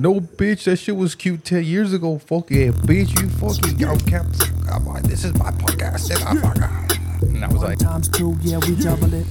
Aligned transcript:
No, 0.00 0.18
bitch, 0.18 0.64
that 0.64 0.78
shit 0.78 0.96
was 0.96 1.14
cute 1.14 1.44
10 1.44 1.62
years 1.62 1.92
ago. 1.92 2.16
Fuck 2.16 2.50
yeah, 2.50 2.68
bitch, 2.68 3.20
you 3.20 3.28
fucking 3.28 3.78
yo, 3.78 3.94
caps. 4.10 4.40
I'm 4.72 4.86
like, 4.86 5.02
This 5.02 5.26
is 5.26 5.34
my 5.34 5.50
podcast. 5.50 6.08
And, 6.16 6.24
I'm 6.24 6.40
like, 6.40 6.98
and 7.20 7.44
I 7.44 7.48
was 7.48 7.62
like, 7.62 7.78
times 7.78 8.08
two, 8.08 8.34
yeah, 8.40 8.56
we 8.66 8.76
double 8.76 9.12
it. 9.12 9.26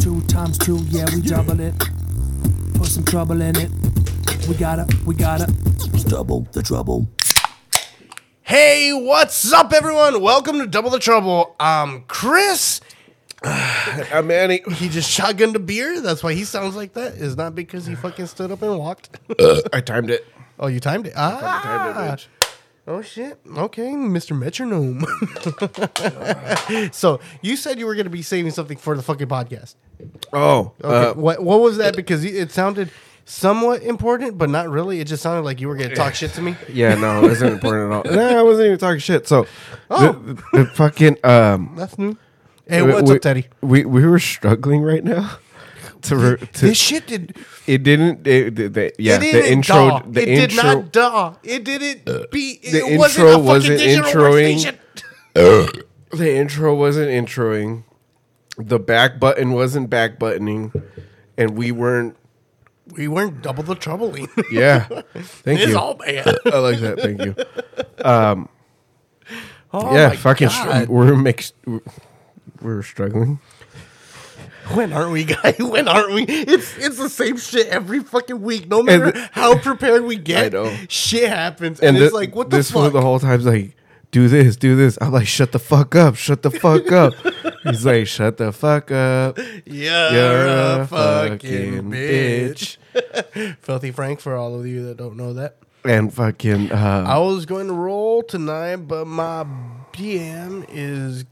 Two 0.00 0.22
times 0.22 0.56
two, 0.56 0.78
yeah, 0.88 1.04
we 1.14 1.20
double 1.20 1.60
it. 1.60 1.74
Put 2.72 2.86
some 2.86 3.04
trouble 3.04 3.42
in 3.42 3.54
it. 3.56 3.70
We 4.48 4.54
gotta, 4.54 4.88
we 5.04 5.14
gotta. 5.14 5.52
Double 6.08 6.48
the 6.52 6.62
trouble. 6.62 7.06
Hey, 8.40 8.94
what's 8.94 9.52
up, 9.52 9.70
everyone? 9.74 10.22
Welcome 10.22 10.60
to 10.60 10.66
Double 10.66 10.88
the 10.88 10.98
Trouble. 10.98 11.54
I'm 11.60 12.04
Chris. 12.08 12.80
I'm 13.44 14.26
Manny. 14.26 14.60
He 14.74 14.88
just 14.88 15.10
shotgunned 15.10 15.54
a 15.54 15.58
beer. 15.58 16.00
That's 16.00 16.22
why 16.22 16.34
he 16.34 16.44
sounds 16.44 16.76
like 16.76 16.92
that. 16.94 17.14
Is 17.14 17.36
not 17.36 17.54
because 17.54 17.86
he 17.86 17.94
fucking 17.94 18.26
stood 18.26 18.50
up 18.52 18.62
and 18.62 18.78
walked. 18.78 19.18
I 19.72 19.80
timed 19.80 20.10
it. 20.10 20.26
oh, 20.58 20.66
you 20.66 20.80
timed 20.80 21.06
it. 21.06 21.14
Ah, 21.16 21.60
timed 21.62 21.96
it, 21.96 22.12
bitch. 22.12 22.26
Oh 22.86 23.02
shit. 23.02 23.38
Okay, 23.56 23.88
Mr. 23.92 24.36
Metronome. 24.36 25.04
so 26.92 27.20
you 27.40 27.56
said 27.56 27.78
you 27.78 27.86
were 27.86 27.94
going 27.94 28.04
to 28.04 28.10
be 28.10 28.22
saving 28.22 28.50
something 28.50 28.76
for 28.76 28.96
the 28.96 29.02
fucking 29.02 29.28
podcast. 29.28 29.76
Oh, 30.32 30.72
Okay. 30.82 31.10
uh, 31.10 31.14
what 31.14 31.42
What 31.42 31.60
was 31.60 31.76
that? 31.78 31.94
Because 31.96 32.24
it 32.24 32.50
sounded 32.50 32.90
somewhat 33.26 33.82
important, 33.82 34.38
but 34.38 34.50
not 34.50 34.68
really. 34.68 35.00
It 35.00 35.06
just 35.06 35.22
sounded 35.22 35.42
like 35.42 35.60
you 35.60 35.68
were 35.68 35.76
going 35.76 35.90
to 35.90 35.94
talk 35.94 36.14
shit 36.14 36.32
to 36.34 36.42
me. 36.42 36.56
yeah, 36.68 36.94
no, 36.96 37.22
it 37.24 37.28
wasn't 37.28 37.52
important 37.54 37.92
at 37.92 37.96
all. 38.10 38.16
No, 38.16 38.38
I 38.40 38.42
wasn't 38.42 38.66
even 38.66 38.78
talking 38.78 38.98
shit. 38.98 39.28
So, 39.28 39.46
Oh. 39.90 40.12
the, 40.12 40.34
the, 40.34 40.42
the 40.58 40.66
fucking, 40.66 41.16
um, 41.24 41.74
That's 41.76 41.96
new. 41.98 42.16
Hey, 42.70 42.82
what's 42.82 43.10
we, 43.10 43.16
up, 43.16 43.22
Teddy? 43.22 43.48
We, 43.60 43.84
we 43.84 44.06
were 44.06 44.20
struggling 44.20 44.82
right 44.82 45.02
now 45.02 45.38
to, 46.02 46.16
re, 46.16 46.36
to 46.36 46.66
This 46.66 46.78
shit 46.78 47.04
did. 47.04 47.36
it 47.66 47.82
didn't, 47.82 48.24
it, 48.24 48.54
the, 48.54 48.68
the, 48.68 48.92
yeah, 48.96 49.16
it 49.16 49.20
didn't 49.20 49.42
the 49.42 49.52
intro, 49.52 50.02
the 50.08 50.22
it 50.22 50.28
intro, 50.28 50.46
did 50.46 50.76
not 50.76 50.92
daw. 50.92 51.36
It 51.42 51.64
didn't 51.64 52.08
uh, 52.08 52.26
beat. 52.30 52.62
the 52.62 52.86
It 52.86 52.96
wasn't 52.96 53.26
intro 53.26 53.42
wasn't 53.42 53.80
introing. 53.80 54.78
the 55.34 56.36
intro 56.36 56.74
wasn't 56.76 57.08
introing, 57.08 57.82
the 58.56 58.78
back 58.78 59.18
button 59.18 59.50
wasn't 59.50 59.90
back 59.90 60.20
buttoning, 60.20 60.72
and 61.36 61.56
we 61.56 61.72
weren't. 61.72 62.16
We 62.92 63.08
weren't 63.08 63.42
double 63.42 63.62
the 63.64 63.74
troubling. 63.74 64.28
Yeah, 64.52 64.86
thank 65.14 65.60
it's 65.60 65.72
you. 65.72 65.78
all 65.78 65.94
bad. 65.94 66.38
I 66.46 66.58
like 66.58 66.78
that. 66.80 67.00
Thank 67.00 67.24
you. 67.24 67.36
Um, 68.04 68.48
oh 69.72 69.92
yeah, 69.94 70.10
fucking. 70.10 70.50
We're 70.88 71.16
mixed. 71.16 71.54
We're 71.66 71.80
struggling. 72.82 73.38
When 74.74 74.92
aren't 74.92 75.10
we, 75.12 75.24
guy? 75.36 75.54
When 75.58 75.88
aren't 75.88 76.12
we? 76.14 76.24
It's 76.24 76.76
it's 76.78 76.96
the 76.98 77.08
same 77.08 77.36
shit 77.38 77.66
every 77.68 78.00
fucking 78.00 78.40
week. 78.40 78.68
No 78.68 78.82
matter 78.82 79.06
And- 79.10 79.28
how 79.32 79.58
prepared 79.58 80.04
we 80.04 80.16
get, 80.16 80.46
I 80.46 80.48
know. 80.62 80.76
shit 80.88 81.28
happens, 81.28 81.80
and, 81.80 81.96
it's 81.96 82.10
thi- 82.12 82.16
like, 82.16 82.34
what 82.36 82.50
the 82.50 82.58
this 82.58 82.70
fool 82.70 82.84
fuck? 82.84 82.92
the 82.92 83.00
whole 83.00 83.18
time's 83.18 83.46
like, 83.46 83.74
do 84.12 84.28
this, 84.28 84.56
do 84.56 84.76
this. 84.76 84.96
I'm 85.00 85.12
like, 85.12 85.26
shut 85.26 85.52
the 85.52 85.58
fuck 85.58 85.94
up, 85.96 86.14
shut 86.16 86.42
the 86.42 86.50
fuck 86.50 86.90
up. 86.92 87.14
He's 87.64 87.84
like, 87.84 88.06
shut 88.06 88.36
the 88.38 88.52
fuck 88.52 88.90
up. 88.90 89.38
You're, 89.66 90.10
You're 90.12 90.46
a 90.82 90.86
fucking 90.88 91.90
bitch. 91.90 92.76
Filthy 93.60 93.90
Frank, 93.92 94.20
for 94.20 94.36
all 94.36 94.58
of 94.58 94.66
you 94.66 94.86
that 94.86 94.96
don't 94.96 95.16
know 95.16 95.32
that. 95.34 95.56
And 95.84 96.12
fucking, 96.12 96.72
uh, 96.72 97.04
I 97.08 97.18
was 97.18 97.46
going 97.46 97.66
to 97.68 97.72
roll 97.72 98.22
tonight, 98.22 98.76
but 98.76 99.06
my 99.06 99.44
BM 99.92 100.66
is 100.68 101.24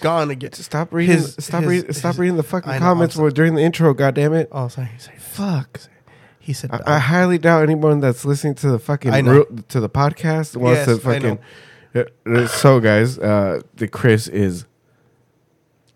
gone 0.00 0.30
again. 0.30 0.52
stop 0.52 0.92
reading, 0.92 1.16
His- 1.16 1.36
stop 1.38 1.62
his- 1.62 1.70
reading, 1.70 1.92
stop 1.92 2.12
his- 2.12 2.18
reading 2.18 2.36
the 2.36 2.42
fucking 2.42 2.72
know, 2.72 2.78
comments 2.78 3.16
during 3.34 3.54
the 3.54 3.62
intro. 3.62 3.92
God 3.94 4.14
damn 4.14 4.32
it! 4.34 4.48
Oh, 4.52 4.68
sorry, 4.68 4.90
sorry. 4.98 5.18
Fuck. 5.18 5.80
He 6.38 6.52
said, 6.52 6.70
I, 6.72 6.80
I 6.86 6.98
highly 7.00 7.38
doubt 7.38 7.62
anyone 7.64 7.98
that's 8.00 8.24
listening 8.24 8.54
to 8.56 8.70
the 8.70 8.78
fucking 8.78 9.10
to 9.12 9.80
the 9.80 9.88
podcast 9.90 10.56
wants 10.56 10.86
Yes, 10.86 10.86
to 10.86 10.98
fucking. 10.98 11.38
Uh, 12.26 12.46
So, 12.46 12.78
guys, 12.78 13.18
uh, 13.18 13.62
the 13.74 13.88
Chris 13.88 14.28
is 14.28 14.64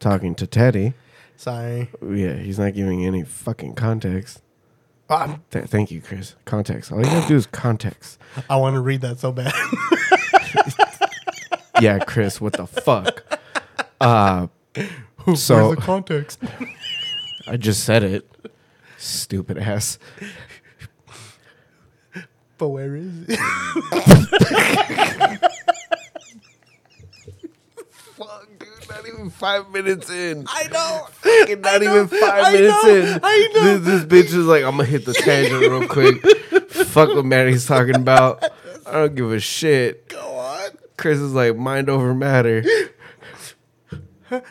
talking 0.00 0.34
to 0.36 0.46
Teddy. 0.46 0.94
sorry. 1.36 1.91
Yeah, 2.02 2.34
he's 2.34 2.58
not 2.58 2.75
giving 2.75 3.04
any 3.04 3.22
fucking 3.22 3.75
context. 3.75 4.42
I'm, 5.08 5.42
Th- 5.50 5.66
thank 5.66 5.91
you, 5.91 6.00
Chris. 6.00 6.34
Context. 6.46 6.91
All 6.91 6.98
you 6.98 7.04
gotta 7.04 7.28
do 7.28 7.36
is 7.36 7.46
context. 7.46 8.19
I 8.48 8.56
want 8.56 8.75
to 8.75 8.80
read 8.80 9.00
that 9.02 9.19
so 9.20 9.30
bad. 9.32 9.52
Yeah, 11.80 11.98
Chris. 11.98 12.41
What 12.42 12.52
the 12.54 12.66
fuck? 12.66 13.25
Uh, 14.00 14.47
so 15.34 15.66
Where's 15.69 15.77
the 15.77 15.83
context? 15.83 16.41
I 17.47 17.56
just 17.56 17.84
said 17.84 18.03
it. 18.03 18.27
Stupid 18.97 19.59
ass. 19.59 19.99
but 22.59 22.69
where 22.69 22.97
is 22.97 23.25
it? 23.28 23.38
Fuck, 27.91 28.49
dude. 28.59 28.69
Not 28.88 29.09
even 29.09 29.31
five 29.31 29.71
minutes 29.71 30.11
in. 30.11 30.44
I 30.49 30.69
know. 30.69 31.06
Fucking 31.11 31.61
not 31.61 31.75
I 31.75 31.78
know, 31.78 31.94
even 32.05 32.09
five 32.21 32.44
I 32.44 32.53
minutes 32.53 32.84
know, 32.84 32.94
in. 32.94 33.21
I 33.22 33.49
know. 33.55 33.78
This, 33.78 34.05
this 34.05 34.05
bitch 34.05 34.34
is 34.37 34.47
like, 34.47 34.65
I'm 34.65 34.72
gonna 34.72 34.84
hit 34.84 35.05
the 35.06 35.15
tangent 35.15 35.61
real 35.61 35.88
quick. 35.88 36.22
Fuck 36.71 37.09
what 37.15 37.25
Maddie's 37.25 37.67
talking 37.67 37.97
about. 37.97 38.44
I 38.87 38.93
don't 38.93 39.15
give 39.15 39.32
a 39.32 39.41
shit. 39.41 40.09
Go 40.09 40.21
on. 40.21 40.71
Chris 40.97 41.19
is 41.19 41.32
like, 41.32 41.56
mind 41.56 41.88
over 41.88 42.15
matter. 42.15 42.62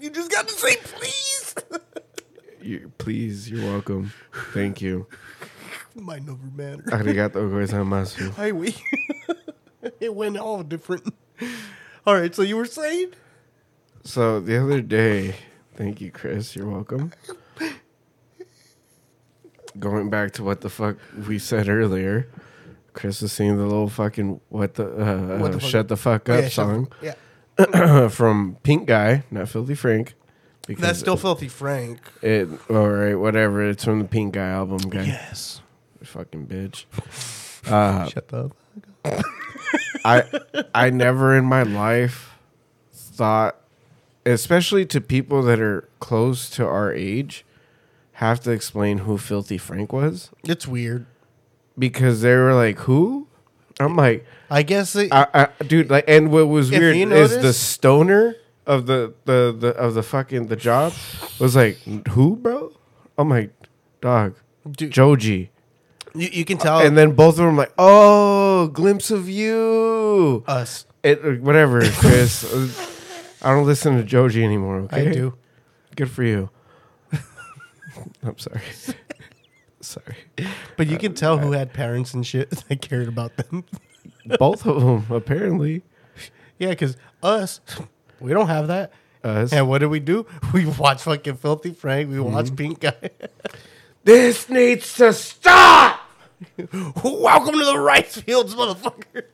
You 0.00 0.10
just 0.10 0.30
got 0.30 0.46
to 0.46 0.54
say 0.54 0.76
please. 0.76 1.54
You, 2.62 2.92
please, 2.98 3.50
you're 3.50 3.64
welcome. 3.64 4.12
Thank 4.54 4.80
you. 4.80 5.06
Mind 5.96 6.28
over 6.30 6.46
matter. 6.54 6.82
Arigato 6.84 7.34
gozaimasu. 7.50 8.30
Hi, 8.36 8.52
we. 8.52 8.76
it 10.00 10.14
went 10.14 10.36
all 10.38 10.62
different. 10.62 11.12
All 12.06 12.14
right, 12.14 12.32
so 12.32 12.42
you 12.42 12.56
were 12.56 12.64
saying? 12.66 13.12
So 14.04 14.38
the 14.40 14.62
other 14.62 14.80
day, 14.80 15.34
thank 15.74 16.00
you, 16.00 16.12
Chris. 16.12 16.54
You're 16.54 16.70
welcome. 16.70 17.12
Going 19.78 20.10
back 20.10 20.32
to 20.34 20.44
what 20.44 20.60
the 20.60 20.70
fuck 20.70 20.96
we 21.26 21.38
said 21.40 21.68
earlier, 21.68 22.28
Chris 22.92 23.20
was 23.20 23.32
singing 23.32 23.56
the 23.56 23.64
little 23.64 23.88
fucking 23.88 24.40
what 24.48 24.74
the, 24.74 24.84
uh, 24.86 25.38
What 25.38 25.52
the 25.52 25.60
fuck? 25.60 25.70
shut 25.70 25.88
the 25.88 25.96
fuck 25.96 26.28
Oh, 26.28 26.34
up 26.34 26.42
yeah, 26.44 26.48
song 26.48 26.88
Yeah. 27.02 27.14
from 28.10 28.56
Pink 28.62 28.86
Guy, 28.86 29.24
not 29.30 29.48
Filthy 29.48 29.74
Frank. 29.74 30.14
Because 30.66 30.82
That's 30.82 30.98
still 30.98 31.16
filthy 31.16 31.48
Frank. 31.48 31.98
it. 32.20 32.46
All 32.68 32.88
right, 32.90 33.14
whatever. 33.14 33.66
It's 33.68 33.84
from 33.84 34.00
the 34.00 34.04
Pink 34.04 34.34
Guy 34.34 34.48
album, 34.48 34.78
guy. 34.90 35.04
Yes. 35.04 35.60
Fucking 36.02 36.46
bitch. 36.46 36.84
Uh, 37.66 38.08
Shut 38.08 38.32
up. 38.32 38.52
I 40.02 40.22
I 40.74 40.88
never 40.88 41.36
in 41.36 41.44
my 41.44 41.64
life 41.64 42.38
thought, 42.94 43.56
especially 44.24 44.86
to 44.86 45.02
people 45.02 45.42
that 45.42 45.60
are 45.60 45.86
close 46.00 46.48
to 46.50 46.64
our 46.64 46.94
age, 46.94 47.44
have 48.12 48.40
to 48.42 48.52
explain 48.52 48.98
who 48.98 49.18
Filthy 49.18 49.58
Frank 49.58 49.92
was 49.92 50.30
It's 50.44 50.66
weird. 50.66 51.04
because 51.78 52.22
they 52.22 52.36
were 52.36 52.54
like, 52.54 52.78
"Who?" 52.80 53.26
I'm 53.80 53.96
like, 53.96 54.26
I 54.50 54.62
guess 54.62 54.94
it, 54.96 55.12
I, 55.12 55.26
I, 55.34 55.64
dude, 55.64 55.90
like, 55.90 56.04
and 56.08 56.30
what 56.30 56.48
was 56.48 56.70
weird 56.70 56.96
you 56.96 57.12
is 57.12 57.40
the 57.40 57.52
stoner 57.52 58.34
of 58.66 58.86
the, 58.86 59.14
the 59.24 59.56
the 59.58 59.68
of 59.68 59.94
the 59.94 60.02
fucking 60.02 60.48
the 60.48 60.56
job 60.56 60.92
was 61.38 61.56
like, 61.56 61.78
"Who, 62.08 62.36
bro?" 62.36 62.72
I'm 63.16 63.30
like, 63.30 63.52
"Dog, 64.00 64.36
Dude, 64.70 64.90
Joji," 64.90 65.50
you, 66.14 66.28
you 66.32 66.44
can 66.44 66.58
tell 66.58 66.80
and 66.80 66.96
then 66.96 67.12
both 67.12 67.38
of 67.38 67.46
them 67.46 67.56
like, 67.56 67.72
"Oh, 67.78 68.68
glimpse 68.68 69.10
of 69.10 69.28
you." 69.28 70.44
us. 70.46 70.86
It 71.02 71.24
uh, 71.24 71.32
whatever, 71.34 71.80
Chris. 71.92 72.44
I 73.42 73.52
don't 73.52 73.66
listen 73.66 73.96
to 73.96 74.02
Joji 74.02 74.42
anymore. 74.42 74.80
Okay, 74.80 75.08
I 75.08 75.12
do. 75.12 75.34
Good 75.94 76.10
for 76.10 76.24
you. 76.24 76.50
I'm 78.22 78.38
sorry. 78.38 78.60
Sorry. 79.88 80.16
But 80.76 80.86
you 80.86 80.98
can 80.98 81.14
tell 81.14 81.38
who 81.38 81.52
had 81.52 81.72
parents 81.72 82.14
and 82.14 82.26
shit 82.26 82.50
that 82.68 82.80
cared 82.80 83.08
about 83.08 83.36
them. 83.36 83.64
Both 84.38 84.66
of 84.66 84.80
them 84.80 85.06
apparently. 85.14 85.82
yeah, 86.58 86.70
because 86.70 86.96
us, 87.22 87.60
we 88.20 88.32
don't 88.32 88.48
have 88.48 88.68
that. 88.68 88.92
Us. 89.24 89.52
And 89.52 89.68
what 89.68 89.78
do 89.78 89.88
we 89.88 90.00
do? 90.00 90.26
We 90.52 90.66
watch 90.66 91.02
fucking 91.02 91.36
Filthy 91.36 91.72
Frank. 91.72 92.10
We 92.10 92.20
watch 92.20 92.46
mm-hmm. 92.46 92.54
Pink 92.54 92.80
Guy. 92.80 92.94
This 94.04 94.48
needs 94.48 94.94
to 94.94 95.12
stop. 95.12 96.00
Welcome 96.72 97.58
to 97.58 97.64
the 97.64 97.78
rice 97.78 98.16
fields, 98.16 98.54
motherfucker. 98.54 99.24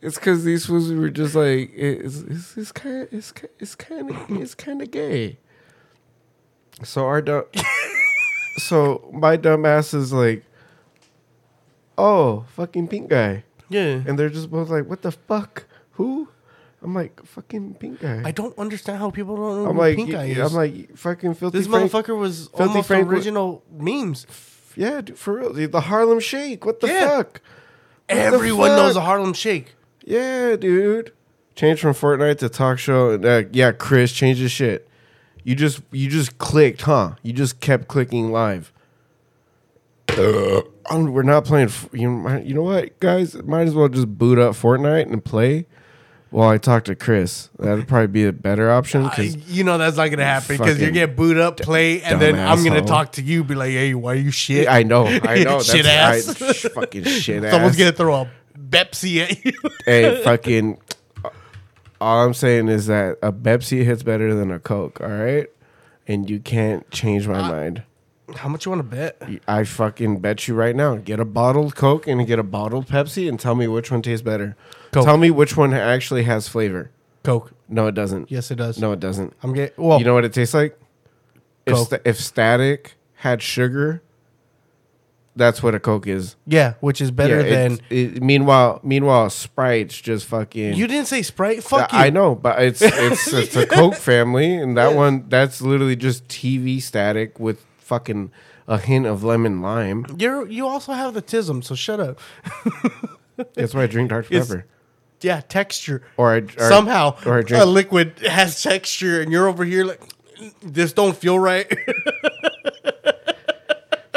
It's 0.00 0.16
because 0.16 0.44
these 0.44 0.66
fools 0.66 0.92
were 0.92 1.08
just 1.08 1.34
like 1.34 1.72
it's 1.74 2.18
it's 2.20 2.56
it's 2.56 2.72
kind 2.72 3.02
of 3.02 3.12
it's 3.12 3.32
ki- 3.32 3.48
it's 3.58 3.74
kind 3.74 4.10
of 4.10 4.30
it's 4.30 4.54
kind 4.54 4.82
of 4.82 4.90
gay. 4.90 5.38
So 6.82 7.06
our 7.06 7.22
dumb, 7.22 7.44
so 8.58 9.08
my 9.12 9.36
dumb 9.36 9.64
ass 9.64 9.94
is 9.94 10.12
like, 10.12 10.44
oh 11.96 12.44
fucking 12.56 12.88
pink 12.88 13.08
guy, 13.10 13.44
Yeah. 13.68 14.02
and 14.06 14.18
they're 14.18 14.28
just 14.30 14.50
both 14.50 14.68
like, 14.70 14.86
what 14.86 15.02
the 15.02 15.12
fuck, 15.12 15.64
who? 15.92 16.28
I'm 16.82 16.94
like 16.94 17.24
fucking 17.24 17.74
pink 17.74 18.00
guy. 18.00 18.22
I 18.24 18.30
don't 18.30 18.56
understand 18.58 18.98
how 18.98 19.10
people 19.10 19.36
don't 19.36 19.62
know 19.62 19.70
I'm 19.70 19.76
who 19.76 19.80
like, 19.80 19.96
Pink 19.96 20.14
Eye 20.14 20.24
is. 20.26 20.38
I'm 20.38 20.52
like 20.52 20.94
fucking 20.98 21.32
filthy. 21.34 21.56
this 21.58 21.66
Frank. 21.66 21.90
motherfucker 21.90 22.18
was 22.18 22.48
Filthy 22.48 22.64
almost 22.64 22.88
Frank 22.88 23.08
original 23.08 23.62
memes. 23.72 24.26
Yeah, 24.76 25.00
dude, 25.00 25.16
for 25.18 25.34
real. 25.38 25.52
dude, 25.54 25.72
The 25.72 25.80
Harlem 25.82 26.20
Shake. 26.20 26.66
What 26.66 26.80
the 26.80 26.88
Yeah. 26.88 27.08
fuck? 27.08 27.40
What 28.08 28.08
the 28.08 28.14
Everyone 28.14 28.68
knows 28.70 28.94
the? 28.94 29.00
Harlem 29.00 29.32
Shake. 29.32 29.76
Yeah, 30.04 30.56
dude. 30.56 31.12
Change 31.54 31.80
from 31.80 31.94
Fortnite 31.94 32.36
to 32.38 32.50
talk 32.50 32.78
show. 32.78 33.12
and, 33.12 33.24
Uh, 33.24 33.42
yeah, 33.52 33.72
Chris, 33.72 34.12
change 34.12 34.40
the 34.40 34.48
shit. 34.50 34.86
You 35.44 35.54
just 35.54 35.82
you 35.92 36.08
just 36.08 36.38
clicked, 36.38 36.82
huh? 36.82 37.12
You 37.22 37.32
just 37.32 37.60
kept 37.60 37.86
clicking 37.88 38.32
live. 38.32 38.72
Um, 40.90 41.12
we're 41.12 41.22
not 41.22 41.44
playing. 41.44 41.68
f- 41.68 41.88
You 41.92 42.10
know, 42.10 42.36
you 42.38 42.54
know 42.54 42.62
what, 42.62 42.98
guys? 43.00 43.34
Might 43.42 43.66
as 43.68 43.74
well 43.74 43.88
just 43.88 44.16
boot 44.18 44.38
up 44.38 44.54
Fortnite 44.54 45.10
and 45.10 45.24
play 45.24 45.66
while 46.30 46.48
I 46.48 46.58
talk 46.58 46.84
to 46.84 46.94
Chris. 46.94 47.48
That'd 47.58 47.88
probably 47.88 48.06
be 48.08 48.24
a 48.24 48.32
better 48.32 48.70
option. 48.70 49.04
I- 49.06 49.14
'cause- 49.16 49.36
you 49.48 49.64
know 49.64 49.76
that's 49.78 49.96
not 49.96 50.08
gonna 50.10 50.24
happen 50.24 50.56
because 50.56 50.78
you 50.78 50.86
Fucking 50.86 50.94
get 50.94 51.16
booed 51.16 51.38
up, 51.38 51.58
play, 51.60 52.00
and 52.02 52.20
then 52.20 52.34
dumb 52.34 52.46
I'm 52.58 52.64
gonna 52.64 52.76
asshole. 52.76 52.86
talk 52.88 53.12
to 53.12 53.22
you, 53.22 53.44
be 53.44 53.54
like, 53.54 53.70
"Hey, 53.72 53.94
why 53.94 54.12
are 54.12 54.16
you 54.16 54.30
shit?" 54.30 54.68
I 54.68 54.82
know, 54.82 55.06
I 55.06 55.42
know. 55.44 55.60
Shit 55.60 55.86
ass. 55.86 56.36
Sh- 56.54 56.66
fucking 56.74 57.04
shit 57.04 57.44
ass. 57.44 57.50
Someone's 57.52 57.76
gonna 57.76 57.92
throw 57.92 58.14
a 58.22 58.28
Pepsi 58.70 59.22
at 59.22 59.44
you. 59.44 59.52
hey, 59.86 60.22
fucking. 60.22 60.78
All 62.04 62.22
I'm 62.22 62.34
saying 62.34 62.68
is 62.68 62.86
that 62.88 63.16
a 63.22 63.32
Pepsi 63.32 63.82
hits 63.82 64.02
better 64.02 64.34
than 64.34 64.50
a 64.50 64.58
Coke. 64.58 65.00
All 65.00 65.08
right, 65.08 65.46
and 66.06 66.28
you 66.28 66.38
can't 66.38 66.88
change 66.90 67.26
my 67.26 67.40
mind. 67.48 67.82
How 68.36 68.50
much 68.50 68.66
you 68.66 68.72
want 68.72 68.80
to 68.90 68.96
bet? 68.96 69.22
I 69.48 69.64
fucking 69.64 70.20
bet 70.20 70.46
you 70.46 70.54
right 70.54 70.76
now. 70.76 70.96
Get 70.96 71.18
a 71.18 71.24
bottled 71.24 71.76
Coke 71.76 72.06
and 72.06 72.26
get 72.26 72.38
a 72.38 72.42
bottled 72.42 72.88
Pepsi, 72.88 73.26
and 73.26 73.40
tell 73.40 73.54
me 73.54 73.66
which 73.68 73.90
one 73.90 74.02
tastes 74.02 74.22
better. 74.22 74.54
Coke. 74.92 75.06
Tell 75.06 75.16
me 75.16 75.30
which 75.30 75.56
one 75.56 75.72
actually 75.72 76.24
has 76.24 76.46
flavor. 76.46 76.90
Coke. 77.22 77.52
No, 77.70 77.86
it 77.86 77.94
doesn't. 77.94 78.30
Yes, 78.30 78.50
it 78.50 78.56
does. 78.56 78.78
No, 78.78 78.92
it 78.92 79.00
doesn't. 79.00 79.32
I'm 79.42 79.54
getting. 79.54 79.82
Well, 79.82 79.98
you 79.98 80.04
know 80.04 80.12
what 80.12 80.26
it 80.26 80.34
tastes 80.34 80.52
like? 80.52 80.78
If, 81.64 81.72
Coke. 81.72 81.86
sta- 81.86 82.00
if 82.04 82.20
Static 82.20 82.96
had 83.14 83.40
sugar, 83.40 84.02
that's 85.36 85.62
what 85.62 85.74
a 85.74 85.80
Coke 85.80 86.06
is. 86.06 86.36
yeah, 86.46 86.74
which 86.80 87.00
is 87.00 87.10
better 87.10 87.40
Yeah, 87.40 87.42
than. 87.68 87.72
it's- 87.72 88.16
it, 88.16 88.22
meanwhile, 88.22 88.80
meanwhile, 88.82 89.28
Sprite's 89.30 90.00
just 90.00 90.26
fucking. 90.26 90.74
You 90.74 90.86
didn't 90.86 91.06
say 91.08 91.22
Sprite. 91.22 91.62
Fuck 91.64 91.92
I 91.92 92.06
you. 92.06 92.10
know, 92.12 92.34
but 92.34 92.62
it's 92.62 92.80
it's 92.82 93.32
it's 93.32 93.56
a 93.56 93.66
Coke 93.66 93.96
family, 93.96 94.54
and 94.54 94.76
that 94.76 94.94
one 94.94 95.26
that's 95.28 95.60
literally 95.60 95.96
just 95.96 96.26
TV 96.28 96.80
static 96.80 97.38
with 97.40 97.64
fucking 97.78 98.30
a 98.66 98.78
hint 98.78 99.06
of 99.06 99.22
lemon 99.24 99.60
lime. 99.60 100.06
You're 100.18 100.46
you 100.48 100.66
also 100.66 100.92
have 100.92 101.14
the 101.14 101.22
tism, 101.22 101.62
so 101.62 101.74
shut 101.74 102.00
up. 102.00 102.18
That's 103.54 103.74
why 103.74 103.82
I 103.82 103.86
drink 103.88 104.10
Dr 104.10 104.26
It's- 104.32 104.46
Pepper. 104.48 104.66
Yeah, 105.20 105.40
texture. 105.40 106.02
Or 106.18 106.32
I 106.34 106.38
or, 106.38 106.68
Somehow 106.68 107.16
or 107.26 107.38
I 107.38 107.42
drink. 107.42 107.62
a 107.62 107.66
liquid 107.66 108.18
has 108.26 108.62
texture, 108.62 109.20
and 109.22 109.32
you're 109.32 109.48
over 109.48 109.64
here 109.64 109.84
like 109.84 110.00
this 110.62 110.92
don't 110.92 111.16
feel 111.16 111.38
right. 111.38 111.66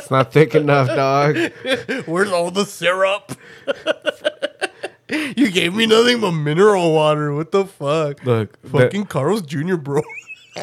it's 0.07 0.11
not 0.11 0.31
thick 0.31 0.55
enough, 0.55 0.87
dog. 0.87 1.35
Where's 2.05 2.31
all 2.31 2.49
the 2.49 2.63
syrup? 2.63 3.33
you 5.09 5.51
gave 5.51 5.73
me 5.75 5.85
nothing 5.85 6.21
but 6.21 6.31
mineral 6.31 6.93
water. 6.93 7.33
What 7.33 7.51
the 7.51 7.65
fuck? 7.65 8.23
Look, 8.23 8.61
that- 8.61 8.69
Fucking 8.69 9.07
Carl's 9.07 9.41
Jr. 9.41 9.75
bro. 9.75 10.01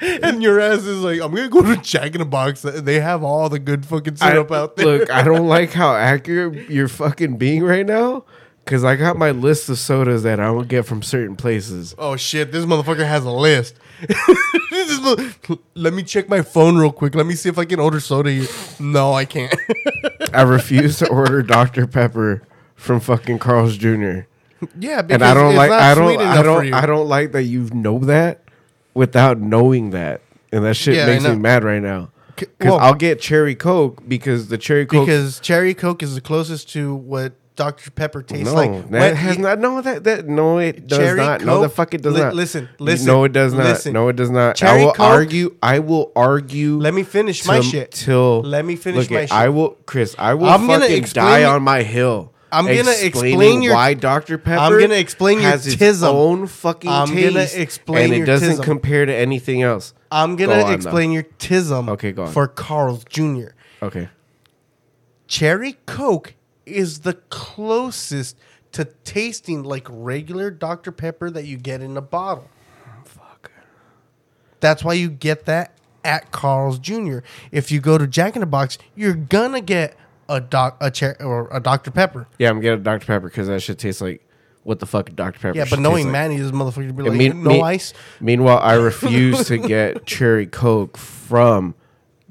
and 0.00 0.42
your 0.42 0.58
ass 0.58 0.84
is 0.84 1.02
like, 1.02 1.20
I'm 1.20 1.34
gonna 1.34 1.50
go 1.50 1.60
to 1.60 1.76
Jack 1.82 2.14
in 2.14 2.20
the 2.20 2.24
Box. 2.24 2.62
They 2.62 2.98
have 3.00 3.22
all 3.22 3.50
the 3.50 3.58
good 3.58 3.84
fucking 3.84 4.16
I, 4.22 4.30
syrup 4.30 4.50
out 4.50 4.76
there. 4.76 4.86
look, 4.86 5.10
I 5.10 5.22
don't 5.22 5.46
like 5.46 5.74
how 5.74 5.94
accurate 5.94 6.70
you're 6.70 6.88
fucking 6.88 7.36
being 7.36 7.62
right 7.62 7.84
now, 7.84 8.24
because 8.66 8.82
I 8.82 8.96
got 8.96 9.16
my 9.16 9.30
list 9.30 9.68
of 9.68 9.78
sodas 9.78 10.24
that 10.24 10.40
I 10.40 10.50
will 10.50 10.64
get 10.64 10.84
from 10.86 11.00
certain 11.00 11.36
places. 11.36 11.94
Oh 11.96 12.16
shit! 12.16 12.50
This 12.50 12.64
motherfucker 12.64 13.06
has 13.06 13.24
a 13.24 13.30
list. 13.30 13.76
Let 15.74 15.94
me 15.94 16.02
check 16.02 16.28
my 16.28 16.42
phone 16.42 16.76
real 16.76 16.90
quick. 16.90 17.14
Let 17.14 17.26
me 17.26 17.34
see 17.34 17.48
if 17.48 17.58
I 17.58 17.64
can 17.64 17.78
order 17.78 18.00
soda 18.00 18.30
here. 18.30 18.48
No, 18.80 19.12
I 19.12 19.24
can't. 19.24 19.54
I 20.34 20.42
refuse 20.46 20.98
to 20.98 21.08
order 21.08 21.42
Dr 21.42 21.86
Pepper 21.86 22.42
from 22.74 22.98
fucking 22.98 23.38
Carl's 23.38 23.76
Jr. 23.76 24.22
yeah, 24.78 25.00
because 25.02 25.10
and 25.10 25.22
I 25.22 25.32
don't 25.32 25.50
it's 25.50 25.56
like 25.56 25.70
I 25.70 25.94
don't 25.94 26.18
I 26.20 26.42
don't. 26.42 26.74
I 26.74 26.86
don't 26.86 27.08
like 27.08 27.32
that 27.32 27.44
you 27.44 27.70
know 27.72 28.00
that 28.00 28.42
without 28.94 29.38
knowing 29.38 29.90
that, 29.90 30.22
and 30.50 30.64
that 30.64 30.74
shit 30.74 30.96
Yeah, 30.96 31.06
makes 31.06 31.22
me 31.22 31.36
mad 31.36 31.62
right 31.62 31.80
now. 31.80 32.10
Because 32.34 32.48
well- 32.60 32.78
I'll 32.80 32.94
get 32.94 33.20
cherry 33.20 33.54
coke 33.54 34.02
because 34.08 34.48
the 34.48 34.58
cherry 34.58 34.86
coke 34.86 35.06
because 35.06 35.38
cherry 35.38 35.72
coke 35.72 36.02
is 36.02 36.16
the 36.16 36.20
closest 36.20 36.68
to 36.70 36.94
what 36.96 37.32
Dr 37.56 37.90
Pepper 37.90 38.22
tastes 38.22 38.44
no 38.44 38.54
like. 38.54 38.70
that 38.90 39.00
When 39.00 39.16
has 39.16 39.38
not 39.38 39.58
no 39.58 39.80
that 39.80 40.04
that 40.04 40.28
no 40.28 40.58
it 40.58 40.86
does 40.86 40.98
Cherry 40.98 41.16
not 41.18 41.40
no 41.42 41.62
the 41.62 41.68
fuck 41.70 41.94
it 41.94 42.02
does 42.02 42.14
Li- 42.14 42.20
not 42.20 42.34
listen, 42.34 42.68
listen, 42.78 43.06
no 43.06 43.24
it 43.24 43.32
does 43.32 43.54
not 43.54 43.64
listen. 43.64 43.92
no 43.94 44.08
it 44.08 44.16
does 44.16 44.30
not 44.30 44.62
I 44.62 44.76
will 44.84 44.92
Coke- 44.92 45.00
argue 45.00 45.56
I 45.62 45.78
will 45.78 46.12
argue 46.14 46.76
Let 46.78 46.92
me 46.94 47.02
finish 47.02 47.46
my 47.46 47.54
till- 47.60 47.62
shit. 47.62 47.90
till 47.92 48.42
Let 48.42 48.64
me 48.66 48.76
finish 48.76 49.08
my 49.10 49.22
at- 49.22 49.28
shit. 49.30 49.36
I 49.36 49.48
will 49.48 49.70
Chris 49.86 50.14
I 50.18 50.34
will 50.34 50.46
I'm 50.48 50.66
gonna 50.66 51.00
die 51.00 51.40
your- 51.40 51.50
on 51.50 51.62
my 51.62 51.82
hill. 51.82 52.32
I'm 52.52 52.66
gonna 52.66 52.92
explain 53.02 53.62
your- 53.62 53.74
why 53.74 53.94
Dr 53.94 54.38
Pepper 54.38 54.60
I'm 54.60 54.78
gonna 54.80 54.94
explain 54.94 55.40
your 55.40 55.50
has 55.50 55.66
tism. 55.66 56.04
own 56.08 56.46
fucking 56.46 56.88
I'm 56.90 57.08
gonna 57.08 57.46
explain 57.54 58.04
and 58.04 58.12
it 58.14 58.16
your 58.18 58.26
doesn't 58.26 58.58
tism. 58.58 58.62
compare 58.62 59.04
to 59.04 59.14
anything 59.14 59.62
else. 59.62 59.94
I'm 60.12 60.36
gonna 60.36 60.52
on, 60.52 60.60
though. 60.68 60.72
explain 60.74 61.10
your 61.10 61.24
tism. 61.38 61.88
Okay, 61.88 62.12
go 62.12 62.22
on. 62.24 62.32
For 62.32 62.46
Carl's 62.46 63.04
Jr. 63.08 63.48
Okay. 63.82 64.08
Cherry 65.26 65.76
Coke 65.86 66.34
is 66.66 67.00
the 67.00 67.14
closest 67.30 68.36
to 68.72 68.84
tasting 69.04 69.62
like 69.62 69.86
regular 69.88 70.50
Dr. 70.50 70.92
Pepper 70.92 71.30
that 71.30 71.46
you 71.46 71.56
get 71.56 71.80
in 71.80 71.96
a 71.96 72.02
bottle. 72.02 72.50
Fuck. 73.04 73.50
That's 74.60 74.84
why 74.84 74.94
you 74.94 75.08
get 75.08 75.46
that 75.46 75.72
at 76.04 76.30
Carl's 76.32 76.78
Jr. 76.78 77.18
If 77.50 77.70
you 77.72 77.80
go 77.80 77.96
to 77.98 78.06
Jack 78.06 78.36
in 78.36 78.40
the 78.40 78.46
Box, 78.46 78.78
you're 78.94 79.14
gonna 79.14 79.60
get 79.60 79.96
a 80.28 80.40
doc 80.40 80.76
a 80.80 80.92
cher- 80.92 81.16
or 81.22 81.48
a 81.52 81.60
Dr. 81.60 81.90
Pepper. 81.90 82.26
Yeah, 82.38 82.50
I'm 82.50 82.60
getting 82.60 82.80
a 82.80 82.82
Dr 82.82 83.06
Pepper 83.06 83.28
because 83.28 83.46
that 83.48 83.62
shit 83.62 83.78
tastes 83.78 84.00
like 84.00 84.22
what 84.64 84.80
the 84.80 84.86
fuck 84.86 85.14
Dr 85.14 85.38
Pepper. 85.38 85.56
Yeah, 85.56 85.66
but 85.70 85.78
knowing 85.78 85.96
taste 85.98 86.06
like. 86.06 86.12
Manny, 86.12 86.36
this 86.38 86.50
motherfucker 86.50 86.94
be 86.96 87.02
like, 87.04 87.12
mean- 87.12 87.42
no 87.42 87.50
mean- 87.50 87.64
ice. 87.64 87.94
Meanwhile, 88.20 88.58
I 88.58 88.74
refuse 88.74 89.46
to 89.46 89.58
get 89.58 90.04
cherry 90.06 90.46
coke 90.46 90.96
from 90.96 91.74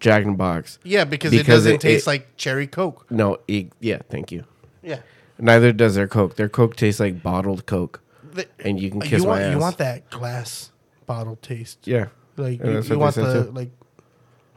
Jack 0.06 0.24
in 0.24 0.32
the 0.34 0.38
Box. 0.38 0.78
Yeah, 0.84 1.04
because, 1.04 1.34
it 1.34 1.38
Because 1.40 1.64
doesn't 1.64 1.74
it- 1.76 1.82
taste 1.82 2.06
it- 2.06 2.10
like 2.10 2.38
cherry 2.38 2.68
Coke. 2.68 3.10
No, 3.10 3.40
e- 3.48 3.70
yeah, 3.80 4.00
thank 4.10 4.32
you. 4.32 4.44
Yeah. 4.84 5.00
Neither 5.40 5.74
does 5.74 5.96
their 5.96 6.08
coke. 6.08 6.36
Their 6.36 6.48
coke 6.48 6.76
tastes 6.76 7.00
like 7.00 7.24
bottled 7.24 7.66
coke, 7.66 8.02
The- 8.34 8.48
and 8.60 8.80
you 8.80 8.92
can 8.92 9.02
kiss 9.02 9.24
you 9.24 9.28
my 9.28 9.28
want 9.32 9.42
ass. 9.42 9.52
you 9.54 9.60
want 9.60 9.78
that 9.80 10.10
glass 10.12 10.72
bottle 11.08 11.38
taste. 11.42 11.88
Yeah, 11.88 12.08
Like 12.38 12.60
And 12.60 12.68
you, 12.70 12.74
that's 12.76 12.90
you 12.90 13.00
what 13.00 13.04
want 13.06 13.16
they 13.16 13.24
said 13.24 13.34
the 13.36 13.44
too. 13.46 13.52
like 13.52 13.70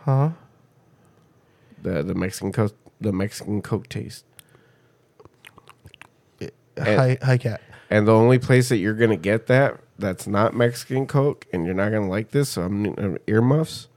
Huh? 0.00 0.30
the 1.82 2.02
the 2.02 2.14
Mexican 2.14 2.52
coke, 2.52 2.76
the 3.00 3.12
Mexican 3.12 3.62
coke 3.62 3.88
taste. 3.88 4.24
Hi 6.78 7.18
hi 7.22 7.38
cat. 7.38 7.60
And 7.90 8.06
the 8.06 8.12
only 8.12 8.38
place 8.38 8.68
that 8.68 8.76
you're 8.76 8.94
gonna 8.94 9.16
get 9.16 9.46
that 9.48 9.80
that's 9.98 10.26
not 10.28 10.54
Mexican 10.54 11.06
Coke, 11.06 11.46
and 11.52 11.64
you're 11.66 11.74
not 11.74 11.90
gonna 11.90 12.08
like 12.08 12.30
this, 12.30 12.50
so 12.50 12.62
I'm 12.62 12.86
uh, 12.98 13.18
earmuffs. 13.26 13.88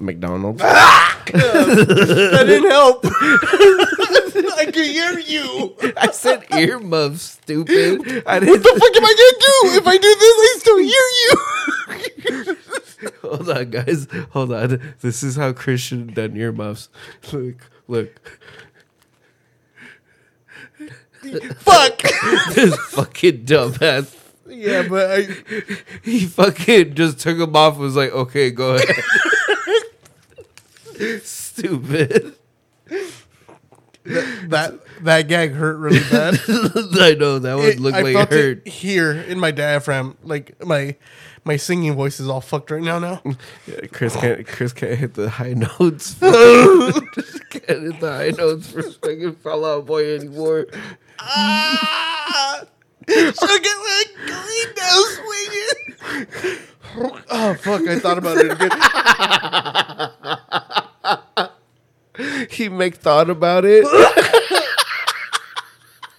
McDonald's. 0.00 0.60
Ah! 0.64 1.06
That 1.30 2.44
didn't 2.46 2.70
help. 2.70 3.04
I 4.58 4.64
can 4.72 4.82
hear 4.84 5.18
you. 5.20 5.76
I 5.96 6.10
said 6.10 6.44
earmuffs, 6.52 7.22
stupid. 7.22 8.24
I 8.26 8.38
What 8.38 8.40
didn't. 8.40 8.62
the 8.62 8.80
fuck 8.80 8.96
am 8.96 9.04
I 9.04 9.14
gonna 9.20 9.38
do? 9.40 9.78
If 9.78 9.86
I 9.86 9.96
do 9.96 10.14
this, 10.18 10.36
I 10.40 10.56
still 10.58 10.78
hear 10.78 11.06
you. 11.20 12.56
Hold 13.22 13.48
on, 13.50 13.70
guys. 13.70 14.08
Hold 14.30 14.52
on. 14.52 14.94
This 15.02 15.22
is 15.22 15.36
how 15.36 15.52
Christian 15.52 16.08
done 16.12 16.36
earmuffs. 16.36 16.88
Look, 17.32 17.70
look. 17.86 18.20
fuck. 21.58 22.02
This 22.54 22.74
fucking 22.90 23.44
dumbass. 23.44 24.16
Yeah, 24.48 24.82
but 24.88 25.10
I, 25.12 25.28
He 26.02 26.26
fucking 26.26 26.94
just 26.94 27.20
took 27.20 27.38
him 27.38 27.54
off. 27.54 27.74
and 27.74 27.82
Was 27.82 27.94
like, 27.96 28.10
okay, 28.12 28.50
go 28.50 28.74
ahead. 28.74 28.96
Stupid. 31.24 32.34
that 34.04 34.80
that 35.02 35.28
gag 35.28 35.52
hurt 35.52 35.76
really 35.78 36.00
bad. 36.10 36.38
I 36.48 37.14
know 37.18 37.38
that 37.38 37.56
would 37.56 37.64
It- 37.74 37.80
look 37.80 37.94
I 37.94 38.00
like 38.02 38.14
felt 38.14 38.32
it 38.32 38.34
hurt. 38.34 38.66
it 38.66 38.68
here 38.68 39.12
in 39.12 39.38
my 39.38 39.50
diaphragm. 39.50 40.16
Like 40.24 40.62
my 40.64 40.96
my 41.44 41.56
singing 41.56 41.94
voice 41.94 42.18
is 42.20 42.28
all 42.28 42.40
fucked 42.40 42.70
right 42.70 42.82
now. 42.82 42.98
Now 42.98 43.22
Yeah, 43.66 43.86
Chris 43.92 44.16
can't. 44.16 44.46
Chris 44.46 44.72
can't 44.72 44.98
hit 44.98 45.14
the 45.14 45.28
high 45.30 45.52
notes. 45.54 46.14
Just 46.14 47.50
can't 47.50 47.82
hit 47.82 48.00
the 48.00 48.10
high 48.10 48.30
notes 48.36 48.70
for 48.70 48.82
fucking 48.82 49.36
Fall 49.36 49.64
Out 49.64 49.86
Boy 49.86 50.14
anymore. 50.16 50.66
ah, 51.20 52.60
at 52.60 52.66
my 53.08 54.04
green 54.26 54.74
now 54.76 55.02
swinging. 55.14 56.58
oh 57.30 57.54
fuck! 57.54 57.82
I 57.86 57.98
thought 57.98 58.18
about 58.18 58.36
it 58.38 58.50
again. 58.52 58.70
He 62.50 62.68
make 62.68 62.96
thought 62.96 63.30
about 63.30 63.64
it. 63.64 63.86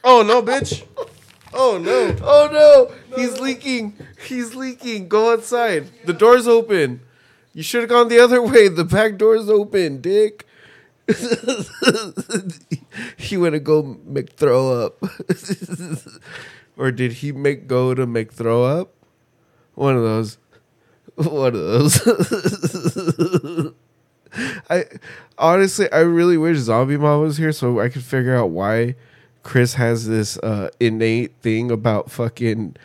Oh 0.03 0.23
no, 0.23 0.41
bitch. 0.41 0.83
Oh 1.53 1.77
no. 1.77 2.15
Oh 2.23 2.49
no, 2.51 2.91
he's 3.15 3.39
leaking. 3.39 3.95
He's 4.27 4.55
leaking. 4.55 5.07
Go 5.09 5.33
outside. 5.33 5.89
The 6.05 6.13
door's 6.13 6.47
open. 6.47 7.01
You 7.53 7.63
should 7.63 7.81
have 7.81 7.89
gone 7.89 8.07
the 8.07 8.19
other 8.19 8.41
way. 8.41 8.67
The 8.67 8.85
back 8.85 9.17
door's 9.17 9.49
open, 9.49 10.01
dick. 10.01 10.45
he 13.17 13.37
went 13.37 13.53
to 13.53 13.59
go 13.59 13.97
make 14.05 14.33
throw 14.33 14.85
up. 14.85 15.03
or 16.77 16.91
did 16.91 17.13
he 17.13 17.31
make 17.31 17.67
go 17.67 17.93
to 17.93 18.07
make 18.07 18.31
throw 18.31 18.63
up? 18.63 18.93
One 19.75 19.95
of 19.95 20.03
those. 20.03 20.37
One 21.15 21.53
of 21.53 21.61
those. 21.61 23.73
I 24.69 24.85
honestly 25.37 25.91
I 25.91 25.99
really 25.99 26.37
wish 26.37 26.57
Zombie 26.57 26.97
Mom 26.97 27.21
was 27.21 27.37
here 27.37 27.51
so 27.51 27.79
I 27.79 27.89
could 27.89 28.03
figure 28.03 28.35
out 28.35 28.51
why 28.51 28.95
Chris 29.43 29.73
has 29.75 30.07
this 30.07 30.37
uh, 30.37 30.69
innate 30.79 31.33
thing 31.41 31.71
about 31.71 32.09
fucking 32.11 32.75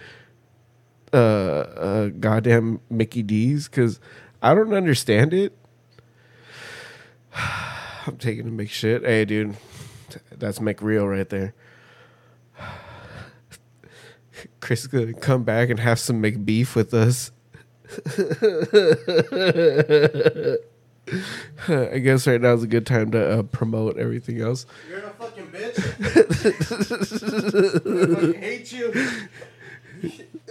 uh, 1.12 1.16
uh 1.16 2.08
goddamn 2.08 2.80
Mickey 2.90 3.22
D's 3.22 3.68
because 3.68 4.00
I 4.42 4.54
don't 4.54 4.74
understand 4.74 5.32
it. 5.32 5.56
I'm 8.06 8.16
taking 8.18 8.48
a 8.48 8.50
big 8.50 8.70
shit. 8.70 9.02
Hey, 9.02 9.24
dude, 9.24 9.56
that's 10.36 10.58
McReal 10.58 11.08
right 11.08 11.28
there. 11.28 11.54
Chris 14.60 14.80
is 14.80 14.86
gonna 14.88 15.12
come 15.12 15.44
back 15.44 15.70
and 15.70 15.78
have 15.78 16.00
some 16.00 16.22
McBeef 16.22 16.74
with 16.74 16.92
us. 16.92 17.30
I 21.68 21.98
guess 21.98 22.26
right 22.26 22.40
now 22.40 22.54
is 22.54 22.62
a 22.62 22.66
good 22.66 22.86
time 22.86 23.10
to 23.12 23.38
uh, 23.38 23.42
promote 23.44 23.96
everything 23.96 24.40
else. 24.40 24.66
You're 24.88 25.00
a 25.00 25.10
fucking 25.10 25.46
bitch. 25.46 25.78
I 28.06 28.14
fucking 28.14 28.40
hate 28.40 28.72
you. 28.72 28.92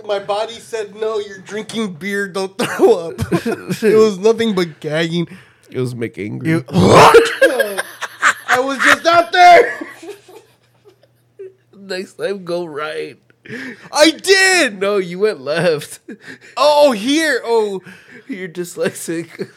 My 0.06 0.20
body 0.20 0.54
said 0.54 0.96
no. 0.96 1.20
You're 1.20 1.40
drinking 1.40 1.94
beer. 1.96 2.28
Don't 2.28 2.58
throw 2.58 3.10
up. 3.10 3.20
it 3.46 3.98
was 3.98 4.18
nothing 4.18 4.56
but 4.56 4.80
gagging. 4.80 5.28
It 5.70 5.80
was 5.80 5.94
McAngry. 5.94 6.48
You. 6.48 6.66
I 6.70 8.60
was 8.60 8.78
just 8.80 9.06
out 9.06 9.32
there. 9.32 9.80
Next 11.76 12.14
time, 12.14 12.46
go 12.46 12.66
right. 12.66 13.18
I 13.92 14.12
did. 14.12 14.80
No, 14.80 14.98
you 14.98 15.20
went 15.20 15.42
left. 15.42 16.00
Oh, 16.58 16.92
here. 16.92 17.42
Oh, 17.44 17.82
You're 18.28 18.50
dyslexic. 18.50 19.50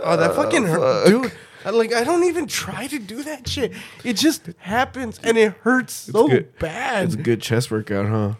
oh, 0.00 0.16
that 0.16 0.30
ah, 0.30 0.34
fucking 0.34 0.64
hurt, 0.64 1.06
dude. 1.06 1.32
I, 1.64 1.70
like 1.70 1.92
I 1.92 2.04
don't 2.04 2.24
even 2.24 2.46
try 2.46 2.86
to 2.86 2.98
do 2.98 3.22
that 3.24 3.48
shit. 3.48 3.72
It 4.04 4.14
just 4.14 4.48
happens 4.58 5.18
and 5.22 5.36
it 5.36 5.52
hurts 5.62 5.92
so 5.92 6.28
good. 6.28 6.58
bad. 6.58 7.06
It's 7.06 7.14
a 7.14 7.18
good 7.18 7.42
chest 7.42 7.70
workout, 7.70 8.06
huh? 8.06 8.34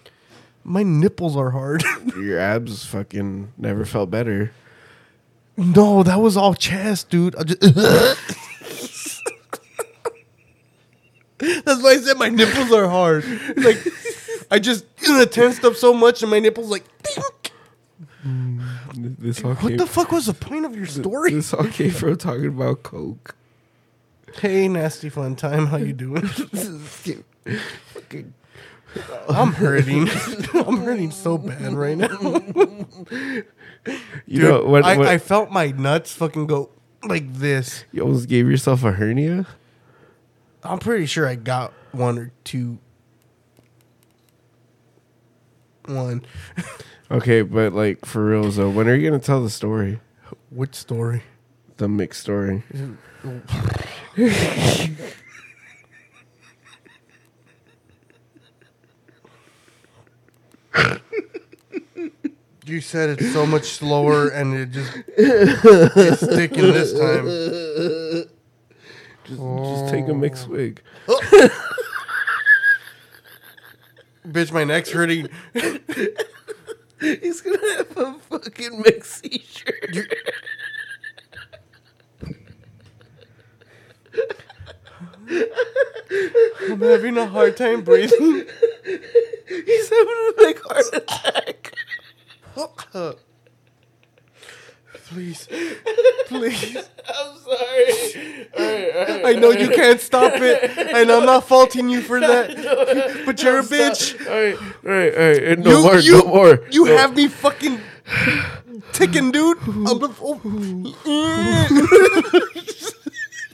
My 0.65 0.83
nipples 0.83 1.37
are 1.37 1.51
hard. 1.51 1.83
Your 2.17 2.39
abs 2.39 2.85
fucking 2.87 3.53
never 3.57 3.85
felt 3.85 4.11
better. 4.11 4.53
no, 5.57 6.03
that 6.03 6.21
was 6.21 6.37
all 6.37 6.55
chest, 6.55 7.11
dude. 7.11 7.35
I 11.89 11.95
just 11.97 12.07
That's 12.07 12.19
why 12.19 12.25
I 12.25 12.29
said 12.29 12.33
my 12.37 12.45
nipples 12.45 12.73
are 12.73 12.89
hard. 12.89 13.25
Like 13.57 13.79
I 14.51 14.59
just 14.59 14.85
tensed 15.33 15.65
up 15.65 15.75
so 15.77 15.93
much 15.93 16.23
and 16.23 16.31
my 16.31 16.39
nipples 16.39 16.71
like. 16.71 16.85
"Pink." 17.03 17.53
Mm, 18.27 19.17
this 19.19 19.45
all 19.45 19.55
What 19.55 19.69
came. 19.69 19.77
the 19.77 19.87
fuck 19.87 20.11
was 20.13 20.27
the 20.27 20.35
point 20.35 20.65
of 20.65 20.75
your 20.77 20.87
story? 20.87 21.33
This 21.33 21.55
all 21.55 21.65
came 21.65 21.91
from 21.91 22.17
talking 22.17 22.47
about 22.47 22.83
coke. 22.83 23.35
Hey, 24.41 24.69
nasty 24.69 25.09
fun 25.09 25.37
time. 25.37 25.67
How 25.67 25.77
you 25.77 25.93
doing? 25.93 26.29
Uh, 28.97 29.25
I'm 29.29 29.53
hurting. 29.53 30.09
I'm 30.55 30.79
hurting 30.79 31.11
so 31.11 31.37
bad 31.37 31.75
right 31.75 31.97
now. 31.97 32.09
you 34.27 34.43
know 34.43 34.65
when, 34.65 34.83
I, 34.83 34.97
when 34.97 35.07
I 35.07 35.19
felt 35.19 35.51
my 35.51 35.69
nuts 35.73 36.15
fucking 36.15 36.47
go 36.47 36.71
like 37.05 37.33
this. 37.35 37.85
you 37.93 38.01
almost 38.03 38.29
gave 38.31 38.49
yourself 38.49 38.85
a 38.85 38.93
hernia. 38.93 39.47
I'm 40.63 40.79
pretty 40.79 41.07
sure 41.07 41.27
I 41.27 41.35
got 41.35 41.73
one 41.93 42.19
or 42.19 42.33
two. 42.45 42.79
One. 45.87 46.25
Okay, 47.11 47.41
but 47.41 47.73
like 47.73 48.05
for 48.05 48.23
real 48.23 48.51
though, 48.51 48.69
when 48.69 48.87
are 48.87 48.95
you 48.95 49.09
gonna 49.09 49.19
tell 49.19 49.43
the 49.43 49.49
story? 49.49 49.99
Which 50.51 50.75
story? 50.75 51.23
The 51.79 51.89
mixed 51.89 52.21
story. 52.21 52.63
You 62.67 62.83
said 62.83 63.09
it's 63.09 63.33
so 63.33 63.47
much 63.47 63.65
slower 63.65 64.29
and 64.29 64.53
it 64.55 64.71
just 64.73 64.93
it's 65.17 66.21
sticking 66.21 66.65
this 66.65 66.93
time. 66.93 68.29
Just, 69.29 69.41
just 69.41 69.89
take 69.93 70.09
a 70.09 70.15
mixed 70.15 70.47
oh. 70.49 70.53
wig. 70.53 70.81
Oh. 71.07 71.21
Bitch, 74.27 74.51
my 74.53 74.65
neck's 74.65 74.91
hurting. 74.91 75.29
He's 77.01 77.43
gonna 77.43 77.77
have 77.77 77.97
a 77.97 78.15
fucking 78.15 78.83
mixed 78.83 79.23
t-shirt. 79.25 80.15
I'm 86.71 86.81
having 86.81 87.19
a 87.19 87.27
hard 87.27 87.57
time 87.57 87.83
breathing. 87.83 88.47
He's 89.47 89.91
having 89.91 90.17
a 90.29 90.33
big 90.39 90.61
heart 90.63 90.87
attack. 90.95 91.75
Please. 95.09 95.49
Please. 96.27 96.77
I'm 97.09 97.37
sorry. 97.39 97.87
All 98.57 98.65
right, 98.65 98.97
all 98.97 99.07
right. 99.07 99.27
I 99.27 99.33
know 99.41 99.51
you 99.51 99.69
can't 99.71 100.01
stop 100.01 100.35
it, 100.37 100.77
and 100.79 101.11
I'm 101.11 101.25
not 101.25 101.49
faulting 101.49 101.89
you 101.89 102.03
for 102.03 102.21
that. 102.29 102.55
But 103.25 103.43
you're 103.43 103.61
a 103.61 103.63
bitch. 103.63 104.15
All 104.27 104.35
right, 104.35 104.59
all 104.85 104.91
right, 104.93 105.15
all 105.15 105.21
right. 105.31 105.43
And 105.43 105.65
No 105.65 105.71
You- 105.79 105.83
more, 105.83 105.99
you- 105.99 106.19
no 106.19 106.25
more. 106.27 106.61
You 106.71 106.85
No. 106.85 106.97
have 106.99 107.17
me 107.17 107.29
fucking 107.29 107.81
ticking, 108.93 109.31
dude. 109.33 109.57
I'm 109.67 109.87
oh. 109.89 109.99
the, 110.09 110.11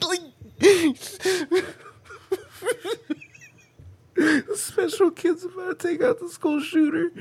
oh. 0.03 0.09
like, 0.09 0.21
special 4.57 5.11
kid's 5.13 5.45
about 5.45 5.79
to 5.79 5.89
take 5.89 6.03
out 6.03 6.19
the 6.21 6.29
school 6.29 6.61
shooter. 6.61 7.13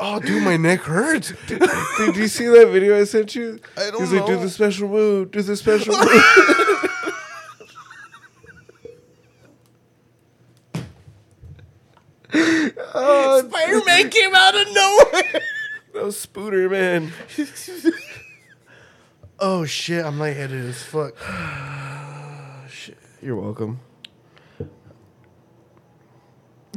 Oh, 0.00 0.18
dude, 0.20 0.42
my 0.42 0.56
neck 0.56 0.80
hurts. 0.80 1.32
Did 1.46 2.16
you 2.16 2.28
see 2.28 2.46
that 2.46 2.68
video 2.70 2.98
I 2.98 3.04
sent 3.04 3.34
you? 3.34 3.60
I 3.76 3.90
don't 3.90 4.00
He's 4.00 4.12
like, 4.12 4.26
do 4.26 4.38
the 4.38 4.48
special 4.48 4.88
move, 4.88 5.30
do 5.30 5.42
the 5.42 5.56
special 5.56 5.94
move. 5.94 6.08
oh, 12.94 13.42
Spider-Man 13.48 14.10
came 14.10 14.34
out 14.34 14.54
of 14.54 14.66
nowhere. 14.72 15.42
that 15.94 16.04
was 16.04 16.16
Spooter, 16.16 16.70
man. 16.70 17.12
Oh 19.38 19.64
shit, 19.64 20.04
I'm 20.04 20.18
lightheaded 20.18 20.66
as 20.66 20.82
fuck. 20.82 21.16
shit. 22.70 22.98
You're 23.22 23.36
welcome. 23.36 23.80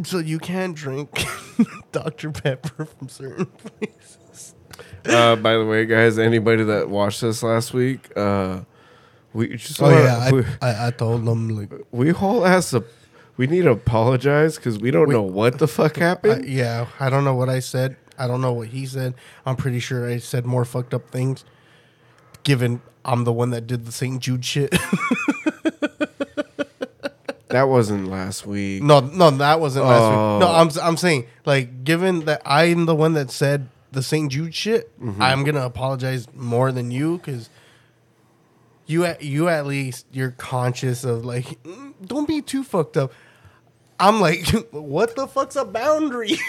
So 0.03 0.17
you 0.17 0.39
can't 0.39 0.75
drink 0.75 1.23
Dr. 1.91 2.31
Pepper 2.31 2.85
from 2.85 3.09
certain 3.09 3.45
places. 3.45 4.55
Uh, 5.05 5.35
by 5.35 5.53
the 5.55 5.65
way, 5.65 5.85
guys, 5.85 6.17
anybody 6.17 6.63
that 6.63 6.89
watched 6.89 7.21
us 7.23 7.43
last 7.43 7.73
week, 7.73 8.09
uh, 8.17 8.61
we 9.33 9.49
just 9.57 9.79
Oh 9.81 9.85
wanna- 9.85 10.03
yeah, 10.03 10.31
we, 10.31 10.43
I, 10.61 10.69
I, 10.71 10.87
I 10.87 10.91
told 10.91 11.25
them 11.25 11.49
like, 11.49 11.71
we 11.91 12.09
whole 12.09 12.45
ass 12.45 12.73
a, 12.73 12.83
we 13.37 13.45
need 13.47 13.63
to 13.63 13.71
apologize 13.71 14.55
because 14.55 14.79
we 14.79 14.89
don't 14.91 15.07
We- 15.09 15.13
know 15.13 15.21
what 15.21 15.59
the 15.59 15.67
fuck 15.67 15.97
I, 16.01 16.05
happened. 16.05 16.45
yeah, 16.45 16.87
I 16.99 17.09
don't 17.09 17.23
know 17.23 17.35
what 17.35 17.49
I 17.49 17.59
said. 17.59 17.97
I 18.17 18.27
don't 18.27 18.41
know 18.41 18.53
what 18.53 18.69
he 18.69 18.85
said. 18.85 19.13
I'm 19.45 19.55
pretty 19.55 19.79
sure 19.79 20.07
I 20.09 20.17
said 20.17 20.45
more 20.45 20.65
fucked 20.65 20.93
up 20.93 21.09
things. 21.11 21.43
Given 22.43 22.81
I'm 23.05 23.23
the 23.25 23.33
one 23.33 23.49
that 23.51 23.67
did 23.67 23.85
the 23.85 23.91
St. 23.91 24.19
Jude 24.21 24.43
shit. 24.45 24.73
that 27.53 27.69
wasn't 27.69 28.07
last 28.09 28.45
week. 28.45 28.81
no, 28.83 28.99
no, 28.99 29.29
that 29.31 29.59
wasn't 29.59 29.85
last 29.85 30.09
week. 30.09 30.39
No, 30.41 30.47
Oh. 30.49 30.55
I'm 30.61 30.69
I'm 30.81 30.97
saying 30.97 31.25
like 31.45 31.83
given 31.83 32.25
that 32.25 32.41
I'm 32.45 32.85
the 32.85 32.95
one 32.95 33.13
that 33.13 33.31
said 33.31 33.69
the 33.91 34.01
St. 34.03 34.31
Jude 34.31 34.53
shit, 34.55 34.91
Mm-hmm. 34.99 35.21
I'm 35.21 35.43
gonna 35.43 35.65
apologize 35.65 36.27
more 36.35 36.71
than 36.71 36.91
you 36.91 37.17
because 37.17 37.49
you 38.85 39.05
at 39.05 39.23
you 39.23 39.47
at 39.49 39.65
least 39.65 40.05
you're 40.11 40.31
conscious 40.31 41.03
of 41.03 41.23
like 41.25 41.45
mm, 41.63 41.93
don't 42.05 42.27
be 42.27 42.41
too 42.41 42.63
fucked 42.63 42.97
up. 42.97 43.13
I'm 43.99 44.19
like, 44.19 44.47
what 44.71 45.15
the 45.15 45.27
fuck's 45.27 45.55
a 45.55 45.63
boundary? 45.65 46.37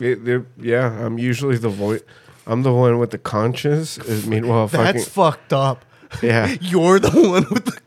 It- 0.00 0.24
they're- 0.24 0.46
yeah, 0.60 0.90
I'm 1.04 1.18
usually 1.18 1.56
the 1.56 1.68
voice. 1.68 2.02
I'm 2.46 2.62
the 2.62 2.72
one 2.72 2.98
with 2.98 3.10
the 3.10 3.18
conscience. 3.18 3.98
Meanwhile, 4.26 4.68
That's 4.68 4.84
fucking 4.86 5.02
fucked 5.04 5.52
up. 5.52 5.84
yeah, 6.22 6.54
You're 6.60 6.98
the 6.98 7.10
one 7.10 7.46
with 7.50 7.64
the. 7.64 7.80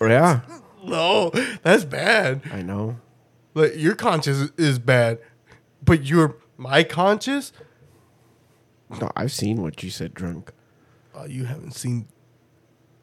Yeah. 0.00 0.40
no, 0.84 1.30
that's 1.62 1.84
bad. 1.84 2.42
I 2.52 2.62
know. 2.62 2.98
Like 3.54 3.72
your 3.76 3.94
conscience 3.94 4.50
is 4.58 4.78
bad, 4.78 5.18
but 5.82 6.04
your 6.04 6.36
my 6.56 6.82
conscience. 6.82 7.52
No, 9.00 9.10
I've 9.16 9.32
seen 9.32 9.62
what 9.62 9.82
you 9.82 9.90
said. 9.90 10.14
Drunk. 10.14 10.52
Oh, 11.14 11.24
you 11.24 11.44
haven't 11.46 11.72
seen 11.72 12.06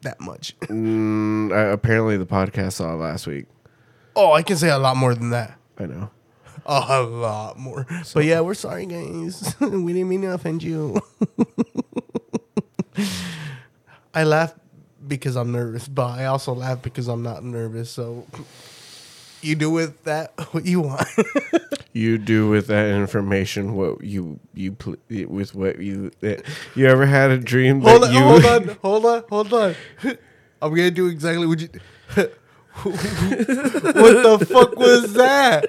that 0.02 0.20
much. 0.20 0.56
Mm, 0.68 1.52
I, 1.52 1.72
apparently, 1.72 2.16
the 2.16 2.26
podcast 2.26 2.74
saw 2.74 2.92
it 2.94 2.96
last 2.96 3.26
week. 3.26 3.46
Oh, 4.16 4.32
I 4.32 4.42
can 4.42 4.56
say 4.56 4.70
a 4.70 4.78
lot 4.78 4.96
more 4.96 5.14
than 5.14 5.30
that. 5.30 5.58
I 5.78 5.86
know. 5.86 6.10
A 6.66 7.02
lot 7.02 7.58
more. 7.58 7.86
but 8.14 8.24
yeah, 8.24 8.40
we're 8.40 8.54
sorry, 8.54 8.86
guys. 8.86 9.54
we 9.60 9.92
didn't 9.92 10.08
mean 10.08 10.22
to 10.22 10.32
offend 10.32 10.62
you. 10.62 11.00
I 14.14 14.24
laugh 14.24 14.54
because 15.06 15.36
I'm 15.36 15.52
nervous, 15.52 15.88
but 15.88 16.18
I 16.18 16.26
also 16.26 16.54
laugh 16.54 16.82
because 16.82 17.08
I'm 17.08 17.22
not 17.22 17.44
nervous. 17.44 17.90
So 17.90 18.26
you 19.42 19.54
do 19.54 19.70
with 19.70 20.02
that 20.04 20.32
what 20.52 20.64
you 20.66 20.80
want. 20.80 21.06
You 21.96 22.18
do 22.18 22.48
with 22.48 22.66
that 22.66 22.88
information 22.88 23.74
what 23.74 24.02
you 24.02 24.40
you 24.52 24.72
pl- 24.72 24.96
with 25.08 25.54
what 25.54 25.78
you 25.78 26.10
you 26.74 26.86
ever 26.88 27.06
had 27.06 27.30
a 27.30 27.38
dream 27.38 27.82
that 27.82 27.88
hold 27.88 28.02
on, 28.02 28.12
you 28.12 28.20
hold 28.20 28.44
on, 28.44 28.76
hold 28.82 29.06
on, 29.06 29.24
hold 29.30 29.54
on. 29.54 29.76
I'm 30.60 30.74
gonna 30.74 30.90
do 30.90 31.06
exactly 31.06 31.46
what 31.46 31.60
you. 31.60 31.68
what 32.82 34.22
the 34.24 34.46
fuck 34.50 34.76
was 34.76 35.12
that? 35.12 35.66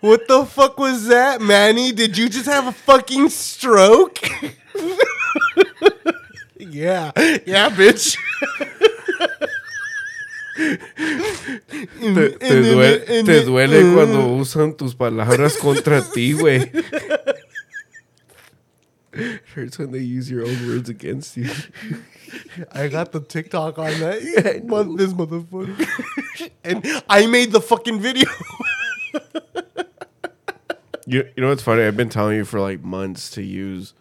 What 0.00 0.26
the 0.28 0.46
fuck 0.46 0.78
was 0.78 1.08
that, 1.08 1.42
Manny? 1.42 1.92
Did 1.92 2.16
you 2.16 2.30
just 2.30 2.46
have 2.46 2.66
a 2.66 2.72
fucking 2.72 3.28
stroke? 3.28 4.18
Yeah, 6.72 7.12
yeah, 7.46 7.68
bitch. 7.70 8.16
te, 10.56 10.76
te 12.38 12.62
due- 12.62 13.22
te 13.24 13.44
duele 13.44 13.94
cuando 13.94 14.36
usan 14.36 14.76
tus 14.76 14.94
palabras 14.94 15.56
contra 15.56 16.02
ti, 16.02 16.32
güey. 16.34 16.70
Hurts 19.54 19.78
when 19.78 19.92
they 19.92 19.98
use 20.00 20.30
your 20.30 20.46
own 20.46 20.66
words 20.66 20.88
against 20.88 21.36
you. 21.36 21.50
I 22.72 22.88
got 22.88 23.12
the 23.12 23.20
TikTok 23.20 23.78
on 23.78 23.92
that. 24.00 24.62
Mon- 24.66 24.96
this 24.96 25.12
motherfucker. 25.12 26.50
and 26.64 26.82
I 27.08 27.26
made 27.26 27.52
the 27.52 27.60
fucking 27.60 28.00
video. 28.00 28.28
You 31.04 31.28
you 31.36 31.42
know 31.42 31.48
what's 31.48 31.62
funny? 31.62 31.82
I've 31.82 31.96
been 31.96 32.08
telling 32.08 32.36
you 32.36 32.44
for 32.46 32.58
like 32.60 32.82
months 32.82 33.28
to 33.32 33.42
use 33.42 33.92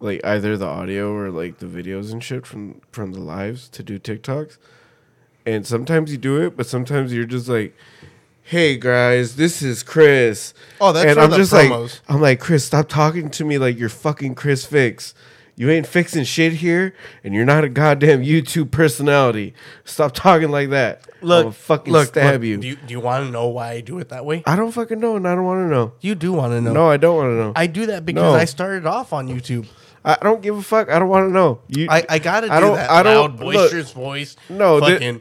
like 0.00 0.24
either 0.24 0.56
the 0.56 0.66
audio 0.66 1.12
or 1.12 1.30
like 1.30 1.58
the 1.58 1.66
videos 1.66 2.12
and 2.12 2.22
shit 2.22 2.46
from 2.46 2.80
from 2.92 3.12
the 3.12 3.20
lives 3.20 3.68
to 3.70 3.82
do 3.82 3.98
TikToks. 3.98 4.58
And 5.44 5.66
sometimes 5.66 6.10
you 6.10 6.18
do 6.18 6.42
it, 6.42 6.56
but 6.56 6.66
sometimes 6.66 7.12
you're 7.12 7.24
just 7.24 7.48
like, 7.48 7.74
"Hey 8.42 8.76
guys, 8.76 9.36
this 9.36 9.62
is 9.62 9.82
Chris." 9.82 10.52
Oh, 10.80 10.92
that's 10.92 11.06
and 11.08 11.18
I'm 11.20 11.30
the 11.30 11.36
just 11.36 11.52
promos. 11.52 11.82
like, 11.82 12.00
I'm 12.08 12.20
like, 12.20 12.40
Chris, 12.40 12.64
stop 12.64 12.88
talking 12.88 13.30
to 13.30 13.44
me 13.44 13.56
like 13.58 13.78
you're 13.78 13.88
fucking 13.88 14.34
Chris 14.34 14.66
Fix. 14.66 15.14
You 15.58 15.70
ain't 15.70 15.86
fixing 15.86 16.24
shit 16.24 16.52
here, 16.54 16.94
and 17.24 17.32
you're 17.32 17.46
not 17.46 17.64
a 17.64 17.70
goddamn 17.70 18.22
YouTube 18.22 18.70
personality. 18.70 19.54
Stop 19.86 20.12
talking 20.12 20.50
like 20.50 20.68
that. 20.68 21.08
I'll 21.22 21.50
fucking 21.50 21.94
stab 22.04 22.44
you. 22.44 22.58
Do 22.58 22.66
you, 22.68 22.76
do 22.76 22.92
you 22.92 23.00
want 23.00 23.24
to 23.24 23.30
know 23.30 23.46
why 23.48 23.70
I 23.70 23.80
do 23.80 23.98
it 23.98 24.10
that 24.10 24.26
way? 24.26 24.42
I 24.46 24.54
don't 24.54 24.70
fucking 24.72 25.00
know, 25.00 25.16
and 25.16 25.26
I 25.26 25.34
don't 25.34 25.44
want 25.44 25.64
to 25.64 25.70
know. 25.70 25.92
You 26.02 26.14
do 26.14 26.34
want 26.34 26.52
to 26.52 26.60
know. 26.60 26.74
No, 26.74 26.90
I 26.90 26.98
don't 26.98 27.16
want 27.16 27.30
to 27.30 27.36
know. 27.36 27.52
I 27.56 27.68
do 27.68 27.86
that 27.86 28.04
because 28.04 28.22
No. 28.22 28.34
I 28.34 28.44
started 28.44 28.84
off 28.84 29.14
on 29.14 29.28
YouTube. 29.28 29.66
I 30.06 30.18
don't 30.22 30.40
give 30.40 30.56
a 30.56 30.62
fuck. 30.62 30.88
I 30.90 30.98
don't 31.00 31.08
want 31.08 31.28
to 31.28 31.32
know. 31.32 31.58
You, 31.68 31.88
I, 31.90 32.04
I 32.08 32.18
gotta 32.20 32.46
do 32.46 32.52
I 32.52 32.60
don't- 32.60 32.76
that 32.76 32.90
I 32.90 33.02
don't- 33.02 33.14
loud, 33.36 33.40
look. 33.40 33.54
boisterous 33.54 33.92
voice. 33.92 34.36
No, 34.48 34.78
the- 34.80 34.86
fucking 34.92 35.20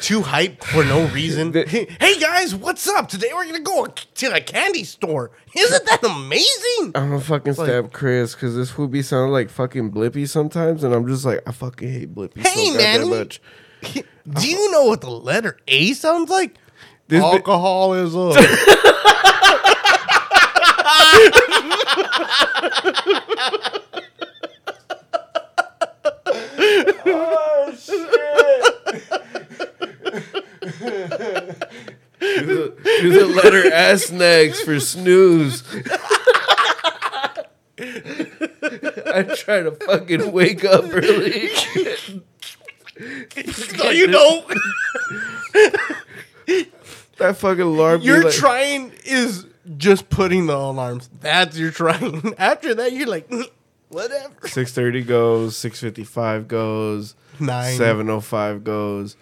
too 0.00 0.22
hype 0.22 0.62
for 0.62 0.84
no 0.84 1.06
reason. 1.14 1.50
The- 1.52 1.64
hey 1.64 2.18
guys, 2.20 2.54
what's 2.54 2.86
up? 2.88 3.08
Today 3.08 3.30
we're 3.34 3.46
gonna 3.46 3.60
go 3.60 3.86
to 3.86 4.26
a 4.34 4.40
candy 4.40 4.84
store. 4.84 5.32
Isn't 5.56 5.84
that 5.86 6.04
amazing? 6.04 6.92
I'm 6.94 7.10
gonna 7.10 7.20
fucking 7.20 7.54
stab 7.54 7.92
Chris 7.92 8.34
because 8.34 8.54
this 8.54 8.70
be 8.88 9.02
sounding 9.02 9.32
like 9.32 9.50
fucking 9.50 9.90
Blippi 9.90 10.28
sometimes, 10.28 10.84
and 10.84 10.94
I'm 10.94 11.06
just 11.08 11.24
like, 11.24 11.40
I 11.46 11.50
fucking 11.52 11.90
hate 11.92 12.14
Blippi 12.14 12.46
Hey, 12.46 12.70
so 12.70 12.76
Manny. 12.76 13.08
much. 13.08 13.40
Do 13.82 14.48
you 14.48 14.70
know 14.70 14.84
what 14.84 15.00
the 15.00 15.10
letter 15.10 15.56
A 15.66 15.92
sounds 15.94 16.30
like? 16.30 16.56
This 17.08 17.22
bi- 17.22 17.38
Alcoholism. 22.26 23.82
Do 32.18 32.44
the, 32.46 32.74
do 33.00 33.10
the 33.12 33.26
letter 33.26 33.72
S 33.72 34.10
next 34.10 34.62
for 34.62 34.80
snooze. 34.80 35.62
I 37.78 39.22
try 39.36 39.62
to 39.62 39.72
fucking 39.72 40.32
wake 40.32 40.64
up 40.64 40.84
early. 40.84 41.50
no, 43.78 43.90
you 43.90 44.06
don't. 44.08 44.46
that 47.18 47.36
fucking 47.36 47.60
alarm. 47.60 48.00
Your 48.02 48.24
like, 48.24 48.34
trying 48.34 48.92
is 49.04 49.46
just 49.76 50.08
putting 50.08 50.46
the 50.46 50.56
alarms. 50.56 51.08
That's 51.20 51.58
your 51.58 51.70
trying. 51.70 52.34
After 52.38 52.74
that, 52.74 52.92
you're 52.92 53.06
like, 53.06 53.28
mm, 53.28 53.48
whatever. 53.88 54.34
6:30 54.42 55.06
goes, 55.06 55.56
6:55 55.56 56.48
goes, 56.48 57.14
Nine. 57.40 57.78
7:05 57.78 58.64
goes, 58.64 59.16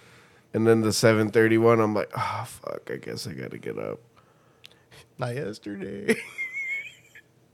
and 0.52 0.66
then 0.66 0.83
the 0.83 0.90
7:31. 0.90 1.83
I'm 1.83 1.94
like, 1.94 2.11
oh 2.16 2.44
fuck, 2.46 2.90
I 2.92 2.96
guess 2.96 3.26
I 3.26 3.33
gotta 3.33 3.59
get 3.59 3.78
up. 3.78 4.00
Not 5.18 5.35
yesterday. 5.35 6.16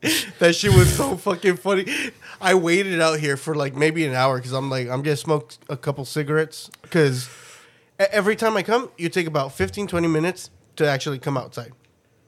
that 0.38 0.55
shit 0.55 0.72
was 0.72 0.94
so 0.94 1.16
fucking 1.16 1.57
funny. 1.57 1.87
I 2.40 2.55
waited 2.55 3.00
out 3.00 3.20
here 3.20 3.37
for 3.37 3.55
like 3.55 3.74
maybe 3.74 4.05
an 4.07 4.14
hour 4.14 4.38
because 4.38 4.53
I'm 4.53 4.70
like, 4.70 4.88
I'm 4.88 5.03
gonna 5.03 5.16
smoke 5.16 5.55
a 5.68 5.76
couple 5.76 6.05
cigarettes. 6.05 6.70
Because 6.83 7.29
every 7.98 8.37
time 8.37 8.57
I 8.57 8.62
come, 8.62 8.90
you 8.96 9.09
take 9.09 9.26
about 9.26 9.53
15, 9.53 9.87
20 9.87 10.09
minutes 10.09 10.50
to 10.76 10.88
actually 10.88 11.18
come 11.18 11.37
outside. 11.37 11.72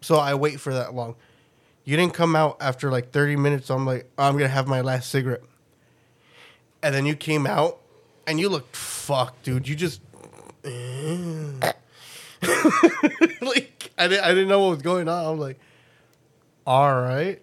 So 0.03 0.17
I 0.17 0.35
wait 0.35 0.61
for 0.61 0.75
that 0.75 0.95
long. 0.95 1.17
You 1.85 1.97
didn't 1.97 2.15
come 2.15 2.37
out 2.37 2.59
after 2.61 2.91
like 2.91 3.11
30 3.11 3.37
minutes. 3.37 3.67
So 3.67 3.75
I'm 3.75 3.87
like, 3.87 4.11
oh, 4.19 4.25
I'm 4.25 4.35
gonna 4.35 4.49
have 4.49 4.69
my 4.69 4.83
last 4.83 5.11
cigarette. 5.11 5.43
And 6.83 6.95
then 6.95 7.07
you 7.07 7.17
came 7.17 7.47
out 7.47 7.81
and 8.27 8.39
you 8.39 8.49
looked 8.49 8.77
fucked, 8.77 9.45
dude. 9.45 9.67
You 9.67 9.75
just. 9.75 10.01
Eh. 10.65 11.73
like 13.41 13.91
I 13.99 14.09
didn't, 14.09 14.25
I 14.25 14.29
didn't 14.29 14.49
know 14.49 14.61
what 14.61 14.71
was 14.71 14.83
going 14.83 15.09
on. 15.09 15.25
I'm 15.25 15.39
like, 15.39 15.59
all 16.67 17.01
right. 17.01 17.41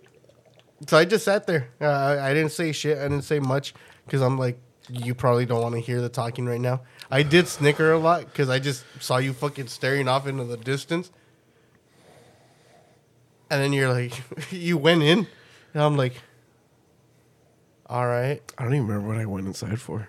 So 0.87 0.97
I 0.97 1.05
just 1.05 1.25
sat 1.25 1.47
there. 1.47 1.69
I, 1.81 2.19
I 2.19 2.33
didn't 2.33 2.51
say 2.51 2.71
shit. 2.71 2.97
I 2.97 3.03
didn't 3.03 3.23
say 3.23 3.39
much 3.39 3.73
because 4.05 4.21
I'm 4.21 4.37
like, 4.37 4.57
you 4.89 5.13
probably 5.13 5.45
don't 5.45 5.61
want 5.61 5.75
to 5.75 5.81
hear 5.81 6.01
the 6.01 6.09
talking 6.09 6.45
right 6.45 6.59
now. 6.59 6.81
I 7.11 7.23
did 7.23 7.47
snicker 7.47 7.91
a 7.91 7.99
lot 7.99 8.25
because 8.25 8.49
I 8.49 8.59
just 8.59 8.85
saw 8.99 9.17
you 9.17 9.33
fucking 9.33 9.67
staring 9.67 10.07
off 10.07 10.27
into 10.27 10.45
the 10.45 10.57
distance. 10.57 11.11
And 13.49 13.61
then 13.61 13.73
you're 13.73 13.91
like, 13.91 14.13
you 14.51 14.77
went 14.77 15.03
in, 15.03 15.27
and 15.73 15.83
I'm 15.83 15.97
like, 15.97 16.13
all 17.87 18.05
right, 18.05 18.41
I 18.57 18.63
don't 18.63 18.75
even 18.75 18.87
remember 18.87 19.07
what 19.07 19.17
I 19.17 19.25
went 19.25 19.47
inside 19.47 19.81
for. 19.81 20.07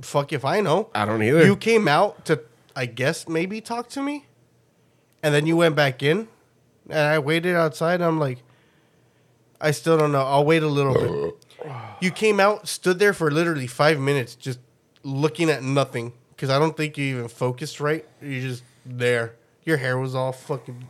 fuck 0.00 0.32
if 0.32 0.44
I 0.44 0.60
know. 0.60 0.90
I 0.94 1.04
don't 1.04 1.22
either. 1.22 1.44
You 1.44 1.56
came 1.56 1.86
out 1.86 2.24
to, 2.26 2.42
I 2.74 2.86
guess, 2.86 3.28
maybe 3.28 3.60
talk 3.60 3.88
to 3.90 4.02
me, 4.02 4.26
and 5.22 5.32
then 5.32 5.46
you 5.46 5.56
went 5.56 5.76
back 5.76 6.02
in, 6.02 6.26
and 6.88 6.98
I 6.98 7.20
waited 7.20 7.54
outside. 7.54 7.94
And 7.94 8.04
I'm 8.04 8.18
like, 8.18 8.38
I 9.60 9.70
still 9.70 9.96
don't 9.96 10.10
know. 10.10 10.22
I'll 10.22 10.44
wait 10.44 10.62
a 10.62 10.68
little 10.68 10.94
bit. 10.94 11.34
You 12.00 12.10
came 12.10 12.40
out, 12.40 12.66
stood 12.66 12.98
there 12.98 13.12
for 13.12 13.30
literally 13.30 13.68
five 13.68 14.00
minutes, 14.00 14.34
just 14.34 14.58
looking 15.04 15.48
at 15.48 15.62
nothing, 15.62 16.12
because 16.30 16.50
I 16.50 16.58
don't 16.58 16.76
think 16.76 16.98
you 16.98 17.04
even 17.04 17.28
focused 17.28 17.78
right. 17.78 18.04
You're 18.20 18.40
just 18.40 18.64
there. 18.84 19.36
Your 19.62 19.76
hair 19.76 19.96
was 19.96 20.16
all 20.16 20.32
fucking 20.32 20.88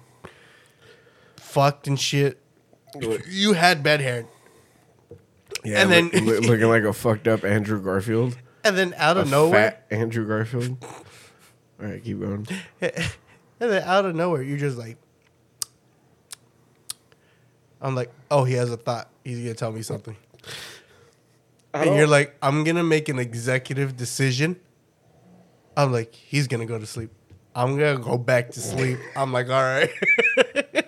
fucked 1.53 1.87
and 1.87 1.99
shit. 2.01 2.38
You 3.29 3.53
had 3.55 3.83
bad 3.83 4.01
hair, 4.01 4.27
yeah, 5.65 5.81
and 5.83 5.93
and 5.93 6.11
then- 6.12 6.25
then 6.27 6.41
looking 6.51 6.69
like 6.69 6.83
a 6.85 6.93
fucked 6.93 7.27
up 7.29 7.45
Andrew 7.45 7.81
Garfield, 7.83 8.37
and 8.65 8.77
then 8.77 8.95
out 8.97 9.17
a 9.17 9.21
of 9.21 9.31
nowhere, 9.31 9.71
fat 9.71 9.87
Andrew 9.91 10.27
Garfield. 10.27 10.77
All 11.81 11.87
right, 11.88 12.03
keep 12.03 12.21
going. 12.21 12.47
And 13.61 13.71
then 13.71 13.85
out 13.85 14.05
of 14.05 14.17
nowhere, 14.17 14.43
you're 14.43 14.59
just 14.59 14.77
like, 14.77 14.97
I'm 17.81 17.95
like, 17.95 18.11
oh, 18.29 18.43
he 18.43 18.55
has 18.55 18.73
a 18.73 18.77
thought. 18.77 19.09
He's 19.25 19.38
gonna 19.38 19.55
tell 19.55 19.71
me 19.71 19.83
something. 19.83 20.17
And 21.73 21.95
you're 21.95 22.09
like, 22.09 22.37
I'm 22.43 22.65
gonna 22.65 22.83
make 22.83 23.09
an 23.09 23.21
executive 23.21 23.97
decision. 23.97 24.57
I'm 25.77 25.93
like, 25.93 26.12
he's 26.12 26.49
gonna 26.49 26.67
go 26.67 26.77
to 26.77 26.87
sleep. 26.87 27.11
I'm 27.55 27.79
gonna 27.79 27.99
go 28.01 28.19
back 28.19 28.51
to 28.51 28.61
sleep. 28.61 28.99
I'm 29.15 29.33
like, 29.33 29.49
all 29.49 29.62
right. 29.62 29.91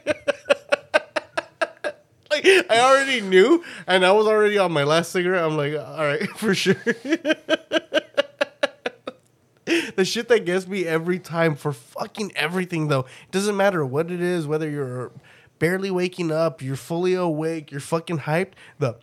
I 2.70 2.80
already 2.80 3.22
knew, 3.22 3.64
and 3.86 4.04
I 4.04 4.12
was 4.12 4.26
already 4.26 4.58
on 4.58 4.70
my 4.70 4.84
last 4.84 5.12
cigarette. 5.12 5.44
I'm 5.44 5.56
like, 5.56 5.74
all 5.74 6.04
right, 6.04 6.28
for 6.36 6.54
sure. 6.54 6.74
the 9.64 10.04
shit 10.04 10.28
that 10.28 10.44
gets 10.44 10.66
me 10.66 10.84
every 10.84 11.18
time 11.18 11.54
for 11.54 11.72
fucking 11.72 12.32
everything, 12.36 12.88
though, 12.88 13.00
it 13.00 13.30
doesn't 13.30 13.56
matter 13.56 13.84
what 13.84 14.10
it 14.10 14.20
is, 14.20 14.46
whether 14.46 14.68
you're 14.68 15.10
barely 15.58 15.90
waking 15.90 16.30
up, 16.30 16.60
you're 16.60 16.76
fully 16.76 17.14
awake, 17.14 17.70
you're 17.70 17.80
fucking 17.80 18.20
hyped. 18.20 18.52
The 18.78 18.96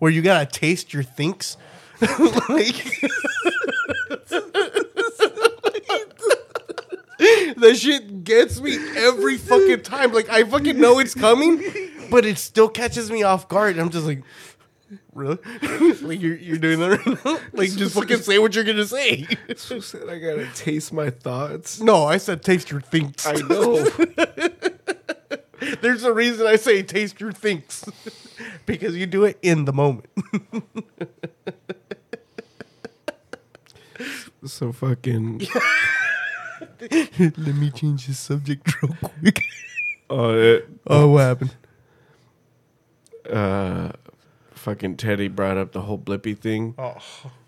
where 0.00 0.10
you 0.10 0.22
gotta 0.22 0.46
taste 0.46 0.92
your 0.92 1.04
thinks. 1.04 1.56
like, 2.48 3.00
that 7.56 7.76
shit 7.78 8.24
gets 8.24 8.60
me 8.62 8.78
every 8.96 9.36
fucking 9.36 9.82
time. 9.82 10.12
Like 10.12 10.30
I 10.30 10.42
fucking 10.44 10.80
know 10.80 10.98
it's 10.98 11.14
coming, 11.14 11.62
but 12.10 12.24
it 12.24 12.38
still 12.38 12.68
catches 12.68 13.10
me 13.10 13.22
off 13.22 13.46
guard. 13.46 13.78
I'm 13.78 13.90
just 13.90 14.06
like, 14.06 14.22
really? 15.12 15.36
like 16.00 16.20
you're 16.22 16.36
you're 16.36 16.56
doing 16.56 16.80
that 16.80 17.04
right 17.04 17.24
now? 17.24 17.38
Like 17.52 17.72
just 17.72 17.94
fucking 17.94 18.22
say 18.22 18.38
what 18.38 18.54
you're 18.54 18.64
gonna 18.64 18.86
say. 18.86 19.26
Who 19.68 19.82
said 19.82 20.08
I 20.08 20.18
gotta 20.18 20.48
taste 20.54 20.94
my 20.94 21.10
thoughts? 21.10 21.78
No, 21.78 22.04
I 22.04 22.16
said 22.16 22.42
taste 22.42 22.70
your 22.70 22.80
thinks. 22.80 23.26
I 23.26 23.34
know. 23.34 23.84
There's 25.82 26.04
a 26.04 26.12
reason 26.14 26.46
I 26.46 26.56
say 26.56 26.82
taste 26.82 27.20
your 27.20 27.32
thinks. 27.32 27.84
because 28.64 28.96
you 28.96 29.04
do 29.06 29.24
it 29.24 29.38
in 29.42 29.66
the 29.66 29.74
moment. 29.74 30.06
so 34.46 34.72
fucking. 34.72 35.42
Let 37.18 37.54
me 37.54 37.70
change 37.70 38.06
the 38.06 38.14
subject 38.14 38.82
real 38.82 38.96
quick. 39.02 39.42
Oh, 40.08 40.30
it, 40.38 40.68
Oh, 40.86 41.08
what 41.08 41.20
happened? 41.20 41.54
uh, 43.30 43.92
fucking 44.52 44.96
Teddy 44.96 45.28
brought 45.28 45.56
up 45.56 45.72
the 45.72 45.82
whole 45.82 45.98
Blippi 45.98 46.36
thing 46.36 46.74
Oh, 46.78 46.96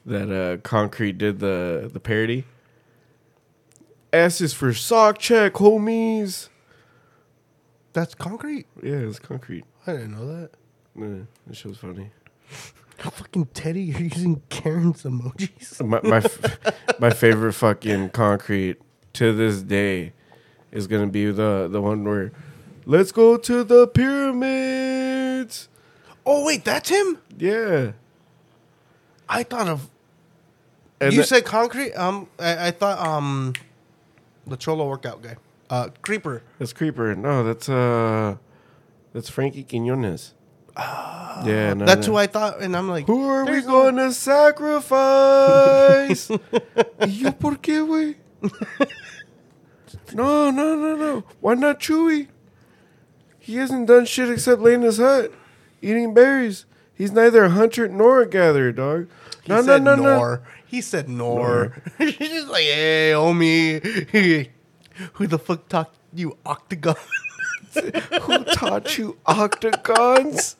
that 0.06 0.30
uh, 0.30 0.58
Concrete 0.62 1.18
did 1.18 1.38
the 1.40 1.90
the 1.92 2.00
parody. 2.00 2.44
S 4.12 4.40
is 4.42 4.52
for 4.52 4.74
sock 4.74 5.18
check, 5.18 5.54
homies. 5.54 6.48
that's 7.94 8.14
concrete. 8.14 8.66
Yeah, 8.82 8.96
it's 8.96 9.18
Concrete. 9.18 9.64
I 9.86 9.92
didn't 9.92 10.12
know 10.12 10.26
that. 10.26 10.50
Yeah, 10.94 11.24
that 11.46 11.56
show's 11.56 11.78
funny. 11.78 12.10
How 12.98 13.08
Fucking 13.10 13.46
Teddy, 13.46 13.82
you're 13.84 14.00
using 14.02 14.42
Karen's 14.50 15.04
emojis. 15.04 15.84
My 15.86 16.00
my, 16.02 16.18
f- 16.18 16.98
my 17.00 17.08
favorite 17.10 17.54
fucking 17.54 18.10
Concrete 18.10 18.76
to 19.14 19.32
this 19.32 19.62
day 19.62 20.12
is 20.70 20.86
gonna 20.86 21.06
be 21.06 21.30
the 21.30 21.68
the 21.70 21.80
one 21.80 22.04
where, 22.04 22.32
let's 22.86 23.12
go 23.12 23.36
to 23.36 23.64
the 23.64 23.86
pyramids. 23.86 25.68
Oh 26.24 26.44
wait, 26.44 26.64
that's 26.64 26.88
him. 26.88 27.18
Yeah. 27.36 27.92
I 29.28 29.42
thought 29.42 29.68
of. 29.68 29.88
And 31.00 31.12
you 31.12 31.20
the- 31.22 31.26
said 31.26 31.44
concrete. 31.44 31.92
Um, 31.94 32.28
I, 32.38 32.68
I 32.68 32.70
thought 32.70 32.98
um, 32.98 33.54
the 34.46 34.56
Cholo 34.56 34.88
workout 34.88 35.22
guy. 35.22 35.36
Uh, 35.70 35.88
Creeper. 36.02 36.42
That's 36.58 36.72
Creeper. 36.72 37.14
No, 37.14 37.42
that's 37.42 37.68
uh, 37.68 38.36
that's 39.12 39.28
Frankie 39.30 39.64
Quinones. 39.64 40.34
yeah, 40.76 41.74
no, 41.76 41.84
that's 41.84 42.06
no. 42.06 42.12
who 42.12 42.18
I 42.18 42.26
thought, 42.26 42.60
and 42.62 42.76
I'm 42.76 42.88
like, 42.88 43.06
Who 43.06 43.28
are 43.28 43.44
we 43.44 43.60
going 43.62 43.96
to 43.96 44.12
sacrifice? 44.12 44.90
you 46.30 46.38
yo 47.06 47.32
por 47.32 47.56
qué, 47.56 47.80
güey? 47.86 48.16
no, 50.14 50.50
no, 50.50 50.76
no, 50.76 50.96
no. 50.96 51.24
Why 51.40 51.54
not 51.54 51.80
Chewy? 51.80 52.28
He 53.38 53.56
hasn't 53.56 53.86
done 53.88 54.04
shit 54.04 54.30
except 54.30 54.60
lay 54.62 54.74
in 54.74 54.82
his 54.82 54.98
hut, 54.98 55.32
eating 55.80 56.14
berries. 56.14 56.64
He's 56.94 57.10
neither 57.12 57.44
a 57.44 57.50
hunter 57.50 57.88
nor 57.88 58.20
a 58.22 58.28
gatherer, 58.28 58.72
dog. 58.72 59.08
He 59.42 59.48
No, 59.50 59.56
no, 59.56 59.62
said 59.62 59.82
no, 59.82 59.94
no. 59.96 60.02
nor. 60.02 60.42
He 60.66 60.80
said 60.80 61.08
nor. 61.08 61.82
He's 61.98 62.16
just 62.16 62.48
like, 62.48 62.62
hey, 62.62 63.12
homie, 63.14 64.48
who 65.14 65.26
the 65.26 65.38
fuck 65.38 65.68
taught 65.68 65.94
you 66.14 66.36
octagon? 66.46 66.94
Who 68.22 68.44
taught 68.44 68.98
you 68.98 69.18
octagons? 69.26 70.56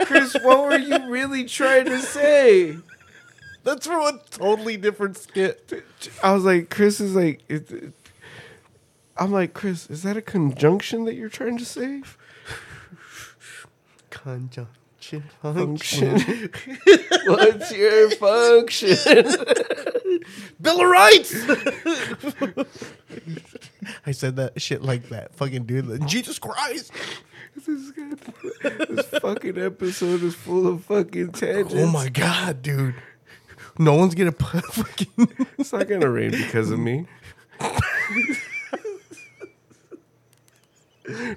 Chris, 0.00 0.34
what 0.42 0.62
were 0.64 0.78
you 0.78 1.08
really 1.08 1.44
trying 1.44 1.84
to 1.86 2.00
say? 2.00 2.76
That's 3.62 3.86
from 3.86 4.02
a 4.02 4.20
totally 4.30 4.76
different 4.76 5.16
skit. 5.18 5.84
I 6.22 6.32
was 6.32 6.44
like, 6.44 6.70
Chris 6.70 7.00
is 7.00 7.14
like, 7.14 7.42
it, 7.48 7.70
it- 7.70 7.92
I'm 9.16 9.32
like, 9.32 9.52
Chris, 9.52 9.90
is 9.90 10.02
that 10.04 10.16
a 10.16 10.22
conjunction 10.22 11.04
that 11.04 11.14
you're 11.14 11.28
trying 11.28 11.58
to 11.58 11.64
save? 11.66 12.16
Conjunction 14.10 15.24
Function. 15.42 16.18
function. 16.18 16.50
What's 17.26 17.72
your 17.72 18.10
function? 18.12 18.96
Bill 20.60 20.80
of 20.80 20.88
Rights. 20.90 21.34
I 24.06 24.12
said 24.12 24.36
that 24.36 24.60
shit 24.60 24.82
like 24.82 25.08
that. 25.10 25.34
Fucking 25.34 25.64
dude. 25.64 25.86
like, 25.86 26.06
Jesus 26.06 26.38
Christ. 26.38 26.92
this, 27.66 27.90
guy- 27.92 28.84
this 28.88 29.06
fucking 29.20 29.58
episode 29.58 30.22
is 30.22 30.34
full 30.34 30.66
of 30.66 30.84
fucking 30.84 31.28
oh 31.28 31.38
tangents. 31.38 31.74
Oh 31.76 31.86
my 31.90 32.08
god, 32.08 32.62
dude. 32.62 32.94
No 33.80 33.94
one's 33.94 34.14
gonna 34.14 34.30
put 34.32 34.62
fucking. 34.66 35.28
It's 35.58 35.72
not 35.72 35.88
gonna 35.88 36.10
rain 36.10 36.32
because 36.32 36.70
of 36.70 36.78
me. 36.78 37.06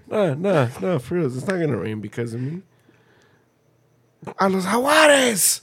nah, 0.07 0.33
nah, 0.35 0.67
nah, 0.81 0.97
for 0.99 1.15
real. 1.15 1.25
It's 1.27 1.47
not 1.47 1.59
gonna 1.59 1.77
rain 1.77 2.01
because 2.01 2.33
of 2.33 2.41
me. 2.41 2.61
A 4.39 4.49
los 4.49 4.65
jaguares. 4.65 5.61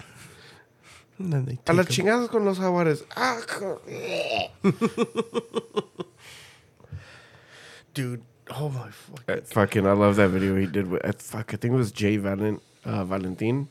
And 1.18 1.32
then 1.32 1.44
they 1.44 1.58
A 1.66 1.72
las 1.74 1.86
take 1.86 1.98
'em. 2.00 2.06
chingadas 2.06 2.28
con 2.30 2.44
los 2.46 2.58
jaguares. 2.58 3.04
Ah, 3.16 3.40
co- 3.46 3.80
dude. 7.94 8.22
Oh 8.52 8.68
my 8.68 8.90
fuck. 8.90 9.22
Uh, 9.28 9.36
fucking, 9.44 9.86
I 9.86 9.92
love 9.92 10.16
that 10.16 10.28
video 10.30 10.56
he 10.56 10.66
did 10.66 10.88
with. 10.88 11.04
Uh, 11.04 11.12
fuck, 11.16 11.54
I 11.54 11.56
think 11.56 11.72
it 11.74 11.76
was 11.76 11.92
Jay 11.92 12.16
Valent, 12.16 12.60
uh, 12.84 13.04
Valentin, 13.04 13.68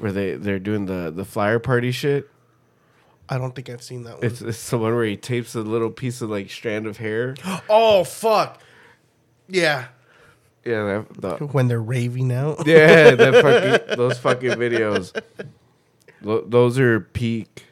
where 0.00 0.12
they 0.12 0.34
they're 0.34 0.58
doing 0.58 0.86
the 0.86 1.10
the 1.14 1.24
flyer 1.24 1.58
party 1.58 1.90
shit. 1.92 2.28
I 3.28 3.38
don't 3.38 3.54
think 3.54 3.70
I've 3.70 3.82
seen 3.82 4.02
that 4.04 4.16
one. 4.16 4.24
It's 4.26 4.40
it's 4.40 4.70
the 4.70 4.78
one 4.78 4.94
where 4.94 5.04
he 5.04 5.16
tapes 5.16 5.54
a 5.54 5.60
little 5.60 5.90
piece 5.90 6.20
of 6.20 6.30
like 6.30 6.50
strand 6.50 6.86
of 6.86 6.96
hair. 6.96 7.36
oh 7.68 8.04
fuck. 8.04 8.60
Yeah. 9.48 9.86
Yeah, 10.64 11.04
that, 11.20 11.38
the, 11.38 11.46
When 11.46 11.68
they're 11.68 11.80
raving 11.80 12.30
out. 12.32 12.62
yeah, 12.66 13.14
that 13.14 13.34
fucking 13.42 13.96
those 13.96 14.18
fucking 14.18 14.50
videos. 14.52 15.18
Tho- 16.20 16.44
Those 16.46 16.78
are 16.78 17.00
peak, 17.00 17.64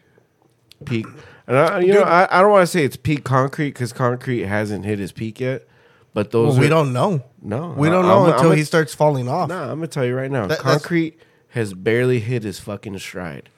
peak. 0.86 1.06
And 1.46 1.56
I, 1.58 1.80
you 1.80 1.92
know, 1.92 2.02
I, 2.02 2.26
I 2.30 2.40
don't 2.40 2.50
want 2.50 2.62
to 2.62 2.66
say 2.66 2.84
it's 2.84 2.96
peak 2.96 3.24
concrete 3.24 3.70
because 3.70 3.92
concrete 3.92 4.44
hasn't 4.46 4.86
hit 4.86 4.98
his 4.98 5.12
peak 5.12 5.38
yet. 5.40 5.66
But 6.14 6.30
those 6.30 6.52
Well, 6.54 6.60
we 6.60 6.66
are- 6.66 6.70
don't 6.70 6.92
know. 6.94 7.22
No, 7.42 7.74
We 7.76 7.90
don't 7.90 8.06
I- 8.06 8.08
know 8.08 8.24
I'm- 8.24 8.32
until 8.32 8.52
I'm 8.52 8.56
he 8.56 8.64
starts 8.64 8.94
falling 8.94 9.28
off. 9.28 9.50
Nah, 9.50 9.64
I'm 9.64 9.76
gonna 9.78 9.86
tell 9.88 10.06
you 10.06 10.14
right 10.16 10.30
now. 10.30 10.46
That- 10.46 10.58
concrete 10.58 11.20
has 11.58 11.74
barely 11.74 12.20
hit 12.20 12.42
his 12.42 12.58
fucking 12.60 12.98
stride. 12.98 13.50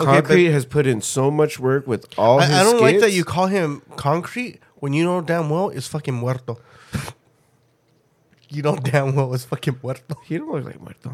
Okay, 0.00 0.10
Concrete 0.12 0.46
but- 0.48 0.52
has 0.52 0.64
put 0.66 0.86
in 0.86 1.00
so 1.00 1.30
much 1.30 1.58
work 1.58 1.86
with 1.86 2.06
all 2.18 2.40
his 2.40 2.50
I, 2.50 2.60
I 2.60 2.64
don't 2.64 2.80
like 2.80 2.96
that 2.96 3.02
skits. 3.12 3.16
you 3.16 3.24
call 3.24 3.46
him 3.46 3.82
concrete 3.96 4.60
when 4.76 4.92
you 4.92 5.04
know 5.04 5.20
damn 5.20 5.48
well 5.48 5.70
it's 5.70 5.86
fucking 5.86 6.14
muerto. 6.14 6.58
you 8.50 8.62
know 8.62 8.76
damn 8.76 9.14
well 9.14 9.32
it's 9.34 9.44
fucking 9.44 9.78
muerto. 9.82 10.14
He 10.24 10.36
don't 10.38 10.50
look 10.52 10.64
like 10.64 10.80
muerto. 10.80 11.10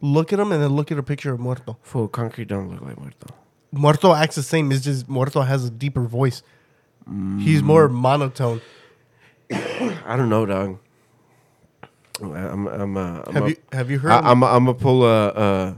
Look 0.00 0.32
at 0.32 0.40
him 0.40 0.50
and 0.52 0.62
then 0.62 0.70
look 0.74 0.90
at 0.92 0.98
a 0.98 1.02
picture 1.02 1.32
of 1.32 1.40
muerto. 1.40 1.78
Full 1.82 2.08
concrete 2.08 2.48
don't 2.48 2.68
look 2.70 2.82
like 2.82 2.98
muerto. 2.98 3.28
Muerto 3.70 4.12
acts 4.14 4.34
the 4.36 4.42
same. 4.42 4.70
It's 4.72 4.84
just 4.84 5.08
muerto 5.08 5.40
has 5.42 5.64
a 5.64 5.70
deeper 5.70 6.02
voice. 6.02 6.42
He's 7.38 7.62
more 7.62 7.88
monotone. 7.88 8.60
I 9.52 10.16
don't 10.16 10.28
know, 10.28 10.44
dog. 10.46 10.78
I'm 12.20 12.66
I'm 12.68 12.96
uh, 12.96 13.22
I'm 13.26 13.34
Have 13.34 13.44
a- 13.46 13.48
you 13.50 13.56
have 13.72 13.90
you 13.90 13.98
heard? 13.98 14.10
I, 14.12 14.18
I'm 14.30 14.42
I'm 14.44 14.64
gonna 14.66 14.74
pull 14.74 15.04
a 15.04 15.28
uh 15.28 15.74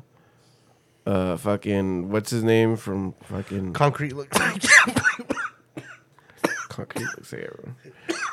uh 1.07 1.37
fucking 1.37 2.11
what's 2.11 2.31
his 2.31 2.43
name 2.43 2.77
from 2.77 3.15
fucking 3.25 3.73
concrete 3.73 4.15
looks 4.15 4.39
like. 4.41 4.63
concrete 6.69 7.07
looks 7.17 7.33
like 7.33 7.43
everyone. 7.43 7.77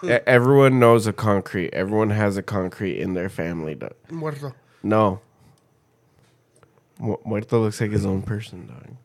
E- 0.03 0.23
everyone 0.25 0.79
knows 0.79 1.05
a 1.07 1.13
concrete. 1.13 1.73
Everyone 1.73 2.09
has 2.09 2.37
a 2.37 2.43
concrete 2.43 2.99
in 2.99 3.13
their 3.13 3.29
family. 3.29 3.75
Dog. 3.75 3.93
muerto. 4.09 4.53
No. 4.83 5.19
Mu- 6.99 7.17
Muerto 7.25 7.59
looks 7.59 7.79
like 7.81 7.91
his 7.91 8.05
own 8.05 8.21
person, 8.21 8.67
dog. 8.67 8.95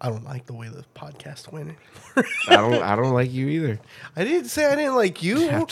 I 0.00 0.10
don't 0.10 0.24
like 0.24 0.46
the 0.46 0.52
way 0.52 0.68
the 0.68 0.84
podcast 0.94 1.50
went. 1.50 1.74
I 2.48 2.56
don't. 2.56 2.74
I 2.74 2.94
don't 2.94 3.12
like 3.12 3.32
you 3.32 3.48
either. 3.48 3.80
I 4.16 4.24
didn't 4.24 4.48
say 4.48 4.66
I 4.66 4.76
didn't 4.76 4.94
like 4.94 5.22
you. 5.22 5.48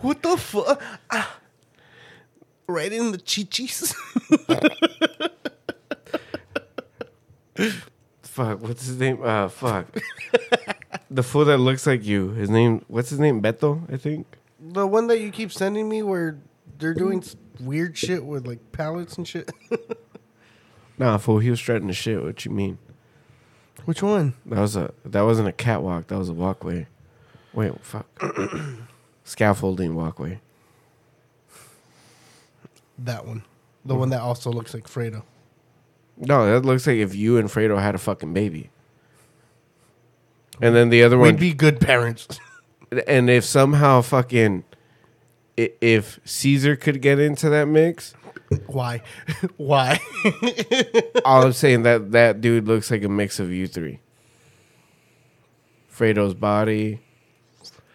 What 0.00 0.22
the 0.22 0.36
fuck? 0.36 0.82
Ah. 1.10 1.36
right 2.66 2.92
in 2.92 3.12
the 3.12 3.18
chichis. 3.18 3.94
Fuck. 8.22 8.62
What's 8.62 8.86
his 8.86 8.98
name? 8.98 9.18
Uh, 9.22 9.48
fuck. 9.48 9.86
The 11.10 11.22
fool 11.22 11.44
that 11.44 11.58
looks 11.58 11.86
like 11.86 12.02
you. 12.04 12.30
His 12.30 12.48
name. 12.48 12.82
What's 12.88 13.10
his 13.10 13.20
name? 13.20 13.42
Beto, 13.42 13.82
I 13.92 13.98
think. 13.98 14.26
The 14.58 14.86
one 14.86 15.06
that 15.08 15.20
you 15.20 15.30
keep 15.30 15.52
sending 15.52 15.86
me 15.88 16.02
where 16.02 16.38
they're 16.78 16.94
doing 16.94 17.22
weird 17.60 17.96
shit 17.98 18.24
with 18.24 18.46
like 18.46 18.72
pallets 18.72 19.18
and 19.18 19.28
shit. 19.28 19.50
Nah, 20.98 21.18
fool. 21.18 21.40
He 21.40 21.50
was 21.50 21.58
strutting 21.60 21.88
the 21.88 21.92
shit. 21.92 22.22
What 22.22 22.44
you 22.46 22.50
mean? 22.52 22.78
Which 23.84 24.02
one? 24.02 24.34
That 24.46 24.60
was 24.60 24.76
a. 24.76 24.92
That 25.04 25.22
wasn't 25.22 25.48
a 25.48 25.52
catwalk. 25.52 26.06
That 26.08 26.18
was 26.18 26.28
a 26.28 26.32
walkway. 26.34 26.86
Wait, 27.52 27.72
fuck. 27.84 28.06
Scaffolding 29.24 29.94
walkway. 29.94 30.40
That 32.98 33.26
one. 33.26 33.44
The 33.84 33.94
one 33.94 34.10
that 34.10 34.20
also 34.20 34.50
looks 34.50 34.74
like 34.74 34.84
Fredo. 34.88 35.22
No, 36.16 36.46
that 36.46 36.64
looks 36.64 36.86
like 36.86 36.96
if 36.98 37.14
you 37.14 37.36
and 37.38 37.48
Fredo 37.48 37.80
had 37.80 37.94
a 37.94 37.98
fucking 37.98 38.32
baby. 38.32 38.70
And 40.60 40.76
then 40.76 40.90
the 40.90 41.02
other 41.02 41.18
one 41.18 41.28
We'd 41.28 41.40
be 41.40 41.52
good 41.54 41.80
parents. 41.80 42.38
and 43.08 43.28
if 43.28 43.44
somehow 43.44 44.02
fucking 44.02 44.64
i- 45.58 45.72
if 45.80 46.20
Caesar 46.24 46.76
could 46.76 47.02
get 47.02 47.18
into 47.18 47.48
that 47.50 47.66
mix, 47.66 48.14
Why? 48.66 49.02
Why? 49.56 50.00
all 51.24 51.44
I'm 51.44 51.52
saying 51.52 51.82
that 51.84 52.12
that 52.12 52.40
dude 52.40 52.66
looks 52.66 52.90
like 52.90 53.02
a 53.04 53.08
mix 53.08 53.38
of 53.40 53.50
you 53.50 53.66
three. 53.66 54.00
Fredo's 55.94 56.34
body, 56.34 57.00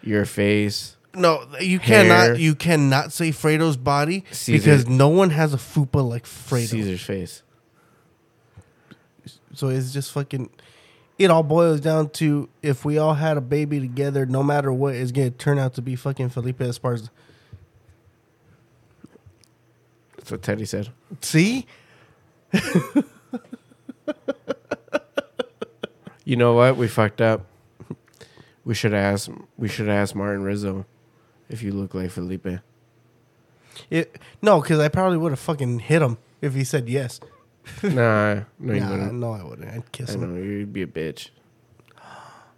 your 0.02 0.24
face. 0.24 0.96
no, 1.14 1.44
you 1.60 1.78
Hair. 1.78 2.04
cannot. 2.04 2.38
You 2.38 2.54
cannot 2.54 3.12
say 3.12 3.30
Fredo's 3.30 3.76
body 3.76 4.24
Caesar. 4.30 4.58
because 4.58 4.86
no 4.88 5.08
one 5.08 5.30
has 5.30 5.52
a 5.52 5.56
fupa 5.58 6.08
like 6.08 6.24
Fredo. 6.24 6.68
Caesar's 6.68 7.02
face. 7.02 7.42
So 9.54 9.68
it's 9.68 9.92
just 9.92 10.12
fucking. 10.12 10.50
It 11.18 11.32
all 11.32 11.42
boils 11.42 11.80
down 11.80 12.10
to 12.10 12.48
if 12.62 12.84
we 12.84 12.96
all 12.96 13.14
had 13.14 13.36
a 13.36 13.40
baby 13.40 13.80
together, 13.80 14.24
no 14.24 14.44
matter 14.44 14.72
what, 14.72 14.94
it's 14.94 15.10
gonna 15.10 15.30
turn 15.30 15.58
out 15.58 15.74
to 15.74 15.82
be 15.82 15.96
fucking 15.96 16.28
Felipe 16.28 16.58
Esparza. 16.60 17.10
That's 20.28 20.32
what 20.32 20.42
Teddy 20.42 20.66
said. 20.66 20.90
See, 21.22 21.64
You 26.26 26.36
know 26.36 26.52
what? 26.52 26.76
We 26.76 26.86
fucked 26.88 27.22
up. 27.22 27.46
We 28.66 28.74
should 28.74 28.92
ask. 28.92 29.30
We 29.56 29.68
should 29.68 29.88
ask 29.88 30.14
Martin 30.14 30.42
Rizzo 30.42 30.84
if 31.48 31.62
you 31.62 31.72
look 31.72 31.94
like 31.94 32.10
Felipe. 32.10 32.46
it 33.88 34.20
no, 34.42 34.60
because 34.60 34.78
I 34.80 34.88
probably 34.88 35.16
would 35.16 35.32
have 35.32 35.38
fucking 35.38 35.78
hit 35.78 36.02
him 36.02 36.18
if 36.42 36.52
he 36.54 36.62
said 36.64 36.86
yes. 36.90 37.20
Nah, 37.82 38.40
no, 38.58 38.74
you 38.74 38.80
Nah, 38.80 38.90
wouldn't. 38.90 39.12
no, 39.14 39.32
I 39.32 39.42
wouldn't. 39.42 39.70
I'd 39.70 39.90
kiss 39.92 40.10
I 40.10 40.14
him. 40.14 40.34
know 40.36 40.42
you'd 40.42 40.72
be 40.74 40.82
a 40.82 40.86
bitch. 40.86 41.30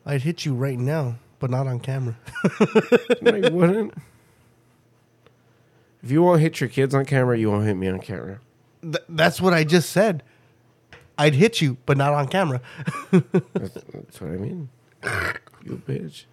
I'd 0.05 0.23
hit 0.23 0.45
you 0.45 0.55
right 0.55 0.79
now, 0.79 1.15
but 1.39 1.51
not 1.51 1.69
on 1.69 1.79
camera. 1.79 2.17
No, 3.23 3.37
you 3.37 3.51
wouldn't. 3.55 3.95
If 6.03 6.11
you 6.11 6.23
won't 6.23 6.41
hit 6.41 6.61
your 6.61 6.69
kids 6.69 6.95
on 6.95 7.05
camera, 7.05 7.39
you 7.39 7.51
won't 7.51 7.67
hit 7.67 7.75
me 7.75 7.89
on 7.89 8.01
camera. 8.01 8.41
Th- 8.83 9.05
that's 9.09 9.41
what 9.41 9.53
I 9.53 9.65
just 9.65 9.91
said. 9.91 10.23
I'd 11.19 11.35
hit 11.35 11.61
you, 11.61 11.77
but 11.85 11.99
not 11.99 12.15
on 12.15 12.29
camera. 12.29 12.63
That's, 13.13 13.75
that's 13.75 14.21
what 14.23 14.31
I 14.31 14.37
mean. 14.37 14.71
You 15.63 15.83
bitch. 15.87 16.25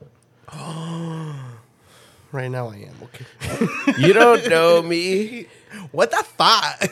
right 2.32 2.48
now, 2.48 2.70
I 2.70 2.88
am 2.88 2.96
okay. 3.04 3.26
You 3.98 4.14
don't 4.14 4.48
know 4.50 4.82
me. 4.82 5.48
What 5.92 6.12
the 6.12 6.24
fuck? 6.24 6.90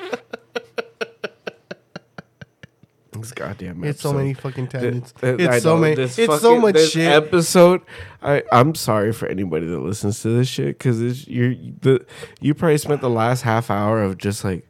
This 3.24 3.32
goddamn 3.32 3.82
It's 3.84 4.02
so 4.02 4.12
many 4.12 4.34
fucking 4.34 4.68
tangents. 4.68 5.14
It's 5.22 5.62
so 5.62 5.78
many. 5.78 6.02
It's 6.02 6.14
so 6.14 6.60
much 6.60 6.78
shit. 6.90 7.10
Episode. 7.10 7.80
I 8.22 8.42
I'm 8.52 8.74
sorry 8.74 9.14
for 9.14 9.26
anybody 9.28 9.66
that 9.66 9.78
listens 9.78 10.20
to 10.22 10.28
this 10.28 10.46
shit 10.46 10.76
because 10.76 11.00
it's 11.00 11.26
you're 11.26 11.54
the 11.54 12.04
you 12.40 12.52
probably 12.52 12.76
spent 12.76 13.00
the 13.00 13.08
last 13.08 13.40
half 13.40 13.70
hour 13.70 14.02
of 14.02 14.18
just 14.18 14.44
like 14.44 14.68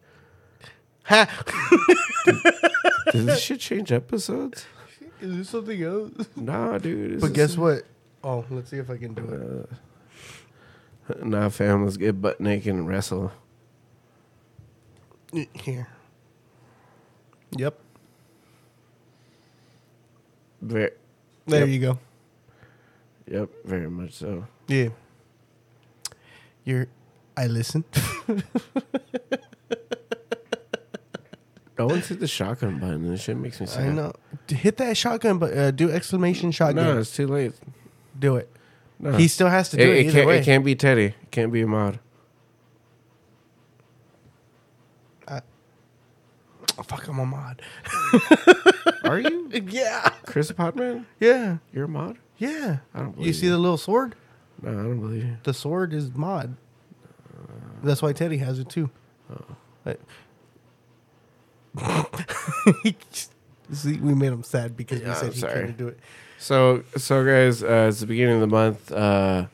Ha! 1.07 1.29
did 3.13 3.27
this 3.27 3.41
shit 3.41 3.59
change 3.59 3.91
episodes? 3.91 4.67
Is 5.21 5.37
this 5.37 5.49
something 5.49 5.83
else? 5.83 6.13
Nah, 6.37 6.79
dude. 6.79 7.21
But 7.21 7.33
guess 7.33 7.57
what? 7.57 7.83
Oh, 8.23 8.45
let's 8.51 8.71
see 8.71 8.77
if 8.77 8.89
I 8.89 8.97
can 8.99 9.15
do 9.15 9.69
it. 11.11 11.17
Uh, 11.21 11.25
nah, 11.25 11.49
fam. 11.49 11.85
Let's 11.85 11.97
get 11.97 12.23
butt 12.23 12.41
naked 12.41 12.73
and 12.73 12.87
wrestle. 12.87 13.33
Here. 15.55 15.89
Yep. 17.57 17.81
Very, 20.65 20.91
There 21.47 21.61
Yep. 21.61 21.69
you 21.69 21.79
go. 21.81 21.99
yep, 23.31 23.49
very 23.65 23.91
much 23.91 24.13
so. 24.15 24.47
Yeah. 24.67 24.89
You're. 26.65 26.87
I 27.37 27.47
listen. 27.49 27.85
No 31.77 31.87
one's 31.87 32.07
hit 32.07 32.21
the 32.21 32.27
shotgun 32.29 32.79
button. 32.79 33.11
This 33.11 33.21
shit 33.23 33.37
makes 33.37 33.61
me 33.61 33.67
sad. 33.67 33.89
I 33.89 33.93
know. 33.93 34.13
Hit 34.49 34.77
that 34.79 34.97
shotgun, 34.97 35.39
but 35.39 35.53
uh, 35.57 35.71
do 35.73 35.91
exclamation 35.91 36.51
shotgun. 36.53 36.85
No, 36.85 36.99
it's 36.99 37.15
too 37.15 37.27
late. 37.27 37.53
do 38.19 38.37
it. 38.37 38.49
No. 38.99 39.13
He 39.13 39.27
still 39.29 39.49
has 39.49 39.69
to 39.71 39.77
do 39.77 39.83
it, 39.83 39.89
it, 39.89 40.07
it 40.07 40.13
can't, 40.13 40.27
way. 40.27 40.39
it 40.39 40.45
can't 40.45 40.65
be 40.65 40.75
Teddy. 40.77 41.07
It 41.07 41.31
can't 41.33 41.53
be 41.53 41.63
Ahmad. 41.65 41.99
Oh, 46.79 46.83
fuck, 46.83 47.07
I'm 47.09 47.19
a 47.21 47.27
mod. 47.27 47.63
Are 49.05 49.19
you? 49.21 49.49
yeah. 49.69 50.09
Chris 50.27 50.51
Podman? 50.53 51.05
Yeah. 51.21 51.59
You're 51.73 51.85
a 51.85 51.89
mod? 51.89 52.19
Yeah. 52.39 52.79
I 52.95 52.99
don't 53.01 53.13
believe 53.13 53.27
You 53.29 53.33
see 53.33 53.49
the 53.49 53.59
little 53.59 53.77
sword? 53.77 54.15
No, 54.63 54.71
I 54.71 54.75
don't 54.75 55.01
believe 55.01 55.25
you. 55.25 55.37
The 55.45 55.55
sword 55.55 55.93
is 55.93 56.11
mod. 56.15 56.57
That's 57.83 58.03
why 58.03 58.13
Teddy 58.13 58.39
has 58.39 58.59
it 58.59 58.69
too. 58.69 58.91
But- 59.85 60.01
See, 63.73 63.97
we 63.97 64.15
made 64.15 64.33
him 64.33 64.43
sad 64.43 64.77
because 64.77 65.01
Yeah, 65.01 65.09
we 65.09 65.15
said 65.15 65.27
I'm 65.27 65.33
he 65.33 65.41
sorry. 65.41 65.53
couldn't 65.55 65.79
do 65.79 65.89
it. 65.89 65.99
So, 66.39 66.83
so 66.97 67.25
guys, 67.25 67.63
uh, 67.63 67.87
it's 67.89 68.01
the 68.01 68.07
beginning 68.07 68.35
of 68.37 68.41
the 68.43 68.47
month. 68.47 68.93
Uh, 68.93 69.47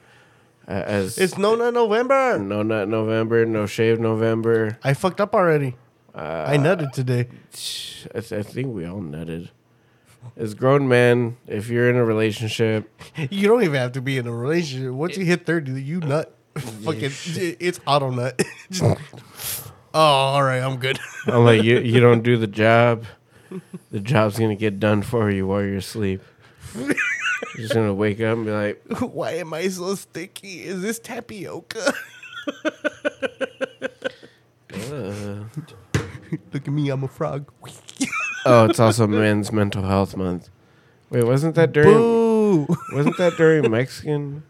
uh, 0.66 0.70
as 0.70 1.16
It's 1.18 1.38
no 1.38 1.54
no 1.54 1.70
November. 1.70 2.38
no 2.38 2.62
not 2.62 2.88
November, 2.88 3.46
no 3.46 3.66
shave 3.66 4.00
November. 4.00 4.78
I 4.83 4.94
fucked 4.94 5.20
up 5.20 5.35
already. 5.35 5.76
Uh, 6.14 6.44
I 6.49 6.57
nutted 6.57 6.92
today. 6.92 7.29
I, 8.14 8.18
I 8.18 8.42
think 8.42 8.75
we 8.75 8.85
all 8.87 9.01
nutted. 9.01 9.51
As 10.37 10.55
grown 10.55 10.87
men, 10.87 11.38
if 11.46 11.68
you're 11.70 11.88
in 11.88 11.96
a 11.96 12.05
relationship, 12.05 12.90
You 13.31 13.49
don't 13.49 13.62
even 13.62 13.77
have 13.77 13.92
to 13.92 14.03
be 14.03 14.18
in 14.18 14.27
a 14.27 14.33
relationship. 14.33 14.92
Once 14.92 15.16
you 15.16 15.25
hit 15.25 15.46
thirty, 15.46 15.73
you 15.83 16.01
nut. 16.01 16.37
Fucking, 16.59 17.11
it's 17.61 17.81
auto 17.87 18.11
nut. 18.11 18.40
Just- 18.70 18.83
oh, 19.94 20.01
all 20.01 20.42
right, 20.42 20.59
I'm 20.61 20.77
good. 20.79 20.99
I'm 21.27 21.44
like 21.44 21.62
you, 21.62 21.79
you 21.79 22.01
don't 22.01 22.23
do 22.23 22.37
the 22.37 22.46
job. 22.46 23.05
The 23.90 24.01
job's 24.01 24.38
gonna 24.38 24.57
get 24.57 24.79
done 24.79 25.03
for 25.03 25.31
you 25.31 25.46
while 25.46 25.62
you're 25.62 25.77
asleep. 25.77 26.23
You're 26.77 26.94
just 27.57 27.75
gonna 27.75 27.94
wake 27.94 28.20
up 28.20 28.37
and 28.37 28.44
be 28.46 28.53
like, 28.53 28.83
Why 29.01 29.33
am 29.33 29.55
I 29.55 29.68
so 29.68 29.94
sticky? 29.94 30.64
Is 30.64 30.83
this 30.83 30.99
tapioca? 30.99 31.94
uh. 34.75 35.44
Look 36.53 36.66
at 36.66 36.73
me, 36.73 36.88
I'm 36.90 37.03
a 37.05 37.09
frog. 37.09 37.51
"Oh, 38.47 38.64
it's 38.66 38.81
also 38.81 39.07
Men's 39.07 39.53
Mental 39.53 39.83
Health 39.83 40.16
Month." 40.16 40.49
Wait, 41.11 41.25
wasn't 41.25 41.55
that 41.57 41.73
during? 41.73 41.93
Boo! 41.93 42.66
Wasn't 42.93 43.16
that 43.19 43.37
during 43.37 43.71
Mexican 43.71 44.43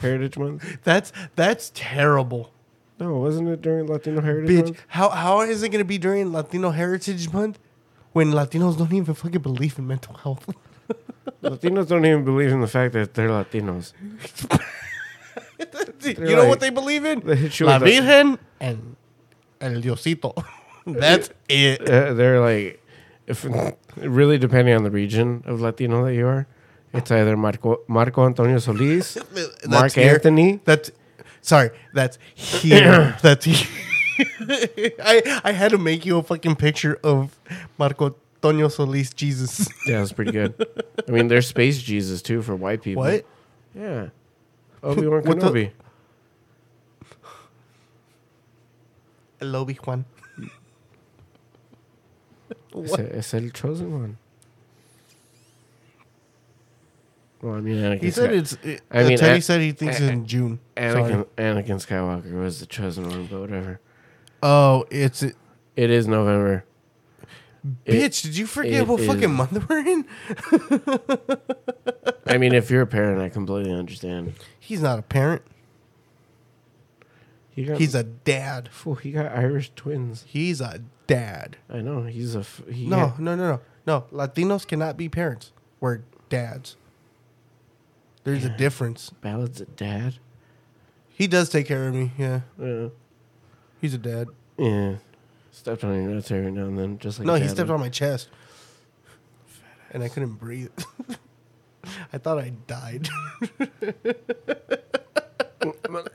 Heritage 0.00 0.38
Month? 0.38 0.78
That's 0.82 1.12
that's 1.36 1.70
terrible. 1.74 2.52
No, 2.98 3.16
wasn't 3.18 3.48
it 3.48 3.60
during 3.60 3.86
Latino 3.86 4.20
Heritage 4.22 4.50
Bitch, 4.50 4.64
Month? 4.64 4.82
how 4.88 5.08
how 5.10 5.40
is 5.42 5.62
it 5.62 5.68
gonna 5.70 5.84
be 5.84 5.98
during 5.98 6.32
Latino 6.32 6.70
Heritage 6.70 7.30
Month 7.32 7.58
when 8.12 8.32
Latinos 8.32 8.78
don't 8.78 8.92
even 8.92 9.14
fucking 9.14 9.42
believe 9.42 9.78
in 9.78 9.86
mental 9.86 10.14
health? 10.14 10.48
Latinos 11.42 11.88
don't 11.88 12.04
even 12.06 12.24
believe 12.24 12.50
in 12.50 12.60
the 12.60 12.66
fact 12.66 12.94
that 12.94 13.12
they're 13.14 13.28
Latinos. 13.28 13.92
you 16.04 16.14
know 16.24 16.40
like- 16.40 16.48
what 16.48 16.60
they 16.60 16.70
believe 16.70 17.04
in? 17.04 17.20
They 17.20 17.36
hit 17.36 17.60
you 17.60 17.66
La 17.66 17.78
Virgen 17.78 18.38
and 18.60 18.96
El 19.60 19.80
Diosito. 19.82 20.32
That's 21.00 21.30
it. 21.48 21.80
Uh, 21.88 22.14
they're 22.14 22.40
like, 22.40 22.82
if 23.26 23.46
really 23.96 24.38
depending 24.38 24.74
on 24.74 24.82
the 24.82 24.90
region 24.90 25.42
of 25.46 25.60
Latino 25.60 26.04
that 26.04 26.14
you 26.14 26.26
are, 26.26 26.46
it's 26.92 27.10
either 27.10 27.36
Marco 27.36 27.80
Marco 27.88 28.26
Antonio 28.26 28.58
Solis, 28.58 29.16
Mark 29.68 29.92
here. 29.92 30.14
Anthony. 30.14 30.60
That's 30.64 30.90
sorry. 31.40 31.70
That's 31.94 32.18
here. 32.34 33.16
that's 33.22 33.44
here. 33.44 33.68
I 35.02 35.40
I 35.44 35.52
had 35.52 35.70
to 35.70 35.78
make 35.78 36.04
you 36.04 36.18
a 36.18 36.22
fucking 36.22 36.56
picture 36.56 36.98
of 37.04 37.38
Marco 37.78 38.14
Antonio 38.36 38.68
Solis 38.68 39.14
Jesus. 39.14 39.68
Yeah, 39.86 40.00
that's 40.00 40.12
pretty 40.12 40.32
good. 40.32 40.54
I 41.08 41.10
mean, 41.12 41.28
there's 41.28 41.46
Space 41.46 41.80
Jesus 41.82 42.20
too 42.22 42.42
for 42.42 42.54
white 42.56 42.82
people. 42.82 43.02
What? 43.04 43.24
Yeah. 43.74 44.08
Obi 44.82 45.06
Wan 45.06 45.22
the- 45.22 45.30
Kenobi. 45.34 45.70
El 49.40 49.56
Obi 49.56 49.74
Juan. 49.74 50.04
Es, 52.74 52.92
es 52.98 53.34
el 53.34 53.50
chosen 53.50 53.92
one. 53.92 54.16
Well, 57.40 57.54
I 57.54 57.60
mean, 57.60 57.76
Anakin 57.76 58.02
He 58.02 58.10
said 58.12 58.30
Sky- 58.30 58.36
it's. 58.36 58.52
It, 58.62 58.82
I 58.90 59.02
mean, 59.02 59.18
Teddy 59.18 59.38
A- 59.38 59.42
said 59.42 59.60
he 59.60 59.72
thinks 59.72 60.00
A- 60.00 60.08
in 60.10 60.26
June. 60.26 60.60
Anakin, 60.76 60.92
Sorry. 61.10 61.24
Anakin 61.38 61.86
Skywalker 61.86 62.32
was 62.40 62.60
the 62.60 62.66
chosen 62.66 63.08
one, 63.08 63.26
but 63.26 63.40
whatever. 63.40 63.80
Oh, 64.42 64.84
it's 64.90 65.22
it. 65.22 65.36
It 65.74 65.90
is 65.90 66.06
November. 66.06 66.64
It- 67.84 67.92
Bitch, 68.12 68.22
did 68.22 68.36
you 68.36 68.46
forget 68.46 68.82
it 68.82 68.86
what 68.88 69.00
is- 69.00 69.06
fucking 69.08 69.32
month 69.32 69.68
we're 69.68 69.78
in? 69.78 70.04
I 72.26 72.38
mean, 72.38 72.54
if 72.54 72.70
you're 72.70 72.82
a 72.82 72.86
parent, 72.86 73.20
I 73.20 73.28
completely 73.28 73.72
understand. 73.72 74.34
He's 74.58 74.80
not 74.80 74.98
a 74.98 75.02
parent. 75.02 75.42
He 77.54 77.64
got, 77.64 77.78
He's 77.78 77.94
a 77.94 78.02
dad. 78.04 78.68
fool, 78.72 78.94
he 78.94 79.12
got 79.12 79.26
Irish 79.26 79.72
twins. 79.76 80.24
He's 80.26 80.60
a 80.60 80.80
dad. 81.14 81.56
I 81.70 81.80
know 81.80 82.02
he's 82.04 82.34
a 82.34 82.40
f- 82.40 82.62
he 82.70 82.86
No, 82.86 82.96
got- 82.96 83.18
no, 83.20 83.34
no, 83.36 83.48
no, 83.50 83.60
no. 83.86 84.04
Latinos 84.12 84.66
cannot 84.66 84.96
be 84.96 85.08
parents. 85.08 85.52
We're 85.80 86.00
dads. 86.28 86.76
There's 88.24 88.44
a 88.44 88.50
difference. 88.56 89.10
Ballad's 89.20 89.60
a 89.60 89.66
dad. 89.66 90.14
He 91.08 91.26
does 91.26 91.48
take 91.48 91.66
care 91.66 91.88
of 91.88 91.94
me. 91.94 92.12
Yeah, 92.16 92.40
Yeah, 92.58 92.88
he's 93.80 93.94
a 93.94 93.98
dad. 93.98 94.28
yeah. 94.56 94.96
Stepped 95.50 95.84
on 95.84 95.92
your 96.02 96.12
nuts 96.14 96.30
every 96.30 96.50
now 96.50 96.64
and 96.64 96.78
then, 96.78 96.98
just 96.98 97.18
like 97.18 97.26
no, 97.26 97.34
he 97.34 97.40
dad 97.40 97.50
stepped 97.50 97.68
would. 97.68 97.74
on 97.74 97.80
my 97.80 97.88
chest, 97.90 98.28
and 99.90 100.02
I 100.02 100.08
couldn't 100.08 100.34
breathe. 100.34 100.70
I 102.12 102.18
thought 102.18 102.38
I 102.38 102.50
died. 102.66 103.08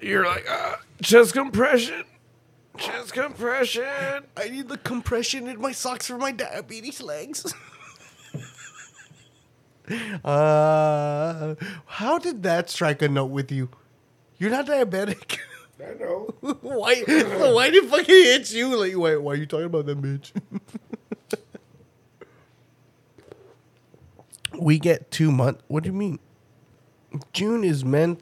You're 0.02 0.26
like 0.26 0.46
ah, 0.50 0.80
chest 1.02 1.34
compression, 1.34 2.04
chest 2.78 3.14
compression. 3.14 3.84
I 4.36 4.50
need 4.50 4.70
the 4.70 4.78
compression 4.78 5.48
in 5.48 5.60
my 5.60 5.72
socks 5.72 6.08
for 6.08 6.18
my 6.18 6.32
diabetes 6.32 7.02
legs. 7.02 7.54
uh, 10.24 11.56
how 11.86 12.20
did 12.20 12.44
that 12.44 12.70
strike 12.70 13.02
a 13.02 13.10
note 13.10 13.26
with 13.26 13.52
you? 13.52 13.70
You're 14.38 14.52
not 14.52 14.68
diabetic. 14.68 15.40
I 15.80 15.94
know. 15.94 16.34
why? 16.62 17.04
Why 17.06 17.70
did 17.70 17.84
it 17.84 17.90
fucking 17.90 18.06
hit 18.06 18.52
you? 18.52 18.76
Like, 18.76 18.94
why? 18.94 19.16
Why 19.16 19.34
are 19.34 19.36
you 19.36 19.46
talking 19.46 19.66
about 19.66 19.86
that 19.86 20.02
bitch? 20.02 20.32
we 24.60 24.80
get 24.80 25.12
two 25.12 25.32
months. 25.32 25.62
What 25.68 25.84
do 25.84 25.90
you 25.90 25.94
mean? 25.96 26.20
June 27.32 27.64
is 27.64 27.86
men- 27.86 28.18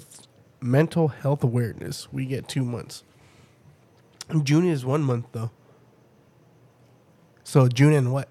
mental 0.60 1.08
health 1.08 1.44
awareness. 1.44 2.12
We 2.12 2.26
get 2.26 2.48
two 2.48 2.66
months. 2.66 3.04
June 4.44 4.68
is 4.68 4.86
one 4.86 5.02
month 5.04 5.28
though. 5.32 5.52
So 7.44 7.68
June 7.68 7.94
and 7.94 8.12
what? 8.12 8.28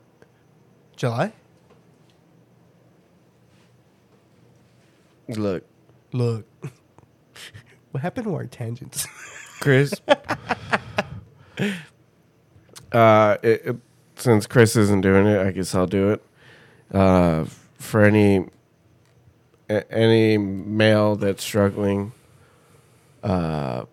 July? 0.96 1.32
Look, 5.28 5.64
Look. 6.12 6.46
what 7.90 8.02
happened 8.02 8.26
to 8.26 8.34
our 8.34 8.44
tangents? 8.46 9.06
Chris. 9.60 9.94
uh, 12.92 13.36
it, 13.42 13.62
it- 13.66 13.76
since 14.16 14.46
Chris 14.46 14.76
isn't 14.76 15.00
doing 15.00 15.26
it, 15.26 15.44
I 15.44 15.50
guess 15.50 15.74
I'll 15.74 15.88
do 15.88 16.10
it. 16.10 16.22
Uh, 16.92 17.46
for 17.80 18.04
any 18.04 18.46
a- 19.68 19.92
any 19.92 20.38
male 20.38 21.16
that's 21.16 21.42
struggling 21.42 22.12
uh, 23.24 23.86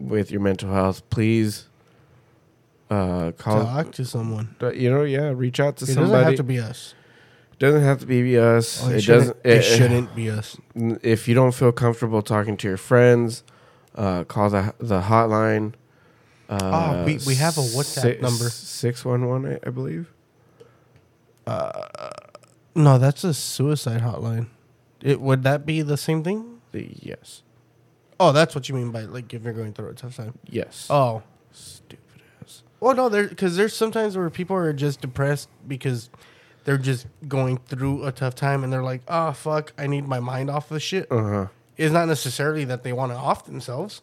with 0.00 0.30
your 0.30 0.40
mental 0.40 0.72
health, 0.72 1.08
please 1.10 1.66
uh, 2.90 3.32
call. 3.38 3.64
Talk 3.64 3.92
to 3.92 4.04
someone. 4.04 4.56
uh, 4.60 4.72
You 4.72 4.90
know, 4.90 5.02
yeah, 5.04 5.32
reach 5.34 5.60
out 5.60 5.76
to 5.78 5.86
someone. 5.86 6.04
It 6.04 6.06
somebody. 6.06 6.22
doesn't 6.24 6.26
have 6.30 6.36
to 6.38 6.42
be 6.44 6.58
us. 6.60 6.94
doesn't 7.58 7.82
have 7.82 8.00
to 8.00 8.06
be 8.06 8.38
us. 8.38 8.82
Oh, 8.84 8.90
it 8.90 9.00
shouldn't- 9.02 9.26
doesn't. 9.26 9.36
It, 9.44 9.56
it- 9.58 9.62
shouldn't 9.62 10.14
be 10.16 10.30
us. 10.30 10.56
if 11.02 11.28
you 11.28 11.34
don't 11.34 11.52
feel 11.52 11.72
comfortable 11.72 12.22
talking 12.22 12.56
to 12.56 12.68
your 12.68 12.76
friends, 12.78 13.44
uh, 13.94 14.24
call 14.24 14.50
the 14.50 14.74
the 14.78 15.02
hotline. 15.02 15.74
Uh, 16.48 16.58
Oh, 16.62 17.04
we- 17.04 17.20
we 17.26 17.34
have 17.36 17.58
a 17.58 17.60
WhatsApp 17.60 18.20
number. 18.20 18.48
six 18.50 19.04
one 19.04 19.28
one, 19.28 19.58
I 19.64 19.70
believe. 19.70 20.10
No, 22.74 22.98
that's 22.98 23.24
a 23.24 23.34
suicide 23.34 24.00
hotline. 24.00 24.46
It 25.02 25.20
would 25.20 25.42
that 25.42 25.66
be 25.66 25.82
the 25.82 25.96
same 25.96 26.22
thing? 26.22 26.60
The- 26.72 26.88
Yes, 27.00 27.42
Oh, 28.20 28.32
that's 28.32 28.54
what 28.54 28.68
you 28.68 28.74
mean 28.74 28.90
by 28.92 29.02
like 29.02 29.32
if 29.34 29.42
you're 29.42 29.52
going 29.54 29.72
through 29.72 29.88
a 29.88 29.94
tough 29.94 30.14
time. 30.16 30.34
yes. 30.48 30.86
Oh, 30.90 31.22
stupid 31.52 31.98
ass. 32.42 32.62
well, 32.78 32.94
no, 32.94 33.08
there 33.08 33.26
because 33.26 33.56
there's 33.56 33.74
sometimes 33.74 34.16
where 34.16 34.30
people 34.30 34.54
are 34.56 34.72
just 34.72 35.00
depressed 35.00 35.48
because 35.66 36.10
they're 36.64 36.78
just 36.78 37.06
going 37.26 37.56
through 37.56 38.04
a 38.06 38.12
tough 38.12 38.34
time 38.34 38.62
and 38.62 38.70
they're 38.72 38.82
like, 38.82 39.00
oh 39.08 39.32
fuck, 39.32 39.72
I 39.78 39.86
need 39.86 40.06
my 40.06 40.20
mind 40.20 40.50
off 40.50 40.70
of 40.70 40.82
shit. 40.82 41.10
Uh 41.10 41.22
huh. 41.22 41.46
It's 41.78 41.92
not 41.94 42.06
necessarily 42.08 42.64
that 42.66 42.82
they 42.84 42.92
want 42.92 43.10
to 43.12 43.16
off 43.16 43.46
themselves. 43.46 44.02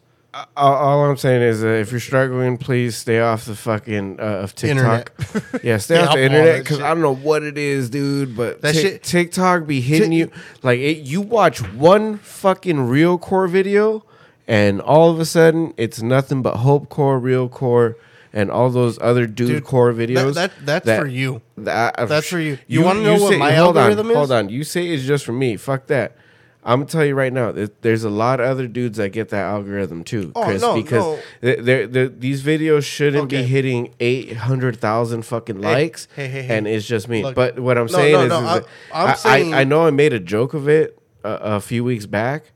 All, 0.56 0.74
all 0.74 1.04
I'm 1.10 1.16
saying 1.16 1.40
is 1.42 1.62
that 1.62 1.80
if 1.80 1.90
you're 1.90 2.00
struggling, 2.00 2.58
please 2.58 2.96
stay 2.96 3.18
off 3.18 3.46
the 3.46 3.54
fucking 3.56 4.20
uh, 4.20 4.22
of 4.22 4.54
TikTok. 4.54 5.12
yeah, 5.62 5.78
stay 5.78 5.98
off 5.98 6.14
the 6.14 6.22
internet 6.24 6.62
because. 6.62 6.80
I 6.80 6.88
don't 6.88 7.00
know 7.00 7.14
what 7.14 7.42
it 7.42 7.56
is, 7.56 7.88
dude. 7.88 8.36
But 8.36 8.60
That 8.60 8.74
Tik- 8.74 8.82
shit- 8.82 9.02
TikTok 9.04 9.66
be 9.66 9.80
hitting 9.80 10.10
Tik- 10.10 10.18
you 10.18 10.30
like 10.62 10.80
it, 10.80 10.98
you 10.98 11.22
watch 11.22 11.60
one 11.72 12.18
fucking 12.18 12.78
real 12.88 13.16
core 13.16 13.48
video, 13.48 14.04
and 14.48 14.80
all 14.80 15.10
of 15.10 15.20
a 15.20 15.24
sudden 15.24 15.74
it's 15.76 16.02
nothing 16.02 16.42
but 16.42 16.56
hope 16.56 16.88
core, 16.88 17.18
real 17.20 17.48
core, 17.48 17.96
and 18.32 18.50
all 18.50 18.70
those 18.70 18.98
other 19.00 19.26
dude, 19.26 19.48
Dude, 19.48 19.64
core 19.64 19.92
videos. 19.92 20.34
that 20.34 20.52
that's 20.64 20.86
that- 20.86 21.00
for 21.00 21.06
you. 21.06 21.40
that- 21.58 21.98
uh, 21.98 22.06
That's 22.06 22.28
for 22.28 22.40
you. 22.40 22.58
You 22.66 22.82
wanna 22.82 23.02
know 23.02 23.16
what 23.22 23.38
my 23.38 23.52
hold 23.52 23.76
algorithm 23.76 24.06
on, 24.06 24.10
is? 24.12 24.16
Hold 24.16 24.32
on. 24.32 24.48
You 24.48 24.64
say 24.64 24.88
it's 24.88 25.04
just 25.04 25.24
for 25.24 25.32
me. 25.32 25.56
Fuck 25.56 25.86
that. 25.86 26.16
I'm 26.64 26.80
gonna 26.80 26.90
tell 26.90 27.04
you 27.04 27.14
right 27.14 27.32
now. 27.32 27.54
There's 27.80 28.04
a 28.04 28.10
lot 28.10 28.40
of 28.40 28.46
other 28.46 28.66
dudes 28.66 28.98
that 28.98 29.10
get 29.10 29.30
that 29.30 29.42
algorithm 29.44 30.04
too, 30.04 30.32
Oh, 30.34 30.42
no, 30.56 30.74
because 30.74 31.02
no. 31.04 31.18
th- 31.40 31.60
they're, 31.62 31.86
they're- 31.86 32.08
these 32.08 32.42
videos 32.42 32.82
shouldn't 32.84 33.30
be 33.30 33.42
hitting 33.44 33.94
eight 34.00 34.34
hundred 34.36 34.76
thousand 34.76 35.22
fucking 35.22 35.60
likes, 35.62 36.08
hey, 36.14 36.26
hey, 36.28 36.42
hey. 36.42 36.56
and 36.58 36.66
it's 36.68 36.86
just 36.86 37.08
me. 37.08 37.22
Look, 37.22 37.34
but 37.36 37.58
what 37.58 37.78
I'm 37.78 37.86
no, 37.86 37.92
saying 37.92 38.14
is, 38.16 38.26
is 38.26 38.64
I, 38.92 39.14
saying- 39.14 39.54
I, 39.54 39.60
I 39.60 39.64
know 39.64 39.86
I 39.86 39.90
made 39.90 40.12
a 40.12 40.20
joke 40.20 40.52
of 40.52 40.68
it 40.68 40.98
a, 41.24 41.30
a 41.56 41.60
few 41.60 41.84
weeks 41.84 42.04
back 42.06 42.52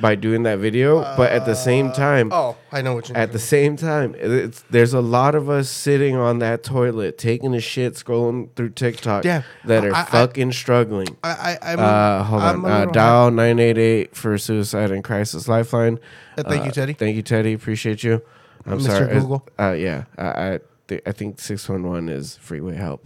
by 0.00 0.14
doing 0.14 0.42
that 0.44 0.58
video, 0.58 1.00
but 1.16 1.30
at 1.32 1.44
the 1.44 1.54
same 1.54 1.92
time, 1.92 2.30
Oh, 2.32 2.56
I 2.72 2.80
know 2.82 2.94
what 2.94 3.08
you're 3.08 3.18
at 3.18 3.32
the 3.32 3.38
same 3.38 3.76
time, 3.76 4.14
it's, 4.18 4.62
there's 4.70 4.94
a 4.94 5.00
lot 5.00 5.34
of 5.34 5.50
us 5.50 5.68
sitting 5.68 6.16
on 6.16 6.38
that 6.38 6.62
toilet, 6.64 7.18
taking 7.18 7.54
a 7.54 7.60
shit, 7.60 7.94
scrolling 7.94 8.48
through 8.56 8.70
TikTok, 8.70 9.24
Yeah. 9.24 9.42
that 9.64 9.84
are 9.84 9.94
I- 9.94 10.00
I- 10.00 10.04
fucking 10.04 10.52
struggling. 10.52 11.16
I, 11.22 11.58
I, 11.62 11.72
I'm, 11.72 11.78
Uh, 11.78 12.22
hold 12.24 12.42
I'm 12.42 12.64
on. 12.64 12.70
Uh, 12.70 12.84
dial 12.92 13.30
nine 13.30 13.58
eight 13.58 13.78
eight 13.78 14.16
for 14.16 14.36
suicide 14.38 14.90
and 14.90 15.04
crisis 15.04 15.46
lifeline. 15.48 15.98
Uh, 16.38 16.42
thank 16.44 16.64
you, 16.64 16.70
Teddy. 16.72 16.94
Thank 16.94 17.16
you, 17.16 17.22
Teddy. 17.22 17.52
Appreciate 17.52 18.02
you. 18.02 18.22
I'm 18.64 18.78
Mr. 18.78 18.86
sorry. 18.86 19.20
Google. 19.20 19.46
Uh, 19.58 19.72
yeah, 19.72 20.04
I 20.16 20.24
I, 20.54 20.60
th- 20.88 21.02
I 21.04 21.12
think 21.12 21.40
six 21.40 21.68
one 21.68 21.82
one 21.82 22.08
is 22.08 22.36
freeway 22.36 22.76
help. 22.76 23.04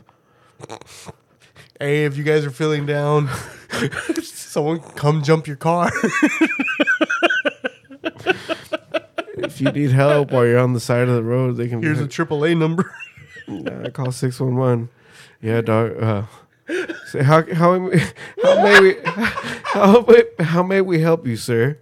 Hey, 1.78 2.04
if 2.06 2.16
you 2.16 2.24
guys 2.24 2.44
are 2.46 2.50
feeling 2.50 2.86
down, 2.86 3.28
someone 4.22 4.80
come 4.80 5.22
jump 5.22 5.46
your 5.46 5.56
car. 5.56 5.90
if 9.36 9.60
you 9.60 9.70
need 9.72 9.90
help 9.90 10.32
while 10.32 10.46
you're 10.46 10.58
on 10.58 10.72
the 10.72 10.80
side 10.80 11.08
of 11.08 11.14
the 11.14 11.22
road, 11.22 11.56
they 11.56 11.68
can. 11.68 11.82
Here's 11.82 12.00
a 12.00 12.08
AAA 12.08 12.56
number. 12.56 12.94
Nah, 13.46 13.90
call 13.90 14.10
six 14.12 14.40
one 14.40 14.56
one. 14.56 14.88
Yeah, 15.42 15.60
dog. 15.60 16.02
Uh, 16.02 16.22
say 17.06 17.22
how 17.22 17.42
how 17.54 17.78
may- 17.78 17.98
how 18.42 18.62
may 18.62 18.80
we 18.80 18.96
how 19.04 20.00
may, 20.08 20.22
how 20.44 20.62
may 20.62 20.80
we 20.80 21.00
help 21.00 21.26
you, 21.26 21.36
sir? 21.36 21.78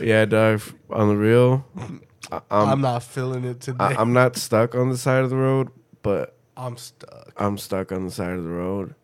Yeah, 0.00 0.24
dog. 0.24 0.60
On 0.90 1.08
the 1.08 1.16
real, 1.16 1.64
I, 2.30 2.40
I'm, 2.50 2.68
I'm 2.68 2.80
not 2.80 3.02
feeling 3.04 3.44
it 3.44 3.60
today. 3.60 3.76
I, 3.84 3.94
I'm 3.94 4.12
not 4.12 4.36
stuck 4.36 4.74
on 4.74 4.90
the 4.90 4.98
side 4.98 5.22
of 5.22 5.30
the 5.30 5.36
road, 5.36 5.68
but 6.02 6.36
I'm 6.56 6.76
stuck. 6.76 7.32
I'm 7.36 7.56
stuck 7.56 7.92
on 7.92 8.04
the 8.04 8.10
side 8.10 8.32
of 8.32 8.42
the 8.44 8.50
road. 8.50 8.94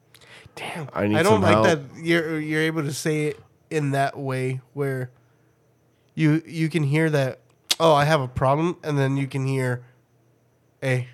Damn. 0.59 0.89
I 0.93 1.07
need 1.07 1.17
I 1.17 1.23
don't 1.23 1.35
some 1.35 1.43
like 1.43 1.53
help. 1.53 1.67
that 1.67 2.05
you're 2.05 2.41
you're 2.41 2.63
able 2.63 2.83
to 2.83 2.93
say 2.93 3.27
it 3.27 3.41
in 3.71 3.93
that 3.93 4.19
way 4.19 4.61
where 4.75 5.11
you 6.15 6.43
you 6.47 6.69
can 6.69 6.83
hear 6.83 7.09
that 7.11 7.39
oh 7.79 7.93
I 7.93 8.05
have 8.05 8.21
a 8.21 8.27
problem 8.29 8.77
and 8.83 8.99
then 8.99 9.17
you 9.17 9.29
can 9.29 9.47
hear 9.47 9.85
hey 10.81 11.09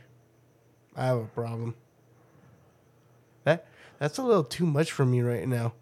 I 0.97 1.07
have 1.07 1.19
a 1.19 1.25
problem. 1.27 1.75
That 3.45 3.67
that's 3.99 4.17
a 4.19 4.23
little 4.23 4.45
too 4.45 4.65
much 4.67 4.93
for 4.93 5.05
me 5.05 5.21
right 5.21 5.47
now. 5.47 5.75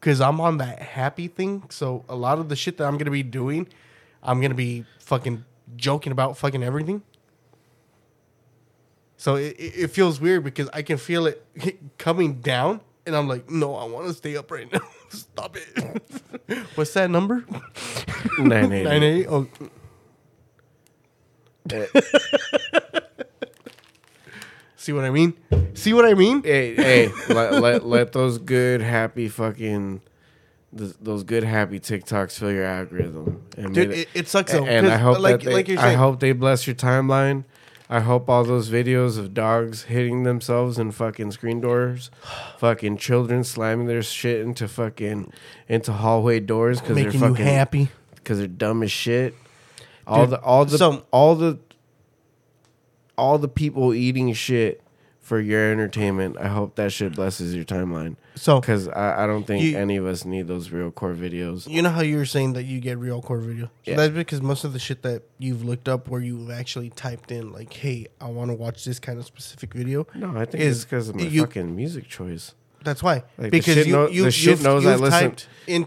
Cuz 0.00 0.20
I'm 0.20 0.40
on 0.40 0.58
that 0.58 0.82
happy 0.82 1.28
thing, 1.28 1.62
so 1.70 2.04
a 2.08 2.16
lot 2.16 2.38
of 2.38 2.50
the 2.50 2.56
shit 2.56 2.76
that 2.76 2.84
I'm 2.84 2.94
going 2.94 3.06
to 3.06 3.10
be 3.10 3.22
doing, 3.22 3.66
I'm 4.22 4.40
going 4.40 4.50
to 4.50 4.56
be 4.56 4.84
fucking 4.98 5.44
joking 5.76 6.12
about 6.12 6.36
fucking 6.36 6.62
everything. 6.62 7.02
So 9.16 9.36
it, 9.36 9.56
it 9.58 9.88
feels 9.88 10.20
weird 10.20 10.44
because 10.44 10.68
I 10.72 10.82
can 10.82 10.98
feel 10.98 11.26
it 11.26 11.44
coming 11.98 12.40
down, 12.40 12.80
and 13.06 13.16
I'm 13.16 13.28
like, 13.28 13.48
no, 13.50 13.74
I 13.76 13.84
want 13.84 14.06
to 14.08 14.14
stay 14.14 14.36
up 14.36 14.50
right 14.50 14.70
now. 14.72 14.80
Stop 15.08 15.56
it. 15.56 16.66
What's 16.74 16.92
that 16.94 17.10
number? 17.10 17.44
Nine 18.38 18.72
eight 18.72 18.84
Nine 18.84 19.02
eight. 19.02 19.26
Oh, 19.28 19.46
See 24.76 24.92
what 24.92 25.04
I 25.04 25.10
mean? 25.10 25.34
See 25.72 25.94
what 25.94 26.04
I 26.04 26.12
mean? 26.12 26.42
hey, 26.42 26.74
hey, 26.74 27.12
let, 27.30 27.54
let 27.54 27.86
let 27.86 28.12
those 28.12 28.36
good 28.36 28.82
happy 28.82 29.28
fucking 29.28 30.02
those 30.74 31.22
good 31.22 31.44
happy 31.44 31.80
TikToks 31.80 32.38
fill 32.38 32.52
your 32.52 32.64
algorithm. 32.64 33.42
And 33.56 33.74
Dude, 33.74 33.90
it, 33.92 34.08
it 34.12 34.28
sucks 34.28 34.52
though. 34.52 34.66
And 34.66 34.86
I 34.86 34.96
hope 34.96 35.20
like, 35.20 35.40
that 35.40 35.44
they, 35.46 35.54
like 35.54 35.68
you're 35.68 35.78
I 35.78 35.94
hope 35.94 36.20
they 36.20 36.32
bless 36.32 36.66
your 36.66 36.76
timeline. 36.76 37.44
I 37.88 38.00
hope 38.00 38.28
all 38.30 38.44
those 38.44 38.70
videos 38.70 39.18
of 39.18 39.34
dogs 39.34 39.82
hitting 39.84 40.22
themselves 40.22 40.78
in 40.78 40.90
fucking 40.92 41.32
screen 41.32 41.60
doors, 41.60 42.10
fucking 42.58 42.96
children 42.96 43.44
slamming 43.44 43.86
their 43.86 44.02
shit 44.02 44.40
into 44.40 44.68
fucking 44.68 45.32
into 45.68 45.92
hallway 45.92 46.40
doors 46.40 46.80
because 46.80 46.96
they're 46.96 47.04
making 47.06 47.20
you 47.20 47.28
fucking 47.28 47.44
happy. 47.44 47.88
because 48.14 48.38
they're 48.38 48.46
dumb 48.46 48.82
as 48.82 48.90
shit. 48.92 49.34
All 50.06 50.22
Dude, 50.26 50.30
the 50.30 50.40
all 50.40 50.64
the 50.64 50.78
so- 50.78 51.04
all 51.10 51.34
the 51.34 51.58
all 53.16 53.38
the 53.38 53.48
people 53.48 53.94
eating 53.94 54.32
shit 54.32 54.80
for 55.24 55.40
your 55.40 55.72
entertainment. 55.72 56.36
I 56.38 56.48
hope 56.48 56.74
that 56.76 56.92
shit 56.92 57.14
blesses 57.14 57.54
your 57.54 57.64
timeline 57.64 58.16
So 58.34 58.60
because 58.60 58.88
I, 58.88 59.24
I 59.24 59.26
don't 59.26 59.46
think 59.46 59.64
You- 59.64 59.78
any 59.78 59.96
of 59.96 60.04
us 60.04 60.24
need 60.26 60.46
those 60.46 60.70
real 60.70 60.90
core 60.90 61.14
videos. 61.14 61.66
you 61.66 61.80
know 61.80 61.88
how 61.88 62.02
you 62.02 62.18
were 62.18 62.26
saying 62.26 62.52
that 62.52 62.64
you 62.64 62.78
get 62.78 62.98
real 62.98 63.22
core 63.22 63.38
video. 63.38 63.66
So 63.66 63.70
Yeah. 63.92 63.96
that's 63.96 64.12
because 64.14 64.42
most 64.42 64.64
of 64.64 64.74
the 64.74 64.78
shit 64.78 65.02
that 65.02 65.22
you've 65.38 65.64
looked 65.64 65.88
up 65.88 66.08
where 66.08 66.20
you've 66.20 66.50
actually 66.50 66.90
typed 66.90 67.32
in 67.32 67.52
like, 67.52 67.72
"Hey, 67.72 68.06
I 68.20 68.26
want 68.28 68.50
to 68.50 68.54
watch 68.54 68.84
this 68.84 68.98
kind 69.00 69.18
of 69.18 69.24
specific 69.24 69.72
video." 69.72 70.06
No, 70.14 70.36
I 70.36 70.44
think 70.44 70.62
Is- 70.62 70.76
it's 70.76 70.84
because 70.84 71.08
of 71.08 71.16
my 71.16 71.22
you- 71.22 71.40
fucking 71.46 71.74
music 71.74 72.06
choice. 72.06 72.54
That's 72.84 73.02
why. 73.02 73.14
Like, 73.38 73.50
the 73.50 73.50
because 73.50 73.74
shit 73.76 73.86
you, 73.86 73.92
know- 73.94 74.08
you, 74.10 74.24
the 74.24 74.30
shit 74.30 74.60
knows 74.62 74.84
I 74.84 74.96
listen- 74.96 75.10
typed 75.10 75.48
in 75.66 75.86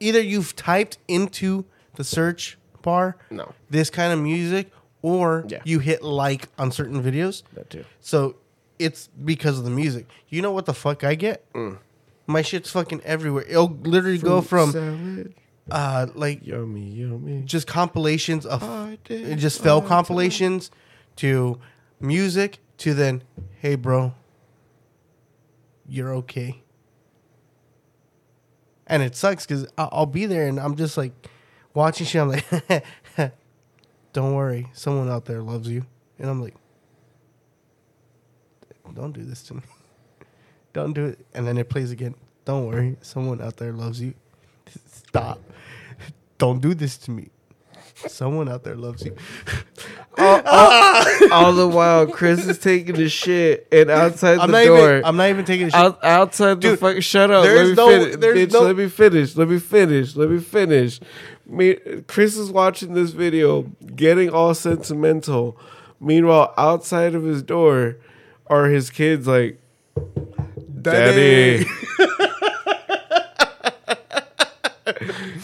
either 0.00 0.20
you've 0.20 0.56
typed 0.56 0.98
into 1.06 1.64
the 1.94 2.02
search 2.02 2.58
bar 2.82 3.16
No, 3.30 3.52
this 3.70 3.88
kind 3.90 4.12
of 4.12 4.18
music 4.18 4.72
or 5.00 5.44
Yeah. 5.48 5.60
you 5.64 5.78
hit 5.78 6.02
like 6.02 6.48
on 6.58 6.72
certain 6.72 7.00
videos. 7.02 7.44
that 7.54 7.70
too. 7.70 7.84
So 8.00 8.34
it's 8.78 9.08
because 9.08 9.58
of 9.58 9.64
the 9.64 9.70
music. 9.70 10.06
You 10.28 10.42
know 10.42 10.52
what 10.52 10.66
the 10.66 10.74
fuck 10.74 11.04
I 11.04 11.14
get? 11.14 11.50
Mm. 11.52 11.78
My 12.26 12.42
shit's 12.42 12.70
fucking 12.70 13.00
everywhere. 13.04 13.44
It'll 13.48 13.70
literally 13.70 14.18
go 14.18 14.40
from 14.42 14.72
salad, 14.72 15.34
uh 15.70 16.06
like 16.14 16.46
yummy, 16.46 16.90
yummy. 16.90 17.42
just 17.44 17.66
compilations 17.66 18.46
of 18.46 18.62
it 19.08 19.36
just 19.36 19.62
fell 19.62 19.82
compilations 19.82 20.70
to 21.16 21.58
music 22.00 22.58
to 22.78 22.94
then 22.94 23.22
hey 23.60 23.74
bro 23.74 24.14
you're 25.88 26.14
okay 26.14 26.62
and 28.86 29.02
it 29.02 29.16
sucks 29.16 29.44
because 29.44 29.66
i'll 29.76 30.06
be 30.06 30.26
there 30.26 30.46
and 30.46 30.60
i'm 30.60 30.76
just 30.76 30.96
like 30.96 31.12
watching 31.74 32.06
shit 32.06 32.20
i'm 32.22 32.28
like 32.28 32.84
don't 34.12 34.34
worry 34.34 34.68
someone 34.72 35.08
out 35.10 35.24
there 35.24 35.42
loves 35.42 35.68
you 35.68 35.84
and 36.18 36.30
i'm 36.30 36.40
like 36.40 36.54
don't 38.94 39.12
do 39.12 39.22
this 39.24 39.42
to 39.42 39.54
me 39.54 39.60
don't 40.72 40.92
do 40.92 41.06
it 41.06 41.18
and 41.34 41.46
then 41.46 41.56
it 41.58 41.68
plays 41.68 41.90
again 41.90 42.14
don't 42.44 42.66
worry 42.66 42.96
someone 43.02 43.40
out 43.40 43.56
there 43.56 43.72
loves 43.72 44.00
you 44.00 44.14
stop 44.86 45.38
don't 46.38 46.60
do 46.60 46.74
this 46.74 46.96
to 46.98 47.10
me 47.10 47.28
someone 48.06 48.48
out 48.48 48.62
there 48.64 48.76
loves 48.76 49.04
you 49.04 49.14
all 50.18 51.52
the 51.52 51.68
while, 51.68 52.06
Chris 52.06 52.44
is 52.46 52.58
taking 52.58 52.94
the 52.96 53.08
shit, 53.08 53.68
and 53.70 53.88
outside 53.90 54.38
I'm 54.38 54.50
the 54.50 54.58
not 54.58 54.64
door, 54.66 54.90
even. 54.96 55.04
I'm 55.04 55.16
not 55.16 55.28
even 55.30 55.44
taking 55.44 55.68
a 55.68 55.70
shit. 55.70 55.78
out, 55.78 56.02
outside 56.04 56.54
the 56.54 56.70
Dude, 56.70 56.78
fucking 56.80 57.00
shut 57.02 57.30
up. 57.30 57.44
there's 57.44 57.76
Let 57.76 57.86
me 58.06 58.10
no- 58.10 58.16
there's 58.16 58.38
bitch. 58.48 58.52
no- 58.52 58.62
Let 58.62 58.76
me 58.76 58.88
finish. 58.88 59.36
Let 59.36 59.48
me 59.48 59.58
finish. 59.60 60.16
Let 60.16 60.30
me 60.30 60.38
finish. 60.40 60.98
Me, 61.46 61.74
Chris 62.08 62.36
is 62.36 62.50
watching 62.50 62.94
this 62.94 63.10
video, 63.10 63.62
getting 63.94 64.30
all 64.30 64.54
sentimental. 64.54 65.56
Meanwhile, 66.00 66.52
outside 66.58 67.14
of 67.14 67.22
his 67.22 67.42
door, 67.42 67.96
are 68.48 68.66
his 68.66 68.90
kids 68.90 69.26
like, 69.26 69.60
Daddy. 70.80 71.66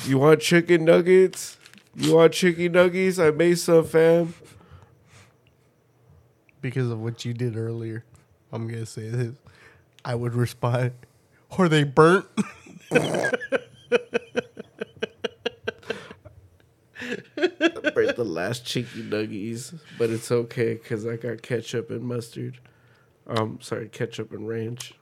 you 0.07 0.19
want 0.19 0.41
chicken 0.41 0.85
nuggets? 0.85 1.59
You 1.95 2.15
want 2.15 2.33
chicken 2.33 2.73
nuggets? 2.73 3.19
I 3.19 3.31
made 3.31 3.59
some, 3.59 3.85
fam. 3.85 4.35
because 6.61 6.91
of 6.91 7.01
what 7.01 7.25
you 7.25 7.35
did 7.35 7.57
earlier. 7.57 8.05
I'm 8.53 8.69
gonna 8.69 8.87
say 8.87 9.09
this. 9.09 9.35
I 10.05 10.15
would 10.15 10.35
respond. 10.35 10.93
Are 11.59 11.69
they 11.69 11.85
burnt? 11.85 12.27
break 17.95 18.17
the 18.17 18.25
last 18.25 18.67
chicken 18.67 19.11
nuggies, 19.11 19.79
but 19.99 20.11
it's 20.11 20.31
okay 20.31 20.75
because 20.75 21.07
I 21.07 21.17
got 21.17 21.43
ketchup 21.43 21.91
and 21.91 22.03
mustard. 22.03 22.59
Um, 23.27 23.59
sorry, 23.61 23.89
ketchup 23.89 24.33
and 24.33 24.47
ranch. 24.49 24.95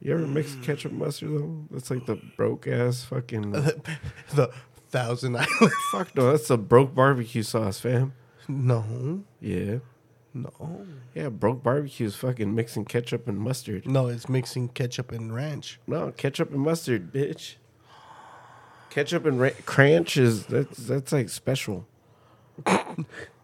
You 0.00 0.12
ever 0.12 0.26
mix 0.26 0.54
ketchup 0.62 0.92
and 0.92 1.00
mustard 1.00 1.30
though? 1.30 1.64
That's 1.70 1.90
like 1.90 2.06
the 2.06 2.16
broke 2.36 2.66
ass 2.68 3.02
fucking. 3.04 3.50
the 4.34 4.50
Thousand 4.90 5.36
Island. 5.36 5.72
fuck 5.90 6.14
no, 6.14 6.30
that's 6.30 6.48
the 6.48 6.58
broke 6.58 6.94
barbecue 6.94 7.42
sauce, 7.42 7.80
fam. 7.80 8.12
No, 8.48 9.24
Yeah, 9.40 9.78
no, 10.32 10.86
yeah, 11.14 11.28
broke 11.30 11.62
barbecue 11.64 12.06
is 12.06 12.14
fucking 12.14 12.54
mixing 12.54 12.84
ketchup 12.84 13.26
and 13.26 13.38
mustard. 13.38 13.86
no. 13.88 14.06
It's 14.06 14.28
mixing 14.28 14.68
ketchup 14.68 15.10
and 15.10 15.34
ranch. 15.34 15.80
No, 15.86 16.12
ketchup 16.12 16.52
and 16.52 16.60
mustard, 16.60 17.12
bitch. 17.12 17.56
Ketchup 18.90 19.26
and 19.26 19.40
ra- 19.40 19.50
cranch 19.64 20.16
is 20.16 20.46
that's 20.46 20.78
that's 20.86 21.10
like 21.12 21.28
special. 21.30 21.86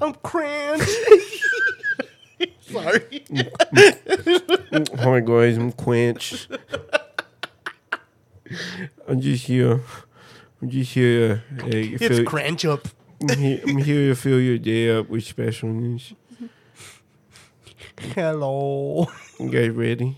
I'm 0.00 0.14
cranch. 0.22 0.82
Sorry. 2.60 3.24
Oh 4.72 5.10
my 5.10 5.20
guys, 5.20 5.56
I'm 5.56 5.72
quench. 5.72 6.48
I'm 9.08 9.20
just 9.20 9.46
here. 9.46 9.80
I'm 10.60 10.70
just 10.70 10.92
here. 10.92 11.44
Uh, 11.60 11.66
It's 11.66 12.04
fill, 12.04 12.24
cranch 12.24 12.64
up. 12.64 12.88
I'm, 13.22 13.38
here, 13.38 13.60
I'm 13.66 13.76
here 13.78 14.08
to 14.08 14.14
fill 14.14 14.40
your 14.40 14.58
day 14.58 14.90
up 14.90 15.08
with 15.08 15.24
specialness. 15.24 16.14
Hello. 18.14 19.06
You 19.38 19.50
guys 19.50 19.70
ready 19.70 20.16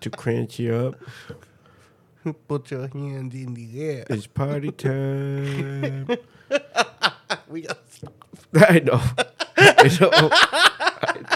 to 0.00 0.10
cranch 0.10 0.58
you 0.58 0.74
up? 0.74 0.94
Put 2.48 2.72
your 2.72 2.88
hand 2.88 3.32
in 3.34 3.54
the 3.54 3.80
air. 3.82 4.04
It's 4.10 4.26
party 4.26 4.72
time. 4.72 6.08
We 7.48 7.62
got 7.62 7.78
I 8.54 8.80
know. 8.80 9.00
I 9.56 9.98
know. 10.00 10.10
I 10.22 11.20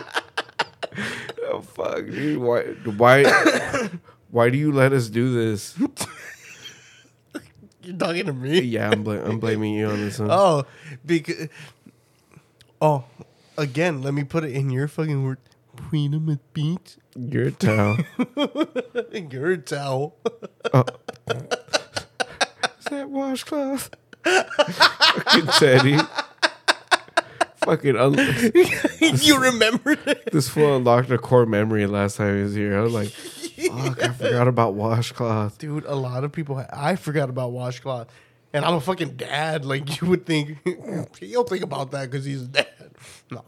know. 0.97 1.03
Oh 1.53 1.61
fuck, 1.63 2.07
dude! 2.07 2.39
Why? 2.39 2.63
Why? 2.97 3.91
Why 4.31 4.51
do 4.51 4.59
you 4.59 4.73
let 4.73 4.93
us 4.93 5.09
do 5.09 5.33
this? 5.35 5.77
You're 7.83 7.97
talking 7.97 8.27
to 8.27 8.33
me. 8.33 8.61
Yeah, 8.61 8.91
I'm, 8.91 9.03
bl- 9.03 9.13
I'm 9.13 9.41
blaming 9.41 9.75
you 9.75 9.87
on 9.89 10.01
this 10.01 10.19
one. 10.19 10.29
Oh, 10.31 10.65
because 11.05 11.49
oh, 12.81 13.05
again, 13.57 14.03
let 14.03 14.15
me 14.15 14.23
put 14.25 14.45
it 14.45 14.53
in 14.53 14.71
your 14.71 14.87
fucking 14.87 15.25
word. 15.25 15.39
Freedom 15.89 16.29
of 16.29 16.39
speech. 16.51 16.97
You're 17.17 17.51
towel. 17.51 17.97
Your 19.13 19.57
towel. 19.57 20.17
Oh. 20.73 20.85
Is 21.31 22.85
that 22.91 23.09
washcloth? 23.09 23.91
Fucking 24.25 25.47
Teddy. 25.59 25.99
Fucking 27.57 27.97
un- 27.97 28.15
you 29.01 29.39
remember 29.39 29.93
it. 30.07 30.31
this 30.33 30.49
fool 30.49 30.77
unlocked 30.77 31.11
a 31.11 31.19
core 31.19 31.45
memory 31.47 31.87
last 31.87 32.17
time 32.17 32.37
he 32.37 32.43
was 32.43 32.55
here. 32.55 32.79
I 32.79 32.81
was 32.83 32.93
like, 32.95 33.09
fuck, 33.09 34.03
I 34.03 34.09
forgot 34.13 34.49
about 34.49 34.75
washcloth. 34.75 35.59
Dude, 35.59 35.85
a 35.85 35.95
lot 35.95 36.25
of 36.25 36.33
people. 36.33 36.65
I 36.73 36.97
forgot 36.97 37.29
about 37.29 37.53
washcloth, 37.53 38.09
and 38.55 38.65
I'm 38.65 38.75
a 38.75 38.81
fucking 38.81 39.17
dad. 39.17 39.65
Like 39.67 40.01
you 40.01 40.09
would 40.09 40.25
think, 40.25 40.59
he'll 41.21 41.45
think 41.45 41.63
about 41.63 41.91
that 41.91 42.11
because 42.11 42.25
he's 42.25 42.43
a 42.43 42.47
dad. 42.47 42.67
No, 43.31 43.45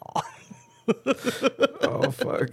Oh 1.82 2.10
fuck. 2.12 2.50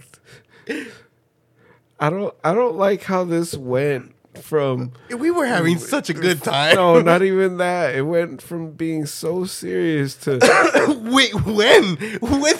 I 2.00 2.10
don't 2.10 2.34
I 2.42 2.52
don't 2.54 2.76
like 2.76 3.02
how 3.04 3.22
this 3.24 3.54
went 3.56 4.14
from 4.34 4.92
we 5.16 5.30
were 5.30 5.46
having 5.46 5.78
such 5.78 6.08
a 6.08 6.14
good 6.14 6.42
time. 6.42 6.74
no, 6.76 7.00
not 7.00 7.22
even 7.22 7.56
that. 7.58 7.94
It 7.94 8.02
went 8.02 8.40
from 8.40 8.72
being 8.72 9.06
so 9.06 9.44
serious 9.44 10.14
to 10.18 10.38
Wait, 11.10 11.34
when? 11.34 11.96
When? 12.20 12.54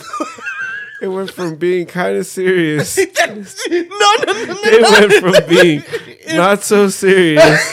it 1.01 1.09
went 1.09 1.31
from 1.31 1.57
being 1.57 1.87
kind 1.87 2.17
of 2.17 2.27
serious. 2.27 2.97
no, 2.99 3.05
no, 3.07 3.43
no. 3.77 4.61
It 4.65 4.83
went 4.83 5.13
from 5.13 5.49
being 5.49 5.83
not 6.37 6.63
so 6.63 6.89
serious. 6.89 7.73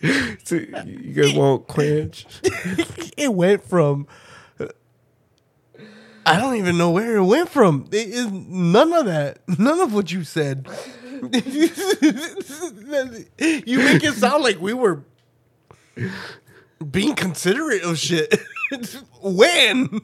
to, 0.44 0.84
you 0.86 1.12
guys 1.12 1.34
won't 1.34 1.66
quench. 1.66 2.26
it 3.16 3.32
went 3.34 3.64
from 3.64 4.06
I 6.26 6.38
don't 6.38 6.56
even 6.56 6.76
know 6.78 6.90
where 6.90 7.16
it 7.16 7.24
went 7.24 7.48
from. 7.48 7.88
It 7.90 8.08
is 8.08 8.30
none 8.30 8.92
of 8.92 9.06
that. 9.06 9.38
None 9.58 9.80
of 9.80 9.92
what 9.92 10.12
you 10.12 10.22
said. 10.22 10.68
you 13.66 13.78
make 13.78 14.04
it 14.04 14.14
sound 14.14 14.42
like 14.42 14.60
we 14.60 14.72
were 14.74 15.04
being 16.90 17.14
considerate 17.14 17.82
of 17.82 17.98
shit. 17.98 18.40
when? 19.22 20.00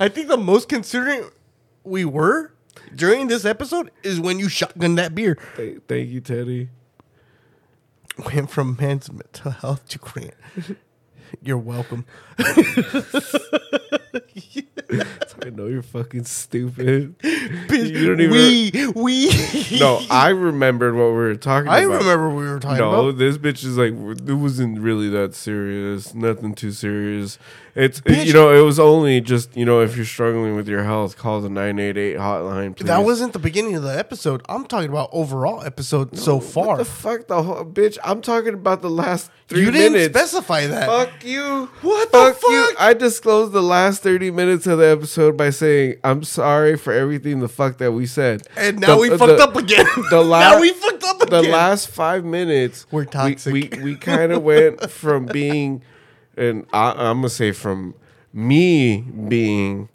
I 0.00 0.08
think 0.08 0.28
the 0.28 0.36
most 0.36 0.68
considerate 0.68 1.32
we 1.82 2.04
were 2.04 2.52
during 2.94 3.26
this 3.26 3.44
episode 3.44 3.90
is 4.02 4.20
when 4.20 4.38
you 4.38 4.48
shotgun 4.48 4.94
that 4.96 5.14
beer. 5.14 5.36
Th- 5.56 5.78
Thank 5.88 6.10
you, 6.10 6.20
Teddy. 6.20 6.68
Went 8.32 8.50
from 8.50 8.76
man's 8.80 9.10
mental 9.10 9.50
health 9.50 9.88
to 9.88 9.98
Grant. 9.98 10.34
You're 11.42 11.58
welcome. 11.58 12.04
I 15.44 15.50
know 15.50 15.66
you're 15.66 15.82
fucking 15.82 16.24
stupid. 16.24 17.18
Bitch, 17.18 17.90
You 17.90 18.06
don't 18.06 18.20
even- 18.20 18.92
we 18.94 19.28
we 19.30 19.78
No, 19.78 20.00
I 20.10 20.28
remembered 20.30 20.94
what 20.94 21.06
we 21.08 21.12
were 21.14 21.34
talking 21.34 21.68
I 21.68 21.80
about. 21.80 21.94
I 21.94 21.98
remember 21.98 22.28
what 22.30 22.36
we 22.38 22.48
were 22.48 22.60
talking 22.60 22.78
No, 22.78 23.08
about. 23.08 23.18
this 23.18 23.38
bitch 23.38 23.64
is 23.64 23.76
like 23.76 23.92
it 23.92 24.34
wasn't 24.34 24.78
really 24.80 25.08
that 25.10 25.34
serious. 25.34 26.14
Nothing 26.14 26.54
too 26.54 26.70
serious. 26.72 27.38
It's 27.74 28.00
you 28.06 28.32
know 28.32 28.54
it 28.54 28.64
was 28.64 28.78
only 28.78 29.20
just 29.20 29.56
you 29.56 29.64
know 29.64 29.80
if 29.80 29.96
you're 29.96 30.04
struggling 30.04 30.54
with 30.54 30.68
your 30.68 30.84
health, 30.84 31.16
call 31.18 31.40
the 31.40 31.48
nine 31.50 31.78
eight 31.80 31.96
eight 31.96 32.16
hotline. 32.16 32.76
Please. 32.76 32.86
That 32.86 33.02
wasn't 33.04 33.32
the 33.32 33.38
beginning 33.40 33.74
of 33.74 33.82
the 33.82 33.98
episode. 33.98 34.42
I'm 34.48 34.64
talking 34.66 34.90
about 34.90 35.08
overall 35.12 35.62
episode 35.64 36.16
so 36.16 36.38
far. 36.40 36.66
What 36.68 36.78
the 36.78 36.84
fuck, 36.84 37.26
the 37.26 37.42
whole 37.42 37.64
bitch? 37.64 37.98
I'm 38.04 38.20
talking 38.22 38.54
about 38.54 38.80
the 38.82 38.90
last 38.90 39.30
three 39.48 39.62
you 39.62 39.70
didn't 39.70 40.12
specify 40.12 40.66
that. 40.66 40.86
Fuck 40.86 41.24
you. 41.24 41.68
What 41.82 42.10
the 42.12 42.32
fuck 42.40 42.50
you. 42.50 42.74
I 42.78 42.94
disclosed 42.94 43.52
the 43.52 43.62
last 43.62 44.02
30 44.02 44.30
minutes 44.30 44.66
of 44.66 44.78
the 44.78 44.86
episode 44.86 45.36
by 45.36 45.50
saying, 45.50 45.96
I'm 46.02 46.22
sorry 46.24 46.76
for 46.76 46.92
everything 46.92 47.40
the 47.40 47.48
fuck 47.48 47.78
that 47.78 47.92
we 47.92 48.06
said. 48.06 48.46
And 48.56 48.80
now 48.80 48.94
The- 48.94 49.00
we 49.00 49.08
the- 49.10 49.18
fucked 49.18 49.40
up 49.40 49.56
again. 49.56 49.86
The 50.10 50.22
last, 50.22 50.52
now 50.54 50.60
we 50.60 50.72
fucked 50.72 51.04
up 51.04 51.22
again. 51.22 51.42
The 51.44 51.48
last 51.50 51.88
five 51.88 52.24
minutes, 52.24 52.86
We're 52.90 53.00
we- 53.02 53.06
toxic. 53.06 53.52
We, 53.52 53.70
we, 53.82 53.96
kind 53.96 54.32
of 54.32 54.42
went 54.42 54.90
from 54.90 55.26
being, 55.26 55.82
and 56.36 56.66
I, 56.72 56.90
I'm 56.92 57.20
going 57.20 57.22
to 57.24 57.28
say 57.30 57.52
from 57.52 57.94
me 58.32 59.00
being 59.02 59.88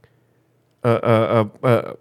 a, 0.84 0.92
a, 0.92 1.42
a, 1.42 1.50
a, 1.68 1.96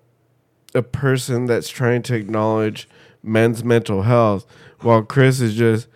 a 0.76 0.82
person 0.82 1.46
that's 1.46 1.68
trying 1.68 2.02
to 2.02 2.14
acknowledge 2.14 2.88
men's 3.22 3.64
mental 3.64 4.02
health, 4.02 4.46
while 4.80 5.02
Chris 5.02 5.40
is 5.40 5.54
just, 5.56 5.88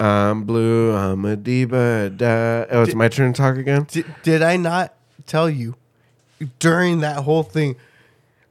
I'm 0.00 0.44
blue, 0.44 0.94
I'm 0.94 1.24
a 1.24 1.36
diva. 1.36 2.10
Da. 2.10 2.66
Oh, 2.70 2.82
it's 2.82 2.94
my 2.94 3.08
turn 3.08 3.32
to 3.32 3.36
talk 3.36 3.56
again? 3.56 3.86
Did, 3.88 4.06
did 4.22 4.42
I 4.42 4.56
not 4.56 4.94
tell 5.26 5.50
you 5.50 5.74
during 6.58 7.00
that 7.00 7.24
whole 7.24 7.42
thing? 7.42 7.76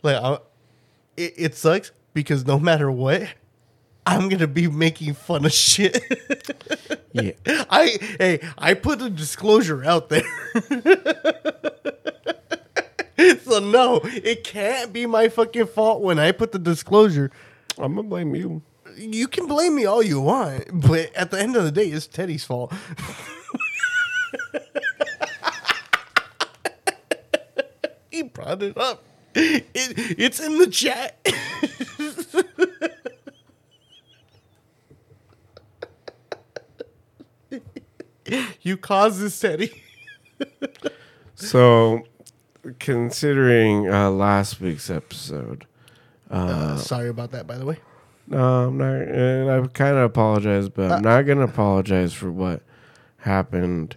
Like, 0.03 0.17
I, 0.17 0.39
it, 1.15 1.33
it 1.37 1.55
sucks 1.55 1.91
because 2.13 2.45
no 2.45 2.59
matter 2.59 2.91
what, 2.91 3.27
I'm 4.05 4.29
gonna 4.29 4.47
be 4.47 4.67
making 4.67 5.13
fun 5.13 5.45
of 5.45 5.53
shit. 5.53 6.01
Yeah. 7.13 7.31
I 7.47 7.97
hey, 8.19 8.39
I 8.59 8.75
put 8.75 9.01
a 9.01 9.09
disclosure 9.09 9.83
out 9.83 10.09
there. 10.09 10.21
so 13.41 13.59
no, 13.59 14.01
it 14.03 14.43
can't 14.43 14.93
be 14.93 15.07
my 15.07 15.29
fucking 15.29 15.65
fault 15.67 16.03
when 16.03 16.19
I 16.19 16.31
put 16.31 16.51
the 16.51 16.59
disclosure. 16.59 17.31
I'm 17.77 17.95
to 17.95 18.03
blame 18.03 18.35
you. 18.35 18.61
You 18.97 19.27
can 19.27 19.45
blame 19.47 19.75
me 19.75 19.85
all 19.85 20.01
you 20.01 20.19
want, 20.19 20.65
but 20.87 21.13
at 21.13 21.29
the 21.31 21.39
end 21.39 21.55
of 21.55 21.63
the 21.63 21.71
day, 21.71 21.87
it's 21.89 22.07
Teddy's 22.07 22.43
fault. 22.43 22.73
he 28.11 28.23
brought 28.23 28.63
it 28.63 28.77
up. 28.77 29.03
It, 29.35 29.67
it's 29.75 30.39
in 30.39 30.57
the 30.57 30.67
chat. 30.67 31.19
you 38.61 38.77
caused 38.77 39.19
this, 39.21 39.39
Teddy. 39.39 39.83
So, 41.35 42.03
considering 42.79 43.89
uh, 43.91 44.09
last 44.11 44.59
week's 44.59 44.89
episode, 44.89 45.65
Uh, 46.29 46.75
sorry 46.77 47.07
about 47.09 47.31
that, 47.31 47.47
by 47.47 47.57
the 47.57 47.65
way. 47.65 47.77
No, 48.27 48.67
I'm 48.67 48.77
not. 48.77 48.93
And 48.93 49.49
I 49.49 49.65
kind 49.67 49.97
of 49.97 50.03
apologize, 50.03 50.69
but 50.69 50.91
I'm 50.91 51.01
not 51.01 51.21
gonna 51.23 51.45
apologize 51.45 52.13
for 52.13 52.31
what 52.31 52.61
happened 53.19 53.95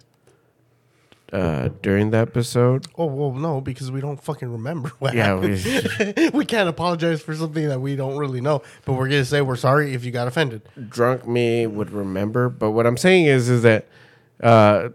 uh, 1.33 1.69
during 1.81 2.11
the 2.11 2.17
episode. 2.17 2.87
Oh 2.97 3.05
well, 3.05 3.31
no, 3.33 3.61
because 3.61 3.91
we 3.91 4.01
don't 4.01 4.21
fucking 4.21 4.51
remember 4.51 4.89
what 4.99 5.13
Yeah, 5.13 5.35
happened. 5.41 6.13
we, 6.23 6.29
we 6.39 6.45
can't 6.45 6.67
apologize 6.69 7.21
for 7.21 7.35
something 7.35 7.67
that 7.69 7.79
we 7.79 7.95
don't 7.95 8.17
really 8.17 8.41
know, 8.41 8.61
but 8.85 8.93
we're 8.93 9.07
gonna 9.07 9.25
say 9.25 9.41
we're 9.41 9.55
sorry 9.55 9.93
if 9.93 10.03
you 10.03 10.11
got 10.11 10.27
offended. 10.27 10.61
drunk 10.89 11.27
me 11.27 11.67
would 11.67 11.91
remember. 11.91 12.49
But 12.49 12.71
what 12.71 12.85
I'm 12.87 12.97
saying 12.97 13.25
is, 13.25 13.49
is 13.49 13.61
that 13.63 13.85
uh, 14.41 14.89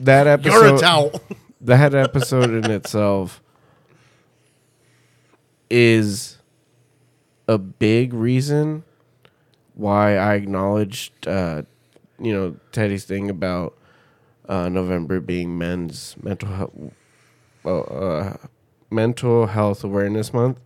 that 0.00 0.26
episode, 0.26 0.52
You're 0.62 0.74
a 0.76 0.78
towel. 0.78 1.20
that 1.62 1.94
episode 1.94 2.50
in 2.50 2.70
itself 2.70 3.40
is 5.70 6.35
a 7.48 7.58
big 7.58 8.12
reason 8.12 8.84
why 9.74 10.16
I 10.16 10.34
acknowledged, 10.34 11.26
uh, 11.28 11.62
you 12.18 12.32
know, 12.32 12.56
Teddy's 12.72 13.04
thing 13.04 13.30
about 13.30 13.76
uh, 14.48 14.68
November 14.68 15.20
being 15.20 15.56
Men's 15.58 16.16
Mental 16.22 16.48
Health, 16.48 16.72
well, 17.62 17.86
uh, 17.90 18.46
Mental 18.90 19.46
Health 19.46 19.84
Awareness 19.84 20.32
Month. 20.32 20.60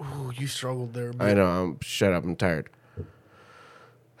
Ooh, 0.00 0.32
you 0.36 0.46
struggled 0.46 0.94
there. 0.94 1.12
I 1.18 1.34
know. 1.34 1.46
I'm 1.46 1.78
shut 1.80 2.12
up. 2.12 2.24
I'm 2.24 2.36
tired. 2.36 2.68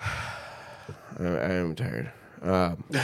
I, 0.00 1.24
I 1.24 1.52
am 1.52 1.74
tired. 1.74 2.12
Um, 2.40 2.84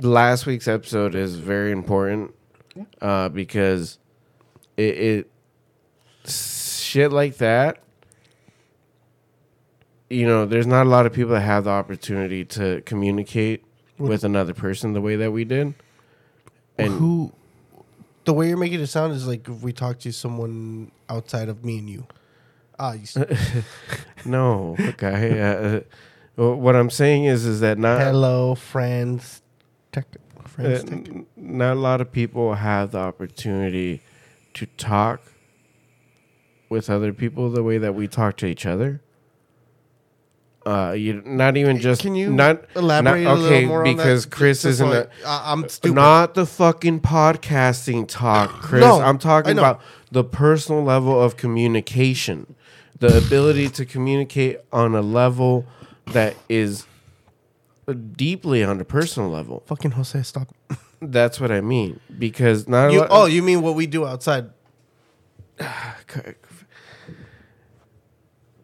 last 0.00 0.46
week's 0.46 0.68
episode 0.68 1.14
is 1.14 1.36
very 1.36 1.72
important 1.72 2.34
uh, 3.00 3.28
because 3.28 3.98
it, 4.80 4.98
it 6.24 6.30
shit 6.30 7.12
like 7.12 7.36
that. 7.38 7.82
You 10.08 10.26
know, 10.26 10.46
there's 10.46 10.66
not 10.66 10.86
a 10.86 10.88
lot 10.88 11.06
of 11.06 11.12
people 11.12 11.32
that 11.32 11.42
have 11.42 11.64
the 11.64 11.70
opportunity 11.70 12.44
to 12.46 12.80
communicate 12.82 13.64
with 13.98 14.24
another 14.24 14.54
person 14.54 14.92
the 14.92 15.00
way 15.00 15.16
that 15.16 15.30
we 15.30 15.44
did. 15.44 15.74
And 16.78 16.94
Who? 16.94 17.32
The 18.24 18.32
way 18.34 18.48
you're 18.48 18.56
making 18.56 18.80
it 18.80 18.86
sound 18.86 19.12
is 19.12 19.26
like 19.26 19.48
if 19.48 19.62
we 19.62 19.72
talk 19.72 19.98
to 20.00 20.12
someone 20.12 20.90
outside 21.08 21.48
of 21.48 21.64
me 21.64 21.78
and 21.78 21.88
you. 21.88 22.06
Ah, 22.78 22.94
you 22.94 23.06
No, 24.24 24.76
okay. 24.80 25.40
Uh, 25.40 26.42
uh, 26.42 26.56
what 26.56 26.74
I'm 26.74 26.90
saying 26.90 27.24
is, 27.24 27.44
is 27.44 27.60
that 27.60 27.78
not 27.78 28.00
hello, 28.00 28.54
friends. 28.54 29.42
Tech, 29.92 30.06
uh, 30.38 30.48
friends. 30.48 30.84
tech. 30.84 30.92
n- 30.92 31.26
not 31.36 31.74
a 31.74 31.80
lot 31.80 32.00
of 32.00 32.10
people 32.10 32.54
have 32.54 32.92
the 32.92 32.98
opportunity 32.98 34.00
to 34.60 34.66
talk 34.76 35.22
with 36.68 36.90
other 36.90 37.12
people 37.14 37.50
the 37.50 37.62
way 37.62 37.78
that 37.78 37.94
we 37.94 38.06
talk 38.06 38.36
to 38.36 38.46
each 38.46 38.66
other. 38.66 39.00
Uh, 40.66 40.92
you 40.92 41.22
not 41.24 41.56
even 41.56 41.78
just 41.78 42.02
Can 42.02 42.14
you 42.14 42.30
not 42.30 42.62
elaborate 42.76 43.22
not- 43.22 43.38
a 43.38 43.40
okay 43.40 43.50
little 43.54 43.68
more 43.68 43.82
because? 43.82 44.26
Chris 44.26 44.58
Just 44.62 44.82
isn't 44.82 45.08
I, 45.24 45.52
I'm 45.52 45.66
stupid. 45.70 45.94
not 45.94 46.34
the 46.34 46.44
fucking 46.44 47.00
podcasting 47.00 48.06
talk, 48.06 48.50
Chris. 48.62 48.82
No, 48.82 49.00
I'm 49.00 49.16
talking 49.18 49.58
about 49.58 49.80
the 50.12 50.22
personal 50.22 50.82
level 50.84 51.18
of 51.20 51.38
communication, 51.38 52.54
the 52.98 53.16
ability 53.16 53.70
to 53.70 53.86
communicate 53.86 54.58
on 54.70 54.94
a 54.94 55.00
level 55.00 55.64
that 56.08 56.36
is 56.50 56.84
deeply 58.14 58.62
on 58.62 58.78
a 58.80 58.84
personal 58.84 59.30
level. 59.30 59.62
Fucking 59.66 59.92
Jose, 59.92 60.22
stop. 60.24 60.54
That's 61.00 61.40
what 61.40 61.50
I 61.50 61.60
mean. 61.60 61.98
Because 62.18 62.68
not 62.68 62.92
You, 62.92 63.00
lot- 63.00 63.08
oh, 63.10 63.26
you 63.26 63.42
mean 63.42 63.62
what 63.62 63.74
we 63.74 63.86
do 63.86 64.06
outside? 64.06 64.50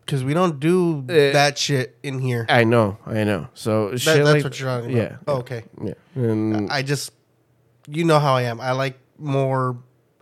Because 0.04 0.22
we 0.22 0.34
don't 0.34 0.60
do 0.60 1.00
Uh, 1.08 1.32
that 1.32 1.58
shit 1.58 1.96
in 2.04 2.20
here. 2.20 2.46
I 2.48 2.62
know, 2.62 2.98
I 3.04 3.24
know. 3.24 3.48
So 3.54 3.90
That, 3.90 4.04
that's 4.04 4.18
like- 4.20 4.44
what 4.44 4.58
you're 4.60 4.68
talking 4.68 4.96
Yeah, 4.96 5.02
about. 5.20 5.20
Oh, 5.26 5.36
okay. 5.38 5.64
yeah. 5.82 5.94
And 6.14 6.70
I 6.70 6.82
just, 6.82 7.10
you 7.88 8.04
know 8.04 8.20
how 8.20 8.34
I 8.34 8.42
am. 8.42 8.60
I 8.60 8.70
like 8.72 8.98
more 9.18 9.78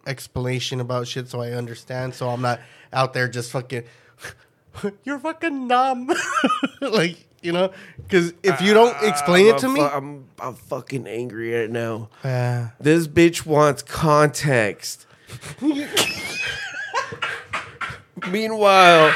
explanation 0.06 0.80
about 0.80 1.06
shit 1.06 1.28
so 1.28 1.40
I 1.42 1.50
understand. 1.52 2.14
So 2.14 2.30
I'm 2.30 2.40
not 2.40 2.60
out 2.94 3.12
there 3.12 3.28
just 3.28 3.50
fucking, 3.50 3.84
you're 5.04 5.18
fucking 5.18 5.66
numb. 5.66 6.08
like, 6.80 7.28
you 7.44 7.52
know? 7.52 7.70
Because 7.98 8.32
if 8.42 8.60
you 8.62 8.72
don't 8.74 8.96
explain 9.02 9.46
it 9.46 9.58
to 9.58 9.68
me, 9.68 9.80
I'm 9.80 10.24
I'm 10.38 10.54
fucking 10.54 11.06
angry 11.06 11.52
right 11.54 11.70
now. 11.70 12.08
uh, 12.24 12.68
This 12.80 13.06
bitch 13.06 13.44
wants 13.46 13.82
context. 13.82 15.06
Meanwhile, 18.30 19.12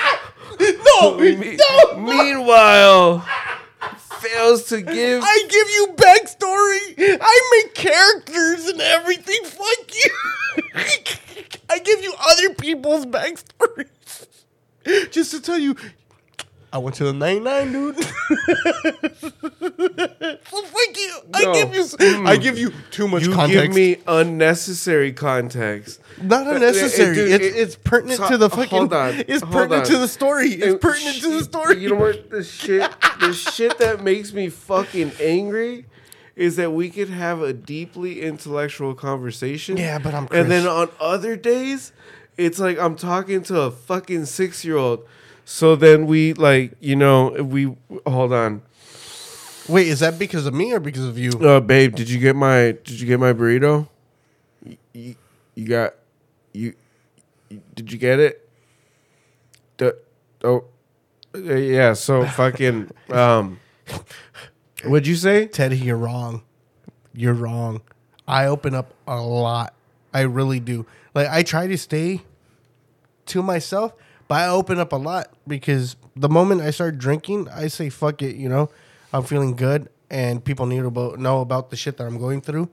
no, 0.60 1.16
me- 1.18 1.56
no. 1.56 1.96
meanwhile, 1.98 3.26
fails 4.20 4.64
to 4.64 4.82
give. 4.82 5.22
I 5.24 5.44
give 5.48 5.70
you 5.70 5.94
backstory. 5.96 7.18
I 7.20 7.62
make 7.64 7.74
characters 7.74 8.66
and 8.66 8.80
everything. 8.80 9.38
Fuck 9.44 9.94
you. 9.94 10.10
I 11.70 11.78
give 11.78 12.02
you 12.02 12.12
other 12.28 12.54
people's 12.54 13.06
backstories. 13.06 14.26
just 15.10 15.30
to 15.30 15.40
tell 15.40 15.58
you, 15.58 15.76
I 16.72 16.78
went 16.78 16.96
to 16.96 17.04
the 17.04 17.12
99, 17.14 17.72
dude. 17.72 17.96
so 18.04 18.10
oh, 20.52 20.64
thank 20.66 20.98
you. 20.98 21.18
I 21.32 21.52
give 21.54 21.74
you, 21.74 21.82
I 21.82 22.36
mm. 22.36 22.42
give 22.42 22.58
you 22.58 22.72
too 22.90 23.08
much 23.08 23.24
You 23.24 23.32
context. 23.32 23.62
give 23.68 23.74
me 23.74 23.96
unnecessary 24.06 25.12
context. 25.12 26.00
Not 26.20 26.46
unnecessary. 26.46 27.14
dude, 27.14 27.30
it's, 27.32 27.44
it- 27.44 27.56
it's 27.56 27.76
pertinent 27.76 28.18
so- 28.20 28.28
to 28.28 28.36
the 28.36 28.50
fucking. 28.50 28.68
hold 28.68 28.92
on, 28.92 29.14
It's 29.28 29.42
hold 29.42 29.52
pertinent 29.52 29.86
on. 29.86 29.92
to 29.92 29.98
the 29.98 30.08
story. 30.08 30.48
It's 30.50 30.82
pertinent 30.82 31.20
to 31.22 31.38
the 31.38 31.44
story. 31.44 31.78
You 31.78 31.90
know 31.90 31.96
what? 31.96 32.28
The 32.30 32.44
shit, 32.44 32.90
the 33.20 33.32
shit 33.32 33.78
that 33.78 34.02
makes 34.02 34.32
me 34.32 34.48
fucking 34.50 35.12
angry 35.20 35.86
is 36.36 36.56
that 36.56 36.72
we 36.72 36.90
could 36.90 37.08
have 37.08 37.40
a 37.42 37.52
deeply 37.52 38.20
intellectual 38.22 38.94
conversation. 38.94 39.76
Yeah, 39.76 39.98
but 39.98 40.14
I'm 40.14 40.28
And 40.30 40.50
then 40.50 40.66
on 40.68 40.88
other 41.00 41.34
days, 41.34 41.92
it's 42.36 42.58
like 42.60 42.78
I'm 42.78 42.94
talking 42.94 43.42
to 43.44 43.62
a 43.62 43.70
fucking 43.70 44.26
six 44.26 44.64
year 44.64 44.76
old. 44.76 45.04
So 45.50 45.76
then 45.76 46.06
we 46.06 46.34
like, 46.34 46.74
you 46.78 46.94
know, 46.94 47.30
we 47.30 47.74
hold 48.06 48.34
on. 48.34 48.60
Wait, 49.66 49.88
is 49.88 50.00
that 50.00 50.18
because 50.18 50.44
of 50.44 50.52
me 50.52 50.74
or 50.74 50.78
because 50.78 51.06
of 51.06 51.16
you? 51.16 51.30
Uh, 51.30 51.58
babe, 51.58 51.94
did 51.94 52.10
you 52.10 52.18
get 52.18 52.36
my 52.36 52.72
did 52.84 53.00
you 53.00 53.06
get 53.06 53.18
my 53.18 53.32
burrito? 53.32 53.88
You, 54.62 54.76
you, 54.92 55.14
you 55.54 55.66
got 55.66 55.94
you, 56.52 56.74
you- 57.48 57.62
did 57.74 57.90
you 57.90 57.96
get 57.98 58.20
it? 58.20 58.46
The, 59.78 59.96
oh 60.44 60.64
yeah, 61.34 61.94
so 61.94 62.26
fucking 62.26 62.90
um 63.10 63.58
what'd 64.84 65.06
you 65.06 65.16
say? 65.16 65.46
Teddy, 65.46 65.78
you're 65.78 65.96
wrong. 65.96 66.42
You're 67.14 67.32
wrong. 67.32 67.80
I 68.26 68.44
open 68.44 68.74
up 68.74 68.92
a 69.06 69.18
lot. 69.22 69.72
I 70.12 70.20
really 70.22 70.60
do. 70.60 70.84
Like 71.14 71.28
I 71.30 71.42
try 71.42 71.66
to 71.68 71.78
stay 71.78 72.20
to 73.26 73.42
myself, 73.42 73.94
but 74.28 74.34
I 74.36 74.48
open 74.48 74.78
up 74.78 74.92
a 74.92 74.96
lot 74.96 75.32
because 75.46 75.96
the 76.14 76.28
moment 76.28 76.60
I 76.60 76.70
start 76.70 76.98
drinking, 76.98 77.48
I 77.48 77.68
say 77.68 77.88
fuck 77.90 78.22
it, 78.22 78.36
you 78.36 78.48
know. 78.48 78.70
I'm 79.12 79.22
feeling 79.24 79.56
good 79.56 79.88
and 80.10 80.44
people 80.44 80.66
need 80.66 80.82
to 80.82 81.16
know 81.18 81.40
about 81.40 81.70
the 81.70 81.76
shit 81.76 81.96
that 81.96 82.04
I'm 82.06 82.18
going 82.18 82.40
through. 82.42 82.68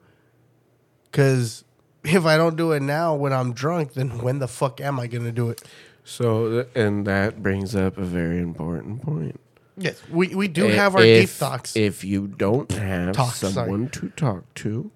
Cuz 1.12 1.64
if 2.04 2.26
I 2.26 2.38
don't 2.38 2.56
do 2.56 2.72
it 2.74 2.82
now 2.82 3.16
when 3.16 3.34
I'm 3.34 3.54
drunk, 3.54 3.94
then 3.94 4.20
when 4.20 4.40
the 4.40 4.48
fuck 4.48 4.80
am 4.82 5.00
I 5.00 5.08
going 5.08 5.24
to 5.24 5.32
do 5.32 5.50
it? 5.50 5.64
So 6.04 6.66
and 6.76 7.08
that 7.08 7.42
brings 7.42 7.76
up 7.76 7.98
a 7.98 8.04
very 8.04 8.40
important 8.40 9.02
point. 9.02 9.40
Yes, 9.78 10.02
we 10.12 10.36
we 10.36 10.48
do 10.48 10.68
I- 10.68 10.72
have 10.72 10.96
our 10.96 11.02
deep 11.02 11.24
if- 11.24 11.32
thoughts. 11.32 11.76
If 11.76 12.04
you 12.04 12.28
don't 12.28 12.72
have 12.72 13.16
sorry. 13.16 13.54
someone 13.54 13.90
to 13.90 14.10
talk 14.10 14.44
to, 14.56 14.92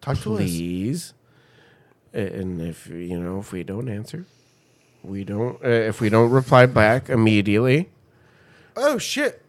Talk 0.00 0.18
to 0.22 0.34
us. 0.34 0.38
please. 0.38 1.14
And 2.12 2.62
if 2.62 2.86
you 2.86 3.20
know, 3.20 3.40
if 3.40 3.52
we 3.52 3.62
don't 3.62 3.88
answer, 3.88 4.24
we 5.06 5.24
don't. 5.24 5.62
Uh, 5.64 5.68
if 5.68 6.00
we 6.00 6.08
don't 6.08 6.30
reply 6.30 6.66
back 6.66 7.08
immediately, 7.08 7.88
Oh 8.76 8.98
shit! 8.98 9.42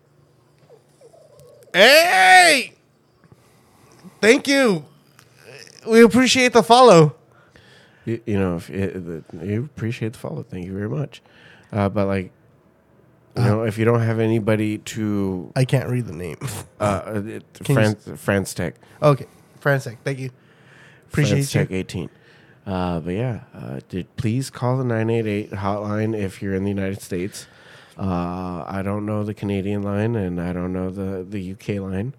Hey, 1.73 2.73
thank 4.21 4.47
you. 4.47 4.85
We 5.87 6.01
appreciate 6.01 6.53
the 6.53 6.63
follow. 6.63 7.15
you, 8.05 8.21
you 8.25 8.39
know, 8.39 8.55
if 8.57 8.69
it, 8.69 8.93
the, 8.93 9.45
you 9.45 9.63
appreciate 9.65 10.13
the 10.13 10.19
follow, 10.19 10.43
thank 10.43 10.65
you 10.65 10.73
very 10.73 10.89
much. 10.89 11.21
Uh, 11.71 11.89
but 11.89 12.07
like, 12.07 12.31
you 13.35 13.43
know, 13.43 13.63
if 13.63 13.77
you 13.77 13.85
don't 13.85 14.01
have 14.01 14.19
anybody 14.19 14.77
to 14.79 15.51
I 15.55 15.65
can't 15.65 15.89
read 15.89 16.05
the 16.05 16.13
name. 16.15 16.37
uh, 16.79 17.21
it, 17.25 17.43
Can 17.63 17.65
you 17.67 17.73
France, 17.75 18.09
France 18.15 18.53
Tech, 18.53 18.75
okay, 19.01 19.25
Francek, 19.59 19.97
thank 20.03 20.19
you. 20.19 20.31
Appreciate 21.07 21.35
France 21.35 21.55
you. 21.55 21.61
Tech 21.61 21.71
eighteen. 21.71 22.09
Uh, 22.67 22.99
but 22.99 23.11
yeah, 23.13 23.39
uh, 23.55 23.79
did 23.87 24.13
please 24.17 24.49
call 24.49 24.77
the 24.77 24.83
nine 24.83 25.09
eight 25.09 25.25
eight 25.25 25.51
hotline 25.51 26.13
if 26.15 26.41
you're 26.41 26.53
in 26.53 26.63
the 26.65 26.69
United 26.69 27.01
States. 27.01 27.47
Uh, 27.97 28.63
I 28.67 28.81
don't 28.83 29.05
know 29.05 29.23
the 29.23 29.33
Canadian 29.33 29.81
line 29.83 30.15
and 30.15 30.39
I 30.41 30.51
don't 30.53 30.73
know 30.73 30.89
the 30.89 31.23
the 31.27 31.53
UK 31.53 31.81
line, 31.81 32.13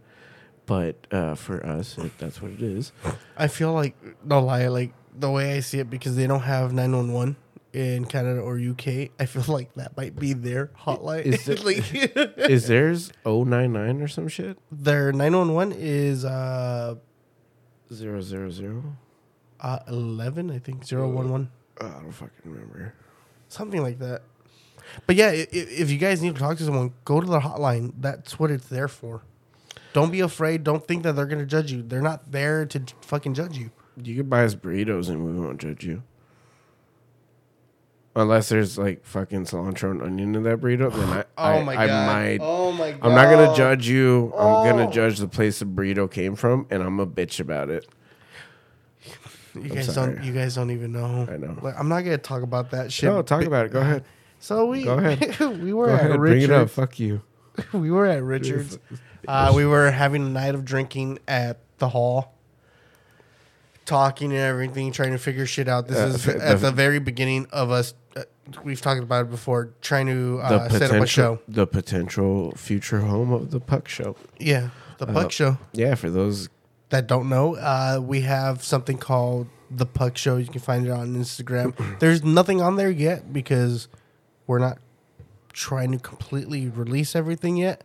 but 0.67 1.07
uh, 1.13 1.35
for 1.35 1.65
us, 1.67 1.99
it, 1.99 2.17
that's 2.19 2.41
what 2.41 2.51
it 2.53 2.63
is. 2.63 2.93
I 3.37 3.47
feel 3.49 3.75
like 3.75 3.95
no 4.25 4.41
lie, 4.43 4.69
like 4.69 4.93
the 5.15 5.31
way 5.31 5.55
I 5.57 5.61
see 5.61 5.81
it, 5.81 5.91
because 5.91 6.17
they 6.17 6.27
don't 6.27 6.41
have 6.41 6.73
nine 6.73 6.97
one 6.97 7.13
one 7.13 7.37
in 7.75 8.07
Canada 8.07 8.41
or 8.41 8.59
UK. 8.59 9.11
I 9.21 9.27
feel 9.27 9.45
like 9.55 9.75
that 9.75 9.97
might 9.99 10.17
be 10.19 10.33
their 10.33 10.69
hotline. 10.69 11.27
Is 11.27 11.47
it- 11.49 11.63
like, 11.63 11.85
Is 12.51 12.69
theirs 12.69 13.13
099 13.27 14.01
or 14.01 14.09
some 14.09 14.29
shit? 14.29 14.57
their 14.73 15.13
nine 15.13 15.37
one 15.37 15.53
one 15.53 15.73
is 15.77 16.25
uh, 16.25 16.95
Zero 17.93 18.21
zero 18.23 18.51
zero. 18.51 18.97
Uh 19.61 19.79
eleven, 19.89 20.51
I 20.51 20.59
think 20.59 20.85
zero 20.85 21.09
one 21.09 21.31
one. 21.31 21.51
Oh, 21.81 21.87
I 21.87 22.03
don't 22.03 22.13
fucking 22.13 22.33
remember. 22.45 22.95
something 23.49 23.83
like 23.83 23.99
that. 24.01 24.23
But 25.07 25.17
yeah, 25.17 25.31
if, 25.31 25.53
if 25.53 25.91
you 25.91 25.99
guys 25.99 26.23
need 26.23 26.35
to 26.35 26.41
talk 26.41 26.57
to 26.59 26.65
someone, 26.65 26.93
go 27.05 27.21
to 27.21 27.27
the 27.27 27.41
hotline. 27.41 27.93
That's 27.99 28.39
what 28.39 28.51
it's 28.51 28.69
there 28.69 28.89
for. 28.89 29.23
Don't 29.93 30.11
be 30.11 30.21
afraid. 30.21 30.65
Don't 30.65 30.87
think 30.87 31.03
that 31.03 31.13
they're 31.17 31.27
gonna 31.27 31.47
judge 31.47 31.71
you. 31.73 31.83
They're 31.83 32.01
not 32.03 32.31
there 32.33 32.65
to 32.67 32.83
fucking 33.03 33.35
judge 33.35 33.57
you. 33.59 33.71
You 34.03 34.17
could 34.17 34.31
buy 34.31 34.45
us 34.45 34.55
burritos 34.55 35.09
and 35.09 35.25
we 35.25 35.33
won't 35.45 35.61
judge 35.61 35.85
you. 35.85 36.03
Unless 38.17 38.49
there's 38.49 38.77
like 38.79 39.05
fucking 39.05 39.45
cilantro 39.45 39.93
and 39.93 40.03
onion 40.03 40.35
in 40.35 40.43
that 40.43 40.61
burrito, 40.61 40.93
then 40.93 41.09
I, 41.09 41.25
I, 41.57 41.85
I 41.85 41.87
might. 42.07 42.39
Oh 42.41 42.73
my 42.73 42.93
god! 42.93 43.01
I'm 43.03 43.15
not 43.15 43.31
gonna 43.31 43.55
judge 43.55 43.87
you. 43.87 44.33
I'm 44.37 44.47
Oh. 44.47 44.65
gonna 44.71 44.91
judge 44.91 45.19
the 45.19 45.29
place 45.29 45.61
the 45.61 45.67
burrito 45.67 46.11
came 46.11 46.35
from, 46.35 46.67
and 46.71 46.83
I'm 46.83 46.99
a 46.99 47.07
bitch 47.07 47.39
about 47.39 47.71
it. 47.71 47.87
You 49.63 49.71
guys 49.71 49.93
sorry. 49.95 50.15
don't. 50.17 50.25
You 50.25 50.33
guys 50.33 50.55
don't 50.55 50.71
even 50.71 50.93
know. 50.93 51.27
I 51.31 51.37
know. 51.37 51.57
Like, 51.63 51.75
I'm 51.79 51.89
not 51.89 52.03
gonna 52.03 52.19
talk 52.19 52.43
about 52.43 52.71
that 52.73 52.93
shit. 52.93 53.09
No, 53.11 53.23
talk 53.23 53.45
about 53.45 53.67
it. 53.67 53.73
Go 53.73 53.81
ahead. 53.81 54.05
So 54.41 54.67
we 54.67 54.85
Go 54.85 54.99
ahead. 54.99 55.39
we 55.63 55.73
were 55.73 55.87
Go 55.87 55.95
at 55.95 56.05
ahead. 56.07 56.17
Bring 56.19 56.43
it 56.43 56.51
up. 56.51 56.69
Richards. 56.69 56.73
Fuck 56.75 56.99
you. 57.01 57.23
we 57.73 57.91
were 57.91 58.07
at 58.07 58.23
Richards. 58.23 58.79
Uh, 59.27 59.53
we 59.55 59.67
were 59.67 59.91
having 59.91 60.25
a 60.25 60.29
night 60.31 60.55
of 60.55 60.65
drinking 60.65 61.19
at 61.27 61.59
the 61.79 61.89
hall, 61.89 62.35
talking 63.85 64.31
and 64.31 64.41
everything, 64.41 64.93
trying 64.93 65.11
to 65.11 65.19
figure 65.19 65.45
shit 65.45 65.69
out. 65.69 65.89
This 65.89 65.99
Uh, 65.99 66.07
is 66.07 66.29
f- 66.29 66.37
at 66.37 66.61
the- 66.61 66.67
the 66.71 66.73
very 66.73 66.99
beginning 66.99 67.47
of 67.51 67.71
us. 67.71 67.95
Uh, 68.17 68.23
we've 68.63 68.81
talked 68.81 69.03
about 69.03 69.27
it 69.27 69.31
before. 69.31 69.71
Trying 69.83 70.07
to 70.07 70.37
The 70.37 70.43
uh, 70.43 70.69
set 70.69 70.91
up 70.93 71.03
a 71.03 71.07
show. 71.07 71.41
The 71.49 71.67
potential 71.67 72.53
future 72.57 73.01
home 73.01 73.33
of 73.33 73.51
the 73.51 73.61
Puck 73.61 73.89
Show. 73.89 74.17
Yeah, 74.39 74.71
the 74.99 75.07
Puck 75.07 75.27
Uh, 75.27 75.29
Show. 75.31 75.59
Yeah, 75.73 75.95
for 75.95 76.11
those. 76.11 76.49
That 76.91 77.07
don't 77.07 77.29
know, 77.29 77.57
uh, 77.57 78.01
we 78.03 78.23
have 78.23 78.65
something 78.65 78.97
called 78.97 79.49
the 79.71 79.85
Puck 79.85 80.17
Show. 80.17 80.39
You 80.39 80.47
can 80.47 80.61
find 80.61 80.87
it 80.87 80.91
on 80.91 81.15
Instagram. 81.15 81.75
There's 82.01 82.25
nothing 82.25 82.63
on 82.63 82.77
there 82.77 82.91
yet 82.91 83.31
because 83.33 83.89
we're 84.47 84.59
not 84.59 84.79
trying 85.53 85.93
to 85.93 85.99
completely 85.99 86.69
release 86.69 87.15
everything 87.15 87.59
yet. 87.59 87.85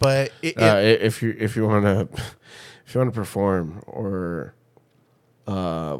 But 0.00 0.32
it, 0.42 0.58
Uh, 0.60 0.76
it- 0.76 1.00
if 1.02 1.22
you 1.22 1.34
if 1.38 1.56
you 1.56 1.66
want 1.66 1.84
to 1.86 2.08
if 2.86 2.94
you 2.94 3.00
want 3.00 3.12
to 3.12 3.18
perform 3.18 3.82
or 3.86 4.54
uh 5.50 5.98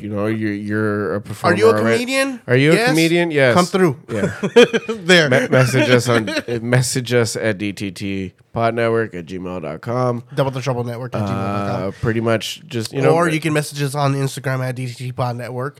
you 0.00 0.08
know 0.08 0.26
you're 0.26 0.52
you're 0.52 1.14
a 1.16 1.20
performer 1.20 1.54
are 1.54 1.58
you 1.58 1.66
a 1.66 1.72
already- 1.74 1.98
comedian? 2.04 2.40
are 2.46 2.56
you 2.56 2.72
Yes? 2.72 2.88
a 2.88 2.92
comedian 2.92 3.30
yes 3.30 3.54
Come 3.54 3.66
through. 3.66 4.00
yeah 4.08 4.38
there. 4.88 5.28
Me- 5.28 5.48
message 5.48 5.90
us 5.90 6.08
on 6.08 6.28
uh, 6.28 6.58
message 6.62 7.12
us 7.12 7.36
at 7.36 7.58
dtt 7.58 8.32
podnetwork 8.54 9.14
at 9.14 9.26
gmail.com 9.26 10.24
Double 10.34 10.50
the 10.50 10.60
Trouble 10.62 10.84
Network 10.84 11.14
at 11.14 11.22
uh, 11.22 11.26
gmail.com. 11.28 11.92
pretty 12.00 12.20
much 12.20 12.62
just 12.66 12.92
you 12.92 13.02
know 13.02 13.14
or 13.14 13.28
you 13.28 13.40
can 13.40 13.52
message 13.52 13.82
us 13.82 13.94
on 13.94 14.14
Instagram 14.14 14.60
at 14.66 14.76
DTT 14.76 15.14
Pod 15.14 15.36
Network. 15.36 15.78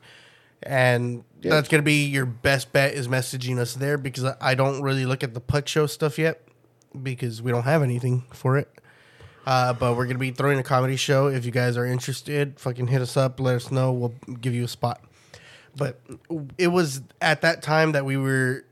And 0.63 1.25
Yeah. 1.41 1.53
that's 1.53 1.69
going 1.69 1.81
to 1.81 1.85
be 1.85 2.05
your 2.05 2.27
best 2.27 2.71
bet 2.73 2.93
is 2.93 3.09
messaging 3.09 3.59
us 3.59 3.73
there 3.75 3.97
because 3.97 4.25
I- 4.25 4.37
I 4.43 4.55
don't 4.55 4.83
really 4.83 5.07
look 5.07 5.25
at 5.25 5.33
the 5.33 5.41
Puck 5.41 5.67
Show 5.69 5.87
stuff 5.87 6.19
yet 6.19 6.43
because 7.03 7.41
we 7.41 7.51
don't 7.51 7.63
have 7.63 7.83
anything 7.83 8.25
for 8.35 8.59
it. 8.59 8.69
Uh, 9.47 9.73
but 9.73 9.97
we're 9.97 10.07
to 10.07 10.19
be 10.19 10.31
throwing 10.31 10.59
a 10.59 10.63
comedy 10.63 10.97
show. 10.97 11.27
If 11.29 11.45
you 11.45 11.51
guys 11.51 11.77
are 11.77 11.87
interested, 11.87 12.61
fucking 12.61 12.89
hit 12.89 13.01
us 13.01 13.17
up. 13.17 13.41
Let 13.41 13.57
us 13.57 13.71
know. 13.71 13.93
We'll 13.93 14.15
give 14.41 14.55
you 14.55 14.65
a 14.65 14.69
spot. 14.69 15.03
But 15.77 16.01
it 16.59 16.69
was 16.69 17.03
at 17.21 17.41
that 17.43 17.63
time 17.63 17.93
that 17.93 18.05
we 18.05 18.17
were 18.17 18.65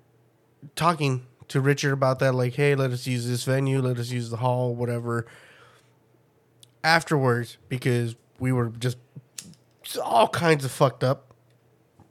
talking 0.76 1.26
to 1.48 1.60
Richard 1.60 1.92
about 1.92 2.18
that. 2.18 2.34
Like, 2.34 2.54
hey, 2.54 2.74
let 2.74 2.90
us 2.90 3.06
use 3.06 3.26
this 3.26 3.44
venue. 3.44 3.80
Let 3.80 3.98
us 3.98 4.10
use 4.10 4.30
the 4.30 4.36
hall, 4.36 4.74
whatever 4.74 5.26
afterwards 6.84 7.58
because 7.68 8.14
we 8.38 8.52
were 8.52 8.68
just 8.68 8.98
all 10.02 10.28
kinds 10.28 10.64
of 10.64 10.70
fucked 10.70 11.04
up. 11.04 11.34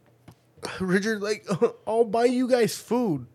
Richard, 0.79 1.21
like, 1.21 1.45
I'll 1.87 2.05
buy 2.05 2.25
you 2.25 2.47
guys 2.47 2.77
food. 2.77 3.27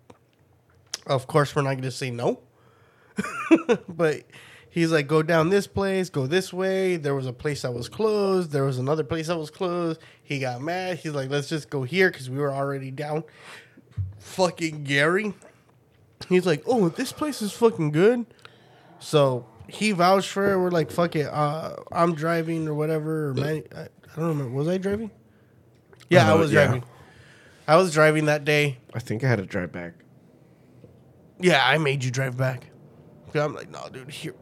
Of 1.06 1.26
course, 1.26 1.54
we're 1.54 1.62
not 1.62 1.70
going 1.70 1.82
to 1.82 1.90
say 1.90 2.10
no. 2.10 2.40
but 3.88 4.22
he's 4.72 4.90
like, 4.90 5.06
go 5.06 5.22
down 5.22 5.50
this 5.50 5.68
place, 5.68 6.10
go 6.10 6.26
this 6.26 6.52
way. 6.52 6.96
There 6.96 7.14
was 7.14 7.26
a 7.26 7.32
place 7.32 7.62
that 7.62 7.72
was 7.72 7.88
closed. 7.88 8.50
There 8.50 8.64
was 8.64 8.78
another 8.78 9.04
place 9.04 9.28
that 9.28 9.38
was 9.38 9.50
closed. 9.50 10.00
He 10.22 10.40
got 10.40 10.60
mad. 10.60 10.98
He's 10.98 11.12
like, 11.12 11.30
let's 11.30 11.48
just 11.48 11.70
go 11.70 11.84
here 11.84 12.10
because 12.10 12.28
we 12.28 12.38
were 12.38 12.52
already 12.52 12.90
down. 12.90 13.22
Fucking 14.18 14.82
Gary. 14.84 15.34
He's 16.28 16.46
like, 16.46 16.62
oh, 16.66 16.88
this 16.88 17.12
place 17.12 17.40
is 17.42 17.52
fucking 17.52 17.92
good. 17.92 18.26
So 18.98 19.46
he 19.68 19.92
vouched 19.92 20.28
for 20.30 20.52
it. 20.52 20.58
We're 20.58 20.70
like, 20.70 20.90
fuck 20.90 21.14
it. 21.16 21.26
Uh, 21.26 21.76
I'm 21.92 22.14
driving 22.14 22.66
or 22.68 22.74
whatever. 22.74 23.28
Or 23.30 23.34
man, 23.34 23.62
I, 23.76 23.80
I 23.82 23.86
don't 24.16 24.28
remember. 24.28 24.52
Was 24.56 24.68
I 24.68 24.78
driving? 24.78 25.10
Yeah, 26.08 26.28
I 26.28 26.32
Uh, 26.34 26.38
was 26.38 26.52
yeah. 26.52 26.64
driving. 26.64 26.84
I 27.68 27.76
was 27.76 27.92
driving 27.92 28.24
that 28.26 28.44
day. 28.44 28.78
I 28.94 28.98
think 28.98 29.22
I 29.24 29.28
had 29.28 29.38
to 29.38 29.46
drive 29.46 29.70
back. 29.72 29.94
Yeah, 31.40 31.64
I 31.64 31.78
made 31.78 32.04
you 32.04 32.10
drive 32.10 32.36
back. 32.36 32.66
I'm 33.34 33.54
like, 33.54 33.70
no, 33.70 33.88
dude, 33.90 34.10
here. 34.10 34.34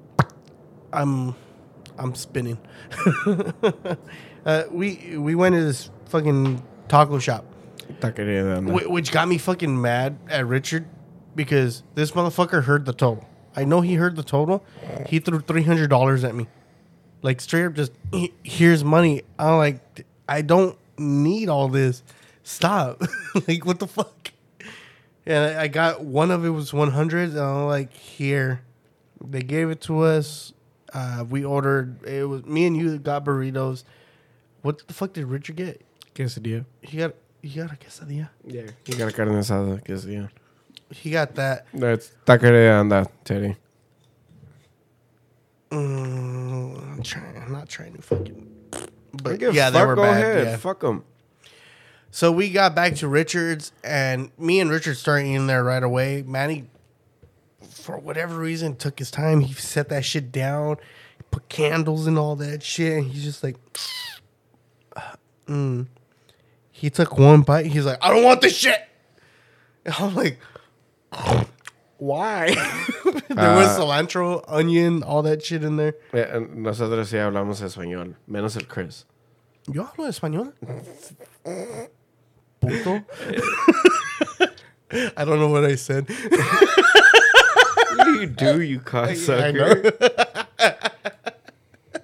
I'm, 0.92 1.34
I'm 1.98 2.14
spinning. 2.14 2.58
uh, 4.44 4.64
we 4.70 5.16
we 5.18 5.34
went 5.34 5.54
to 5.54 5.62
this 5.64 5.90
fucking 6.06 6.62
taco 6.88 7.18
shop, 7.18 7.44
Taqueria 8.00 8.88
which 8.88 9.12
got 9.12 9.28
me 9.28 9.38
fucking 9.38 9.80
mad 9.80 10.18
at 10.28 10.46
Richard 10.46 10.86
because 11.34 11.82
this 11.94 12.12
motherfucker 12.12 12.64
heard 12.64 12.84
the 12.86 12.92
total. 12.92 13.26
I 13.56 13.64
know 13.64 13.80
he 13.80 13.94
heard 13.94 14.16
the 14.16 14.22
total. 14.22 14.64
He 15.08 15.18
threw 15.18 15.40
three 15.40 15.62
hundred 15.62 15.90
dollars 15.90 16.24
at 16.24 16.34
me, 16.34 16.46
like 17.22 17.40
straight 17.40 17.66
up. 17.66 17.74
Just 17.74 17.92
"He- 18.12 18.32
here's 18.42 18.84
money. 18.84 19.22
I'm 19.38 19.56
like, 19.58 20.06
I 20.28 20.42
don't 20.42 20.78
need 20.98 21.48
all 21.48 21.68
this. 21.68 22.02
Stop. 22.42 23.02
like, 23.48 23.64
what 23.66 23.78
the 23.78 23.86
fuck? 23.86 24.32
And 25.26 25.58
I 25.58 25.62
I 25.62 25.68
got 25.68 26.02
one 26.02 26.30
of 26.30 26.44
it 26.44 26.50
was 26.50 26.72
one 26.72 26.90
hundred. 26.90 27.30
And 27.30 27.40
I'm 27.40 27.66
like, 27.66 27.92
here. 27.92 28.62
They 29.22 29.42
gave 29.42 29.68
it 29.68 29.82
to 29.82 30.00
us. 30.00 30.54
Uh, 30.92 31.24
we 31.28 31.44
ordered. 31.44 32.02
It 32.04 32.24
was 32.28 32.44
me 32.44 32.66
and 32.66 32.76
you 32.76 32.98
got 32.98 33.24
burritos. 33.24 33.84
What 34.62 34.86
the 34.86 34.94
fuck 34.94 35.12
did 35.12 35.26
Richard 35.26 35.56
get? 35.56 35.80
Quesadilla. 36.14 36.64
He 36.82 36.98
got 36.98 37.14
he 37.42 37.48
got 37.60 37.72
a 37.72 37.76
quesadilla. 37.76 38.28
Yeah. 38.44 38.62
he 38.84 38.92
got 38.94 39.08
a 39.08 39.12
carne 39.12 39.28
asada, 39.30 39.82
quesadilla. 39.84 40.28
He 40.90 41.10
got 41.10 41.34
that. 41.36 41.66
That's 41.72 42.10
Taqueria 42.26 42.80
and 42.80 42.90
that 42.92 43.24
Teddy. 43.24 43.56
Mm, 45.70 46.92
I'm 46.94 47.02
trying. 47.02 47.36
I'm 47.36 47.52
not 47.52 47.68
trying 47.68 47.94
to 47.94 48.02
fucking. 48.02 48.46
But 49.22 49.38
Give 49.38 49.52
a 49.52 49.56
yeah, 49.56 49.70
they 49.70 49.78
fuck, 49.78 49.88
were 49.88 49.94
go 49.96 50.02
bad. 50.02 50.16
ahead. 50.20 50.46
yeah. 50.46 50.56
Fuck 50.56 50.80
them. 50.80 51.04
So 52.10 52.32
we 52.32 52.50
got 52.50 52.74
back 52.74 52.96
to 52.96 53.08
Richards, 53.08 53.70
and 53.84 54.30
me 54.36 54.58
and 54.60 54.68
Richard 54.70 54.96
started 54.96 55.26
in 55.26 55.46
there 55.46 55.62
right 55.62 55.82
away. 55.82 56.24
Manny, 56.26 56.66
for 57.90 57.98
whatever 57.98 58.38
reason, 58.38 58.76
took 58.76 58.98
his 58.98 59.10
time. 59.10 59.40
He 59.40 59.52
set 59.54 59.88
that 59.88 60.04
shit 60.04 60.30
down, 60.30 60.76
put 61.30 61.48
candles 61.48 62.06
and 62.06 62.18
all 62.18 62.36
that 62.36 62.62
shit. 62.62 62.98
And 62.98 63.10
he's 63.10 63.24
just 63.24 63.42
like, 63.42 63.56
mm. 65.46 65.86
he 66.70 66.90
took 66.90 67.18
one 67.18 67.42
bite. 67.42 67.66
He's 67.66 67.84
like, 67.84 67.98
I 68.00 68.10
don't 68.10 68.22
want 68.22 68.40
this 68.42 68.56
shit. 68.56 68.80
And 69.84 69.94
I'm 69.98 70.14
like, 70.14 70.38
why? 71.98 72.54
there 73.28 73.56
was 73.56 73.78
Uh, 73.78 73.80
cilantro, 73.80 74.44
onion, 74.46 75.02
all 75.02 75.22
that 75.22 75.44
shit 75.44 75.64
in 75.64 75.76
there. 75.76 75.94
Eh, 76.12 76.38
Nosotros 76.54 77.10
sí 77.10 77.18
hablamos 77.18 77.60
español, 77.62 78.14
menos 78.28 78.56
el 78.56 78.66
Chris. 78.66 79.04
Yo 79.66 79.84
hablo 79.84 80.06
español. 80.06 80.52
Puto. 82.60 83.02
I 85.16 85.24
don't 85.24 85.38
know 85.38 85.48
what 85.48 85.64
I 85.64 85.76
said. 85.76 86.06
You 88.20 88.26
do, 88.26 88.60
you 88.60 88.80
cocksucker. 88.84 89.42
I 89.42 89.50
know. 89.52 90.80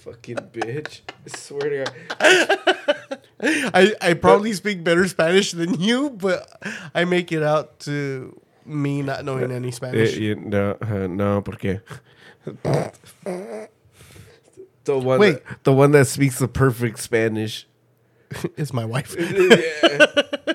Fucking 0.00 0.36
bitch. 0.36 1.00
I 1.26 1.36
swear 1.36 1.84
to 1.84 1.92
God. 2.18 3.18
I, 3.40 3.94
I 4.00 4.14
probably 4.14 4.52
speak 4.54 4.82
better 4.82 5.06
Spanish 5.06 5.52
than 5.52 5.80
you, 5.80 6.10
but 6.10 6.48
I 6.94 7.04
make 7.04 7.30
it 7.32 7.42
out 7.42 7.80
to 7.80 8.38
me 8.64 9.02
not 9.02 9.24
knowing 9.24 9.52
any 9.52 9.68
Eh, 9.68 9.72
Spanish. 9.72 10.16
you- 10.16 10.34
no, 10.36 10.76
uh, 10.80 11.06
no, 11.08 11.42
¿por 11.42 11.56
qué? 11.56 11.80
the 14.84 14.98
one, 14.98 15.20
Wait. 15.20 15.44
that, 15.44 15.64
the 15.64 15.72
one 15.72 15.90
that 15.92 16.06
speaks 16.06 16.38
the 16.38 16.48
perfect 16.48 16.98
Spanish. 16.98 17.66
It's 18.56 18.72
my 18.74 18.84
wife. 18.84 19.14
Yeah. 19.18 20.52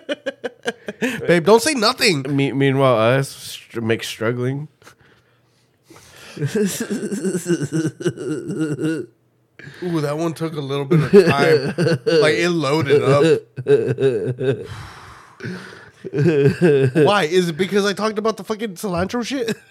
Babe, 1.28 1.45
don't 1.45 1.62
say 1.62 1.74
nothing. 1.74 2.24
Me- 2.36 2.51
meanwhile, 2.54 2.97
us 2.97 3.30
str- 3.30 3.82
make 3.82 4.04
struggling. 4.04 4.68
Ooh, 9.82 10.01
that 10.01 10.18
one 10.18 10.34
took 10.34 10.54
a 10.56 10.62
little 10.62 10.86
bit 10.86 11.01
of 11.04 11.12
time. 11.12 11.74
like 12.22 12.36
it 12.36 12.49
loaded 12.49 13.01
up. 13.04 13.24
Why? 17.06 17.24
Is 17.24 17.49
it 17.49 17.58
because 17.58 17.86
I 17.86 17.93
talked 17.93 18.18
about 18.18 18.38
the 18.38 18.43
fucking 18.43 18.76
cilantro 18.76 19.26
shit? 19.26 19.56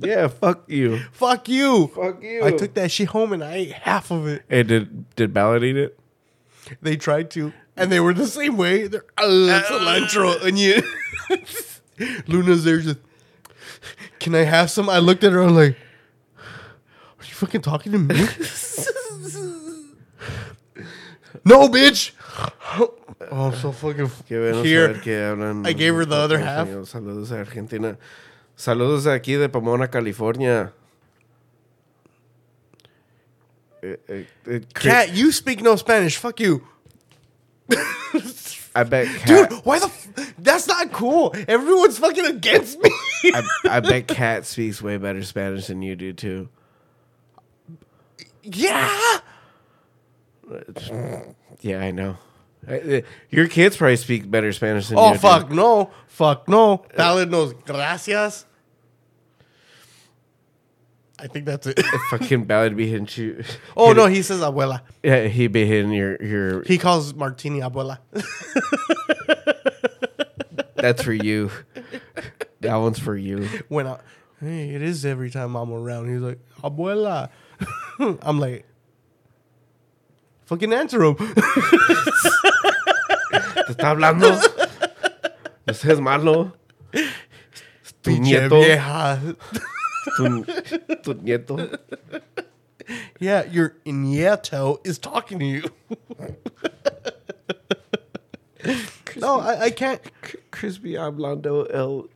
Yeah, 0.00 0.28
fuck 0.28 0.62
you. 0.68 1.00
Fuck 1.10 1.48
you. 1.48 1.88
Fuck 1.88 2.22
you. 2.22 2.44
I 2.44 2.52
took 2.52 2.72
that 2.74 2.88
shit 2.92 3.08
home 3.08 3.32
and 3.32 3.42
I 3.42 3.54
ate 3.54 3.72
half 3.72 4.12
of 4.12 4.28
it. 4.28 4.44
Hey, 4.48 4.62
did 4.62 5.12
did 5.16 5.34
Ballard 5.34 5.64
eat 5.64 5.76
it? 5.76 5.98
They 6.80 6.96
tried 6.96 7.32
to, 7.32 7.52
and 7.78 7.92
they 7.92 8.00
were 8.00 8.12
the 8.14 8.26
same 8.26 8.56
way. 8.56 8.88
They're 8.88 9.04
uh, 9.16 9.62
cilantro, 9.68 10.44
onion. 10.44 10.82
Luna's 12.26 12.64
there 12.64 12.80
just. 12.80 12.98
Can 14.18 14.34
I 14.34 14.42
have 14.44 14.70
some? 14.70 14.88
I 14.88 14.98
looked 14.98 15.24
at 15.24 15.32
her. 15.32 15.42
I'm 15.42 15.54
like, 15.54 15.76
Are 16.36 17.24
you 17.24 17.34
fucking 17.34 17.62
talking 17.62 17.92
to 17.92 17.98
me? 17.98 18.14
no, 21.44 21.68
bitch. 21.68 22.12
Oh, 23.30 23.46
I'm 23.46 23.54
so 23.54 23.72
fucking 23.72 24.10
here. 24.26 24.52
saber 24.52 25.00
que 25.00 25.12
hablan 25.12 25.66
I 25.66 25.72
gave 25.72 25.94
her 25.94 26.04
the 26.04 26.16
other 26.16 26.38
half. 26.38 26.68
Saludos 26.68 27.32
a 27.32 27.38
Argentina. 27.38 27.96
Saludos 28.56 29.04
de 29.04 29.12
aquí 29.12 29.36
de 29.36 29.48
Pomona, 29.48 29.88
California. 29.88 30.72
Eh, 33.82 33.96
eh, 34.08 34.26
eh, 34.46 34.60
Cat, 34.74 35.14
you 35.14 35.30
speak 35.30 35.62
no 35.62 35.76
Spanish. 35.76 36.16
Fuck 36.16 36.40
you, 36.40 36.62
I 38.74 38.84
bet 38.84 39.08
dude. 39.26 39.50
Why 39.64 39.78
the? 39.78 39.86
F- 39.86 40.34
That's 40.38 40.66
not 40.68 40.92
cool. 40.92 41.34
Everyone's 41.48 41.98
fucking 41.98 42.26
against 42.26 42.78
me. 42.80 42.90
I, 43.24 43.42
I 43.68 43.80
bet 43.80 44.06
Cat 44.08 44.46
speaks 44.46 44.80
way 44.80 44.96
better 44.98 45.22
Spanish 45.24 45.66
than 45.66 45.82
you 45.82 45.96
do 45.96 46.12
too. 46.12 46.48
yeah. 48.42 49.18
Yeah, 51.60 51.80
I 51.80 51.90
know. 51.90 52.16
Uh, 52.66 52.72
uh, 52.74 53.00
Your 53.30 53.48
kids 53.48 53.76
probably 53.76 53.96
speak 53.96 54.30
better 54.30 54.52
Spanish 54.52 54.88
than 54.88 54.98
Oh 54.98 55.08
you 55.08 55.12
do. 55.14 55.18
fuck 55.20 55.50
no, 55.50 55.90
fuck 56.06 56.48
no. 56.48 56.84
Ballad 56.96 57.30
knows 57.30 57.52
gracias. 57.64 58.44
I 61.18 61.26
think 61.26 61.46
that's 61.46 61.66
it. 61.66 61.80
Fucking 62.10 62.44
Ballard 62.44 62.76
be 62.76 62.86
hitting 62.88 63.08
you. 63.22 63.42
oh 63.76 63.92
no, 63.92 64.06
he 64.06 64.22
says 64.22 64.40
abuela. 64.40 64.82
Yeah, 65.02 65.26
he 65.26 65.48
be 65.48 65.66
hitting 65.66 65.92
your 65.92 66.16
your. 66.22 66.62
He 66.62 66.78
calls 66.78 67.12
Martini 67.14 67.60
abuela. 67.60 67.98
That's 70.76 71.02
for 71.02 71.12
you. 71.12 71.50
that 72.60 72.76
one's 72.76 72.98
for 73.00 73.16
you. 73.16 73.48
when 73.68 73.86
I, 73.88 73.98
hey, 74.40 74.70
it 74.70 74.82
is 74.82 75.04
every 75.04 75.30
time 75.30 75.56
I'm 75.56 75.72
around. 75.72 76.08
He's 76.08 76.20
like 76.20 76.38
abuela. 76.62 77.30
I'm 78.22 78.38
like, 78.38 78.64
fucking 80.46 80.72
answer 80.72 81.02
him. 81.02 81.16
Te 81.16 81.32
está 83.74 83.90
hablando. 83.96 84.40
No 85.66 85.72
seas 85.74 86.00
malo. 86.00 86.52
Tu 86.92 88.10
Pinche 88.10 88.48
nieto. 88.48 88.62
vieja. 88.62 89.18
Tu, 90.16 90.44
tu 91.02 91.14
nieto. 91.24 91.78
Yeah, 93.20 93.44
your 93.44 93.76
nieto 93.84 94.84
is 94.86 94.98
talking 94.98 95.38
to 95.38 95.44
you. 95.44 95.62
no, 99.16 99.40
I, 99.40 99.64
I 99.64 99.70
can't. 99.70 100.00
Crispy 100.50 100.92
hablando 100.94 101.66
el. 101.72 102.08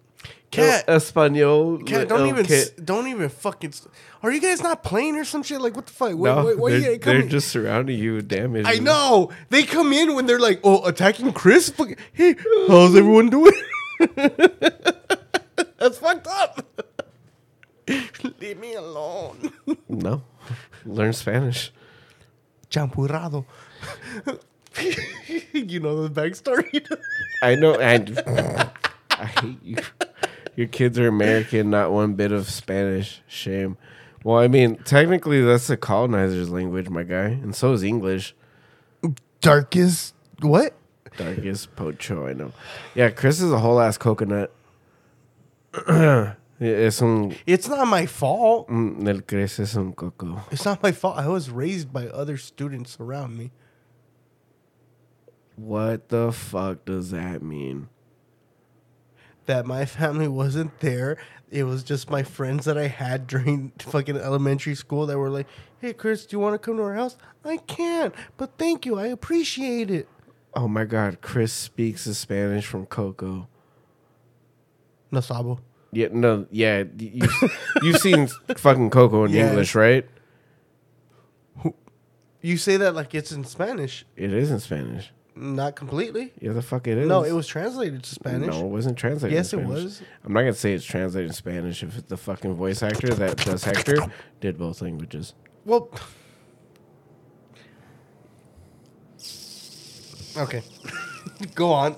Cat. 0.51 0.85
El 0.87 0.97
español. 0.97 1.87
Cat, 1.87 2.09
don't 2.09 2.21
el 2.23 2.27
even, 2.29 2.45
que- 2.45 2.57
s- 2.57 2.71
don't 2.73 3.07
even 3.07 3.29
fucking. 3.31 3.71
s- 3.71 3.89
Are 4.23 4.31
you 4.31 4.41
guys 4.41 4.63
not 4.63 4.83
playing 4.83 5.17
or 5.17 5.25
some 5.25 5.43
shit? 5.43 5.61
Like, 5.63 5.75
what 5.75 5.87
the 5.87 5.93
fuck? 5.93 6.13
Why, 6.15 6.29
No, 6.35 6.45
why, 6.45 6.55
why 6.55 6.71
they're, 6.73 6.79
you 6.79 6.85
they're 6.99 6.99
coming? 6.99 7.29
just 7.31 7.49
surrounding 7.49 7.99
you 7.99 8.15
with 8.17 8.29
damage. 8.29 8.67
I 8.69 8.75
know 8.75 9.31
they 9.49 9.63
come 9.63 9.93
in 9.95 10.15
when 10.15 10.27
they're 10.27 10.39
like, 10.39 10.61
"Oh, 10.63 10.85
attacking 10.85 11.33
Chris." 11.33 11.71
Fuck- 11.71 11.97
Hey, 12.13 12.37
how's 12.69 12.95
everyone 12.95 13.31
doing? 13.31 13.53
That's 15.79 15.97
fucked 15.99 16.27
up. 16.27 16.67
Leave 18.41 18.59
me 18.59 18.75
alone. 18.75 19.53
No. 19.89 20.23
Learn 20.85 21.13
Spanish. 21.13 21.73
Champurrado. 22.71 23.45
you 25.53 25.81
know 25.81 26.07
the 26.07 26.21
backstory. 26.21 26.87
I 27.43 27.55
know. 27.55 27.75
And 27.75 28.19
I 29.11 29.27
hate 29.27 29.63
you. 29.63 29.77
Your 30.57 30.67
kids 30.67 30.99
are 30.99 31.09
American, 31.09 31.71
not 31.71 31.93
one 31.93 32.15
bit 32.15 32.33
of 32.33 32.49
Spanish. 32.49 33.23
Shame. 33.27 33.77
Well, 34.25 34.39
I 34.39 34.49
mean, 34.49 34.77
technically, 34.85 35.43
that's 35.43 35.67
the 35.67 35.77
colonizer's 35.77 36.51
language, 36.51 36.89
my 36.89 37.03
guy, 37.03 37.27
and 37.27 37.55
so 37.57 37.73
is 37.73 37.83
English. 37.83 38.35
Darkest 39.41 40.15
what? 40.41 40.75
Darkest 41.17 41.75
pocho, 41.77 42.27
I 42.27 42.33
know. 42.33 42.53
Yeah, 42.95 43.11
Chris 43.11 43.41
is 43.41 43.51
a 43.53 43.59
whole 43.59 43.81
ass 43.81 43.99
coconut. 43.99 44.53
es 46.63 47.03
un. 47.03 47.35
It's 47.47 47.69
not 47.69 47.87
my 47.87 48.07
fault. 48.07 48.69
El 48.71 49.21
Chris 49.23 49.59
es 49.59 49.77
un 49.77 49.93
coco. 49.93 50.43
It's 50.51 50.65
not 50.65 50.83
my 50.83 50.93
fault. 50.93 51.19
I 51.19 51.29
was 51.29 51.51
raised 51.51 51.93
by 51.93 52.09
other 52.09 52.37
students 52.37 52.97
around 53.01 53.37
me. 53.37 53.51
What 55.57 56.09
the 56.09 56.33
fuck 56.33 56.85
does 56.85 57.11
that 57.11 57.43
mean? 57.43 57.89
that 59.47 59.67
my 59.67 59.85
family 59.85 60.29
wasn't 60.29 60.79
there. 60.81 61.17
It 61.51 61.65
was 61.65 61.83
just 61.83 62.11
my 62.11 62.23
friends 62.23 62.65
that 62.65 62.79
I 62.79 62.87
had 62.87 63.27
during 63.33 63.73
fucking 63.79 64.17
elementary 64.17 64.75
school 64.75 65.07
that 65.07 65.19
were 65.19 65.31
like, 65.31 65.47
"Hey, 65.81 65.93
Chris, 65.93 66.27
do 66.27 66.37
you 66.37 66.41
want 66.41 66.55
to 66.55 66.59
come 66.59 66.77
to 66.77 66.83
our 66.83 66.95
house?" 66.95 67.17
I 67.45 67.57
can't, 67.57 68.15
but 68.37 68.57
thank 68.59 68.87
you. 68.87 68.99
I 68.99 69.07
appreciate 69.09 69.91
it. 69.91 70.09
Oh 70.55 70.69
my 70.69 70.85
god, 70.85 71.21
Chris 71.21 71.53
speaks 71.53 72.05
the 72.05 72.15
Spanish 72.15 72.67
from 72.67 72.87
Coco. 72.87 73.49
No 75.11 75.21
sabo. 75.21 75.61
Yeah, 75.95 76.09
no, 76.11 76.47
yeah, 76.51 76.85
you 76.99 77.29
you've 77.83 77.99
seen 77.99 78.27
fucking 78.57 78.89
Coco 78.89 79.25
in. 79.25 79.35
English, 79.35 79.75
right? 79.75 80.09
You 82.41 82.57
say 82.57 82.79
that 82.79 82.95
like 82.95 83.15
it's 83.15 83.31
in 83.31 83.45
Spanish. 83.45 84.07
It 84.17 84.33
is 84.33 84.51
in 84.51 84.59
Spanish. 84.59 85.13
Not 85.37 85.77
completely. 85.77 86.33
Yeah, 86.41 86.53
the 86.53 86.63
fuck 86.63 86.87
it 86.87 86.97
is. 86.97 87.07
No, 87.09 87.23
it 87.25 87.33
was 87.33 87.47
translated 87.47 88.03
to 88.03 88.15
Spanish. 88.15 88.49
No, 88.49 88.65
it 88.65 88.69
wasn't 88.69 88.97
translated. 88.97 89.35
Yes, 89.35 89.53
it 89.53 89.59
Spanish. 89.59 89.69
was. 89.69 90.03
I'm 90.25 90.33
not 90.33 90.41
gonna 90.41 90.55
say 90.55 90.73
it's 90.73 90.85
translated 90.85 91.29
in 91.29 91.35
Spanish 91.35 91.83
if 91.83 92.09
the 92.09 92.17
fucking 92.17 92.55
voice 92.55 92.83
actor 92.83 93.15
that 93.15 93.37
does 93.37 93.65
Hector 93.65 93.97
did 94.41 94.59
both 94.59 94.81
languages. 94.81 95.35
Well, 95.67 95.91
okay. 100.39 100.63
Go 101.55 101.73
on 101.73 101.97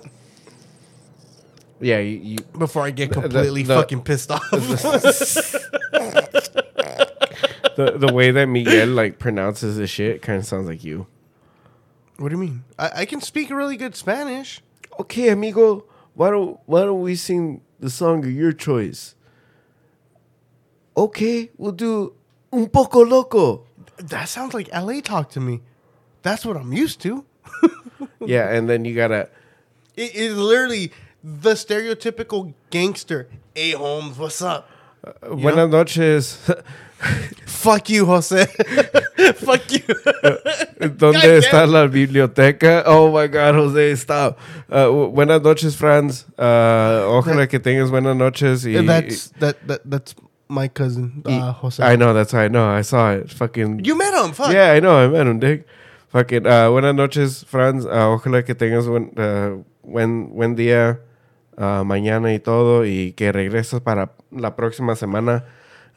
Yeah, 1.81 1.99
you, 1.99 2.17
you 2.17 2.37
before 2.57 2.83
I 2.83 2.91
get 2.91 3.09
The- 3.09 3.15
the- 3.15 3.21
completely 3.29 3.63
the- 3.63 3.75
fucking 3.75 4.01
pissed 4.03 4.31
off. 4.31 4.41
the 7.75 7.95
the 7.97 8.11
way 8.13 8.31
that 8.31 8.45
Miguel 8.47 8.87
like 8.87 9.19
pronounces 9.19 9.77
the 9.77 9.87
shit 9.87 10.21
kind 10.21 10.39
of 10.39 10.45
sounds 10.45 10.67
like 10.67 10.83
you. 10.83 11.07
what 12.17 12.29
do 12.29 12.35
you 12.35 12.41
mean? 12.41 12.63
I, 12.79 13.01
I 13.01 13.05
can 13.05 13.21
speak 13.21 13.49
really 13.49 13.77
good 13.77 13.95
Spanish. 13.95 14.61
Okay, 14.99 15.29
amigo, 15.29 15.85
why 16.13 16.29
don't 16.29 16.59
why 16.65 16.81
don't 16.81 17.01
we 17.01 17.15
sing 17.15 17.61
the 17.79 17.89
song 17.89 18.23
of 18.23 18.31
your 18.31 18.53
choice? 18.53 19.15
Okay, 20.95 21.51
we'll 21.57 21.73
do 21.73 22.13
un 22.53 22.67
poco 22.69 23.03
loco. 23.03 23.65
That 23.97 24.29
sounds 24.29 24.53
like 24.53 24.69
LA 24.73 25.01
talk 25.01 25.29
to 25.31 25.39
me. 25.41 25.61
That's 26.21 26.45
what 26.45 26.57
I'm 26.57 26.71
used 26.73 27.01
to. 27.01 27.25
Yeah, 28.25 28.49
and 28.53 28.67
then 28.67 28.85
you 28.85 28.95
gotta 28.95 29.29
It 29.95 30.15
is 30.15 30.35
literally 30.35 30.91
the 31.25 31.53
stereotypical 31.53 32.53
gangster. 32.69 33.27
Hey 33.55 33.71
Holmes, 33.71 34.17
what's 34.17 34.41
up? 34.43 34.69
buenas 35.21 35.69
noches. 35.69 36.37
Fuck 37.45 37.89
you, 37.89 38.05
Jose. 38.05 38.45
Fuck 39.35 39.71
you. 39.71 39.79
¿Dónde 40.79 41.21
damn. 41.21 41.41
está 41.41 41.67
la 41.67 41.87
biblioteca? 41.87 42.83
Oh 42.85 43.11
my 43.11 43.27
God, 43.27 43.55
Jose, 43.55 43.95
stop. 43.95 44.39
Uh, 44.69 44.87
bu- 44.87 45.11
buenas 45.11 45.41
noches, 45.41 45.75
Franz. 45.75 46.25
Uh, 46.37 47.09
ojalá 47.09 47.49
que 47.49 47.59
tengas 47.59 47.89
buenas 47.89 48.15
noches. 48.15 48.65
Y, 48.65 48.79
that's 48.85 49.29
that, 49.39 49.57
that 49.67 49.81
that's 49.83 50.15
my 50.47 50.67
cousin, 50.67 51.23
uh, 51.25 51.53
Jose. 51.53 51.83
I 51.83 51.95
know, 51.95 52.13
that's 52.13 52.33
I 52.33 52.47
know. 52.47 52.69
I 52.69 52.81
saw 52.81 53.11
it. 53.13 53.31
Fucking. 53.31 53.83
You 53.83 53.97
met 53.97 54.13
him. 54.13 54.31
Fuck. 54.31 54.53
Yeah, 54.53 54.71
I 54.71 54.79
know. 54.79 54.97
I 54.97 55.07
met 55.07 55.25
him, 55.27 55.39
Dick. 55.39 55.65
Fucking. 56.09 56.45
Uh, 56.45 56.69
buenas 56.69 56.95
noches, 56.95 57.43
Franz. 57.43 57.85
Uh, 57.85 58.15
ojalá 58.15 58.45
que 58.45 58.53
tengas 58.53 58.87
buen, 58.87 59.11
uh, 59.17 59.63
buen, 59.83 60.29
buen 60.29 60.55
día 60.55 60.99
uh, 61.57 61.83
mañana 61.83 62.33
y 62.33 62.39
todo. 62.39 62.85
Y 62.85 63.13
que 63.13 63.31
regreses 63.31 63.81
para 63.81 64.13
la 64.31 64.55
próxima 64.55 64.95
semana. 64.95 65.45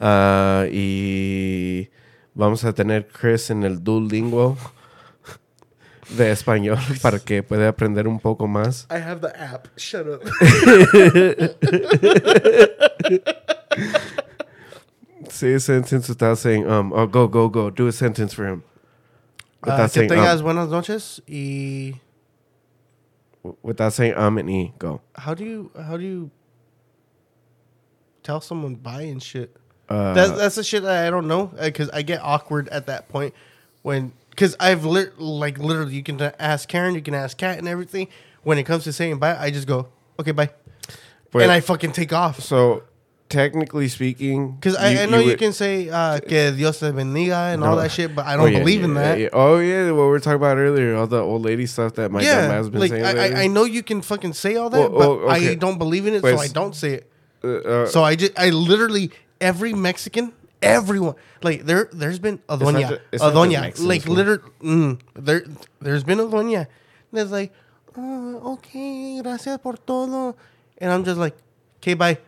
Uh, 0.00 0.66
y 0.70 1.90
vamos 2.34 2.64
a 2.64 2.72
tener 2.72 3.08
Chris 3.08 3.50
en 3.50 3.64
el 3.64 3.82
Duolingo 3.82 4.56
de 6.16 6.30
español 6.30 6.78
para 7.02 7.18
que 7.18 7.42
pueda 7.42 7.68
aprender 7.68 8.06
un 8.06 8.20
poco 8.20 8.46
más. 8.46 8.86
I 8.90 9.00
have 9.00 9.20
the 9.20 9.32
app. 9.36 9.66
Shut 9.76 10.06
up. 10.06 10.22
Say 15.30 15.54
a 15.54 15.60
sentence 15.60 16.08
without 16.08 16.38
saying 16.38 16.68
um. 16.68 16.92
Oh, 16.92 17.06
go, 17.06 17.28
go, 17.28 17.48
go. 17.48 17.70
Do 17.70 17.88
a 17.88 17.92
sentence 17.92 18.34
for 18.34 18.46
him. 18.46 18.62
Uh, 19.62 19.76
que 19.76 19.88
saying 19.88 20.08
tengas 20.08 20.38
um. 20.38 20.44
buenas 20.44 20.68
noches 20.68 21.22
y 21.26 22.00
Without 23.62 23.92
saying 23.92 24.14
um 24.16 24.38
and 24.38 24.50
e. 24.50 24.72
Go. 24.78 25.00
how 25.16 25.34
do 25.34 25.44
you 25.44 25.70
how 25.80 25.96
do 25.96 26.04
you 26.04 26.30
tell 28.22 28.40
someone 28.40 28.74
bye 28.74 29.02
and 29.02 29.22
shit? 29.22 29.56
Uh, 29.88 30.12
That's 30.12 30.32
that's 30.32 30.54
the 30.56 30.64
shit 30.64 30.82
that 30.82 31.06
I 31.06 31.10
don't 31.10 31.26
know 31.28 31.46
because 31.46 31.88
I 31.90 32.02
get 32.02 32.20
awkward 32.22 32.68
at 32.68 32.86
that 32.86 33.08
point 33.08 33.32
when 33.82 34.12
because 34.30 34.54
I've 34.60 34.84
lit 34.84 35.18
like 35.18 35.58
literally 35.58 35.94
you 35.94 36.02
can 36.02 36.20
ask 36.38 36.68
Karen, 36.68 36.94
you 36.94 37.00
can 37.02 37.14
ask 37.14 37.36
Kat 37.38 37.58
and 37.58 37.66
everything. 37.66 38.08
When 38.42 38.58
it 38.58 38.64
comes 38.64 38.84
to 38.84 38.92
saying 38.92 39.18
bye, 39.18 39.36
I 39.36 39.50
just 39.50 39.66
go 39.66 39.88
okay 40.20 40.32
bye, 40.32 40.50
but- 41.30 41.42
and 41.42 41.50
I 41.50 41.60
fucking 41.60 41.92
take 41.92 42.12
off. 42.12 42.40
So, 42.40 42.82
technically 43.28 43.88
speaking, 43.88 44.52
Because 44.56 44.76
I, 44.76 45.02
I 45.02 45.06
know 45.06 45.18
you, 45.18 45.26
would- 45.26 45.38
can 45.38 45.52
say 45.52 45.88
uh, 45.88 46.18
que 46.20 46.50
Dios 46.52 46.80
te 46.80 46.86
bendiga 46.86 47.52
and 47.54 47.62
all 47.64 47.76
that 47.76 47.90
shit, 47.90 48.14
but 48.14 48.26
I 48.26 48.34
Oh, 48.34 48.38
don't 48.44 48.52
yeah, 48.52 48.58
believe 48.58 48.82
in 48.82 48.94
that. 48.94 49.18
yeah. 49.18 49.28
Oh 49.32 49.58
yeah, 49.58 49.90
what 49.92 50.04
we 50.04 50.10
were 50.10 50.20
talking 50.20 50.36
about 50.36 50.56
earlier, 50.56 50.96
all 50.96 51.06
the 51.06 51.20
old 51.20 51.42
lady 51.42 51.66
stuff 51.66 51.94
that 51.94 52.10
my 52.10 52.22
Yeah, 52.22 52.48
has 52.48 52.68
been 52.70 52.80
like 52.80 52.90
saying. 52.90 53.04
I. 53.04 53.44
I, 53.44 53.46
know 53.46 53.64
you 53.64 53.82
can 53.82 54.00
fucking 54.02 54.32
say 54.32 54.56
all 54.56 54.70
that, 54.70 54.78
Well, 54.78 54.88
but 54.90 54.98
well, 54.98 55.36
okay. 55.36 55.52
I 55.52 55.54
don't 55.54 55.78
believe 55.78 56.06
in 56.06 56.14
it, 56.14 56.22
But 56.22 56.34
so 56.36 56.38
I 56.40 56.48
don't 56.48 56.74
say 56.74 57.04
it. 57.04 57.10
Uh, 57.44 57.48
uh, 57.48 57.86
So 57.86 58.02
I 58.02 58.16
just 58.16 58.32
I 58.38 58.50
literally 58.50 59.10
every 59.40 59.72
Mexican, 59.72 60.32
everyone 60.60 61.14
like 61.42 61.64
there 61.64 61.88
there's 61.92 62.18
been 62.18 62.40
a 62.48 62.56
doña, 62.58 62.98
a 63.12 63.30
doña, 63.30 63.60
like 63.78 64.08
literally 64.08 64.42
mm, 64.62 64.98
there 65.14 65.44
there's 65.80 66.02
been 66.02 66.18
a 66.18 66.26
doña 66.26 66.66
that's 67.12 67.30
like, 67.30 67.52
oh, 67.96 68.54
okay, 68.58 69.20
gracias 69.22 69.58
por 69.62 69.74
todo, 69.76 70.34
and 70.78 70.90
I'm 70.90 71.04
just 71.04 71.18
like, 71.18 71.36
okay, 71.78 71.94
bye, 71.94 72.18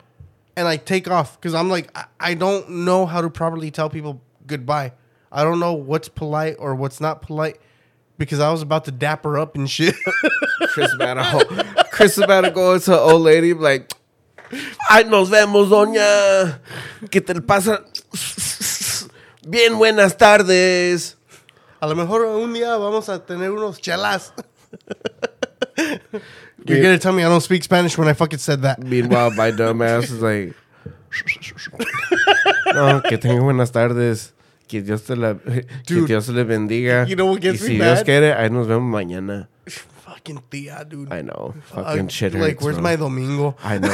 and 0.61 0.69
I 0.69 0.77
take 0.77 1.09
off 1.09 1.41
because 1.41 1.55
I'm 1.55 1.71
like 1.71 1.91
I, 1.97 2.05
I 2.21 2.35
don't 2.35 2.85
know 2.85 3.07
how 3.07 3.23
to 3.23 3.31
properly 3.31 3.71
tell 3.71 3.89
people 3.89 4.21
goodbye. 4.47 4.93
I 5.33 5.43
don't 5.43 5.59
know 5.59 5.73
what's 5.73 6.09
polite 6.09 6.57
or 6.59 6.75
what's 6.75 7.01
not 7.01 7.23
polite 7.23 7.59
because 8.19 8.41
I 8.41 8.51
was 8.51 8.61
about 8.61 8.85
to 8.85 8.93
dap 8.93 9.25
her 9.25 9.39
up 9.39 9.57
and 9.57 9.69
shit. 9.69 9.95
Chris 10.69 10.93
about 10.93 11.15
to 11.15 11.87
Chris 11.91 12.19
about 12.19 12.43
to 12.43 12.51
go 12.51 12.79
old 12.89 13.23
lady 13.23 13.55
like, 13.55 13.91
ay 14.91 15.05
nos 15.05 15.31
vemos 15.31 15.71
doña, 15.71 16.61
que 17.11 17.23
te 17.23 17.41
pasa? 17.41 17.83
Bien 19.49 19.79
buenas 19.79 20.19
tardes. 20.19 21.17
A 21.81 21.87
lo 21.87 21.95
mejor 21.95 22.27
un 22.27 22.53
día 22.53 22.77
vamos 22.77 23.09
a 23.09 23.25
tener 23.25 23.51
unos 23.51 23.81
chelas. 23.81 24.35
You're 26.67 26.79
Yeah. 26.79 26.85
gonna 26.85 26.99
tell 26.99 27.13
me 27.13 27.25
I 27.25 27.29
don't 27.29 27.41
speak 27.43 27.63
Spanish 27.65 27.97
when 27.99 28.09
I 28.09 28.13
fucking 28.15 28.39
said 28.39 28.63
that. 28.63 28.83
Meanwhile, 28.83 29.31
my 29.33 29.51
dumb 29.51 29.83
ass 29.83 30.11
is 30.11 30.21
like, 30.23 30.55
no, 32.75 33.01
que 33.09 33.19
tenga 33.19 33.43
buenas 33.43 33.71
tardes. 33.73 34.33
Que 34.69 34.83
Dios 34.83 35.03
te 35.03 35.17
la, 35.17 35.35
que 35.35 35.65
Dude, 35.87 36.07
Dios 36.07 36.29
le 36.29 36.45
bendiga. 36.45 37.05
you 37.09 37.17
know 37.17 37.27
what 37.27 37.41
gets 37.41 37.61
y 37.63 37.65
me 37.65 37.69
si 37.69 37.75
Dios 37.79 37.99
mad? 37.99 38.05
quiere, 38.05 38.33
ahí 38.35 38.51
nos 38.51 38.69
vemos 38.69 38.89
mañana. 38.89 39.49
Fucking 40.05 40.43
tia, 40.49 40.85
dude. 40.85 41.09
I 41.13 41.23
know. 41.23 41.55
Uh, 41.73 41.83
Fucking 41.83 42.09
shit 42.09 42.35
hurts, 42.35 42.43
Like, 42.47 42.61
where's 42.61 42.77
bro. 42.77 42.83
my 42.85 42.95
domingo? 42.97 43.57
I 43.65 43.79
know. 43.79 43.91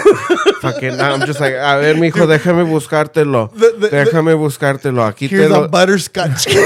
Fucking, 0.61 1.01
I'm 1.01 1.21
just 1.25 1.41
like, 1.41 1.55
a 1.55 1.79
ver, 1.81 1.95
mijo, 1.99 2.27
déjame 2.27 2.65
buscártelo. 2.65 3.49
The- 3.55 3.77
the- 3.79 3.89
déjame 3.91 4.35
buscártelo. 4.37 5.05
Aquí 5.07 5.29
te 5.31 5.37
Here's 5.37 5.51
lo. 5.51 5.65
a 5.65 5.69
butterscotch. 5.69 6.47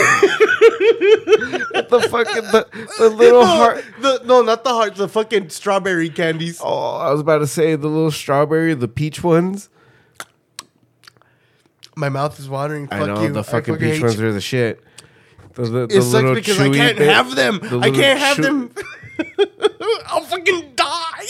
the 1.90 2.00
fucking, 2.08 2.42
the, 2.52 2.66
the 2.98 3.08
little 3.10 3.44
heart. 3.44 3.84
the, 4.00 4.22
no, 4.24 4.42
not 4.42 4.64
the 4.64 4.70
heart. 4.70 4.94
The 4.96 5.08
fucking 5.08 5.50
strawberry 5.50 6.08
candies. 6.10 6.60
Oh, 6.62 6.96
I 6.96 7.10
was 7.10 7.20
about 7.20 7.38
to 7.38 7.46
say 7.46 7.74
the 7.76 7.88
little 7.88 8.10
strawberry, 8.10 8.74
the 8.74 8.88
peach 8.88 9.22
ones. 9.22 9.68
My 11.96 12.08
mouth 12.08 12.38
is 12.38 12.48
watering. 12.48 12.86
Fuck 12.88 13.00
I 13.00 13.06
know 13.06 13.22
you. 13.22 13.32
the 13.32 13.44
fucking 13.44 13.74
fucking 13.74 13.90
peach 13.92 14.02
ones 14.02 14.18
you. 14.18 14.26
are 14.26 14.32
the 14.32 14.40
shit. 14.40 14.82
The, 15.54 15.62
the, 15.62 15.86
the 15.88 15.96
It 15.98 16.02
sucks 16.02 16.34
because 16.34 16.60
I 16.60 16.70
can't 16.70 16.96
bit- 16.98 17.08
have 17.08 17.34
them. 17.34 17.58
the 17.62 17.78
I 17.80 17.90
can't 17.90 18.18
have 18.18 18.36
chew- 18.36 18.42
them. 18.42 18.74
I'll 20.06 20.22
fucking 20.22 20.72
die. 20.76 21.26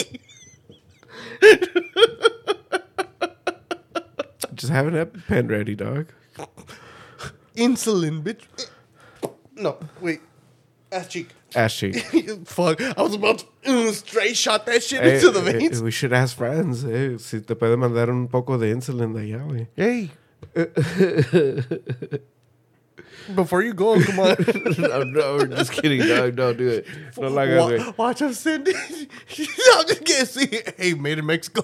Just 4.55 4.73
have 4.73 4.87
an 4.87 4.95
EpiPen 4.95 5.51
ready, 5.51 5.75
dog. 5.75 6.07
Insulin, 7.57 8.23
bitch. 8.23 8.45
No, 9.57 9.79
wait. 10.01 10.21
Ass 10.93 11.07
cheek. 11.09 11.28
Ass 11.55 11.74
cheek. 11.76 11.97
Fuck. 12.47 12.80
I 12.80 13.01
was 13.03 13.14
about 13.14 13.38
to 13.38 13.47
mm, 13.70 13.93
straight 13.93 14.36
shot 14.36 14.66
that 14.66 14.82
shit 14.82 15.01
Hey, 15.03 15.16
into 15.16 15.30
the 15.30 15.41
eh, 15.41 15.53
veins. 15.53 15.82
we 15.82 15.91
should 15.91 16.12
ask 16.12 16.36
friends. 16.36 16.84
Eh, 16.84 17.16
si 17.18 17.41
te 17.41 17.55
puede 17.55 17.76
mandar 17.76 18.09
un 18.11 18.26
poco 18.28 18.57
de 18.59 18.66
insulin 18.74 19.12
de 19.14 19.20
allá, 19.20 19.45
güey. 19.47 19.68
Hey. 19.76 20.11
Before 23.34 23.62
you 23.62 23.74
go, 23.74 24.01
come 24.03 24.18
on. 24.18 24.36
no, 24.78 25.03
no, 25.05 25.36
we're 25.36 25.47
just 25.47 25.72
kidding, 25.72 26.01
dog. 26.01 26.34
Don't 26.34 26.57
do 26.57 26.68
it. 26.68 26.86
No 27.18 27.28
la 27.28 27.43
hagas, 27.43 27.59
Wa- 27.61 27.70
güey. 27.70 27.99
watch 27.99 28.20
him 28.22 28.32
send 28.32 28.66
it. 28.68 28.76
I'm 28.76 29.86
just 29.86 30.05
gonna 30.05 30.26
see. 30.26 30.61
Hey, 30.76 30.95
made 30.95 31.18
in 31.18 31.26
Mexico. 31.26 31.62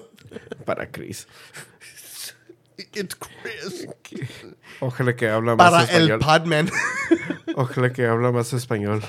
Para 0.65 0.85
Chris. 0.85 1.25
It's 2.93 3.15
Chris. 3.15 3.85
Ojalá 4.81 5.17
que 5.17 5.27
habla 5.27 5.55
más 5.55 5.71
Para 5.71 5.87
el 5.91 6.09
español. 6.09 6.19
Podman. 6.21 6.69
Ojalá 7.57 7.91
que 7.91 8.05
habla 8.05 8.31
más 8.31 8.53
español. 8.53 9.01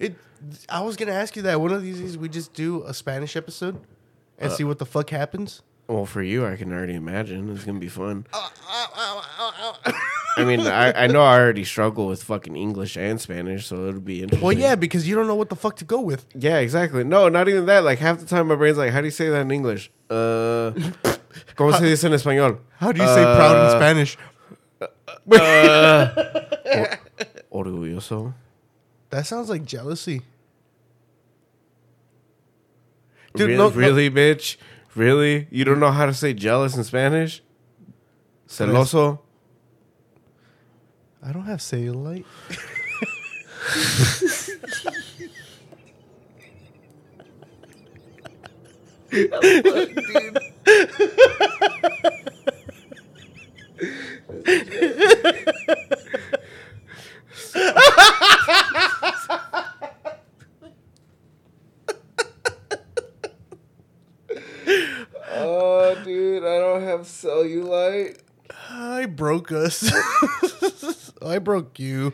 It. 0.00 0.16
I 0.68 0.80
was 0.80 0.96
gonna 0.96 1.12
ask 1.12 1.36
you 1.36 1.42
that 1.42 1.60
one 1.60 1.72
of 1.72 1.80
these 1.82 2.00
days 2.00 2.18
we 2.18 2.28
just 2.28 2.52
do 2.54 2.82
a 2.84 2.92
Spanish 2.92 3.36
episode 3.36 3.76
Uh, 3.76 4.44
and 4.44 4.52
see 4.52 4.64
what 4.64 4.78
the 4.78 4.86
fuck 4.86 5.10
happens. 5.10 5.62
Well, 5.86 6.06
for 6.06 6.22
you, 6.22 6.44
I 6.46 6.56
can 6.56 6.72
already 6.72 6.94
imagine 6.94 7.50
it's 7.54 7.64
gonna 7.64 7.78
be 7.78 7.88
fun. 7.88 8.26
Uh, 8.32 8.48
uh, 8.68 9.22
uh, 9.86 9.92
I 10.38 10.44
mean, 10.44 10.60
I, 10.66 11.04
I 11.04 11.06
know 11.06 11.22
I 11.22 11.38
already 11.38 11.64
struggle 11.64 12.06
with 12.08 12.22
fucking 12.24 12.56
English 12.56 12.96
and 12.96 13.20
Spanish, 13.20 13.66
so 13.66 13.86
it'll 13.86 14.00
be 14.00 14.22
interesting. 14.22 14.44
Well, 14.44 14.56
yeah, 14.56 14.74
because 14.74 15.06
you 15.06 15.14
don't 15.14 15.26
know 15.28 15.34
what 15.36 15.50
the 15.50 15.56
fuck 15.56 15.76
to 15.76 15.84
go 15.84 16.00
with. 16.00 16.26
Yeah, 16.34 16.58
exactly. 16.58 17.04
No, 17.04 17.28
not 17.28 17.48
even 17.48 17.66
that. 17.66 17.84
Like 17.84 17.98
half 18.00 18.18
the 18.18 18.26
time, 18.26 18.48
my 18.48 18.56
brain's 18.56 18.78
like, 18.78 18.90
"How 18.92 19.00
do 19.00 19.06
you 19.06 19.12
say 19.12 19.28
that 19.28 19.40
in 19.42 19.50
English?" 19.52 19.90
Uh, 20.08 20.72
¿Cómo 21.56 21.72
se 21.78 21.84
dice 21.84 22.04
en 22.04 22.12
español? 22.12 22.58
How 22.78 22.90
do 22.92 23.00
you 23.00 23.08
say 23.08 23.22
proud 23.22 23.96
in 23.96 24.06
Uh, 25.30 26.08
Spanish? 26.64 26.96
Orgulloso. 27.52 28.34
That 29.10 29.26
sounds 29.26 29.48
like 29.48 29.64
jealousy. 29.64 30.22
Dude, 33.34 33.48
Dude, 33.48 33.48
really, 33.48 33.56
no- 33.58 33.68
no- 33.68 33.74
really, 33.74 34.10
bitch? 34.10 34.56
Really? 34.94 35.46
You 35.50 35.64
don't 35.64 35.78
know 35.80 35.90
how 35.92 36.06
to 36.06 36.14
say 36.14 36.32
jealous 36.34 36.76
in 36.76 36.82
Spanish? 36.84 37.42
Celoso. 38.48 39.20
I 41.22 41.32
don't 41.32 41.44
have 41.44 41.60
cellulite. 41.60 42.24
Oh, 65.32 65.96
dude, 66.04 66.44
I 66.44 66.58
don't 66.58 66.82
have 66.82 67.00
cellulite. 67.20 68.18
I 68.70 69.06
broke 69.06 69.52
us. 69.52 69.90
I 71.22 71.38
broke 71.38 71.78
you. 71.78 72.12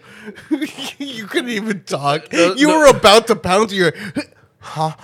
you 0.98 1.26
couldn't 1.26 1.50
even 1.50 1.82
talk. 1.84 2.32
you 2.32 2.66
no. 2.66 2.78
were 2.78 2.90
about 2.90 3.26
to 3.28 3.36
pound 3.36 3.72
your. 3.72 3.92
Huh? 4.58 4.96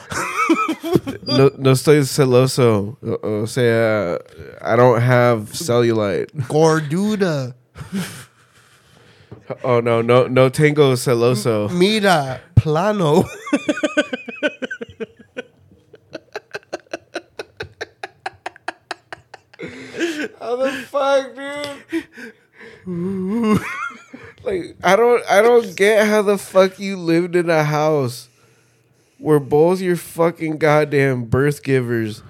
No, 1.24 1.50
no 1.56 1.70
estoy 1.70 2.02
celoso. 2.02 2.96
O 3.22 3.46
sea, 3.46 4.18
I 4.60 4.74
don't 4.74 5.00
have 5.00 5.52
cellulite. 5.52 6.26
Gorduda. 6.48 7.54
Oh 9.62 9.78
no, 9.80 10.02
no, 10.02 10.26
no 10.26 10.48
tengo 10.50 10.94
celoso. 10.94 11.70
Mira, 11.70 12.40
plano. 12.56 13.24
How 20.38 20.56
the 20.56 20.72
fuck, 20.72 21.34
dude? 21.34 22.02
like, 24.44 24.76
I 24.82 24.96
don't, 24.96 25.24
I 25.28 25.42
don't 25.42 25.76
get 25.76 26.06
how 26.06 26.22
the 26.22 26.38
fuck 26.38 26.78
you 26.78 26.96
lived 26.96 27.36
in 27.36 27.50
a 27.50 27.64
house 27.64 28.28
where 29.18 29.40
both 29.40 29.80
your 29.80 29.96
fucking 29.96 30.58
goddamn 30.58 31.24
birth 31.24 31.62
givers 31.62 32.22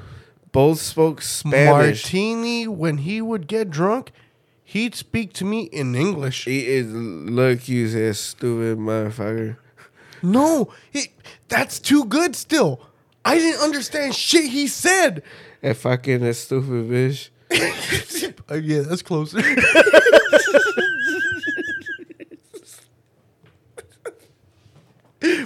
both 0.53 0.79
spoke 0.79 1.23
Spanish. 1.23 2.05
Martini, 2.05 2.69
when 2.69 2.99
he 2.99 3.23
would 3.23 3.47
get 3.47 3.71
drunk, 3.71 4.13
he'd 4.63 4.95
speak 4.95 5.33
to 5.35 5.45
me 5.45 5.63
in 5.63 5.95
English. 5.95 6.45
He 6.45 6.67
is 6.67 6.93
look, 6.93 7.69
you 7.69 7.87
a 8.09 8.15
stupid 8.15 8.79
motherfucker. 8.79 9.57
No, 10.23 10.73
he, 10.91 11.07
that's 11.49 11.79
too 11.79 12.05
good 12.05 12.37
still. 12.37 12.81
I 13.25 13.39
didn't 13.39 13.63
understand 13.63 14.15
shit 14.15 14.51
he 14.51 14.67
said. 14.67 15.23
A 15.63 15.75
fucking 15.75 16.23
a 16.23 16.35
stupid 16.35 16.91
bitch. 16.91 17.31
Yeah, 18.51 18.83
that's 18.83 19.03
closer. 19.03 19.39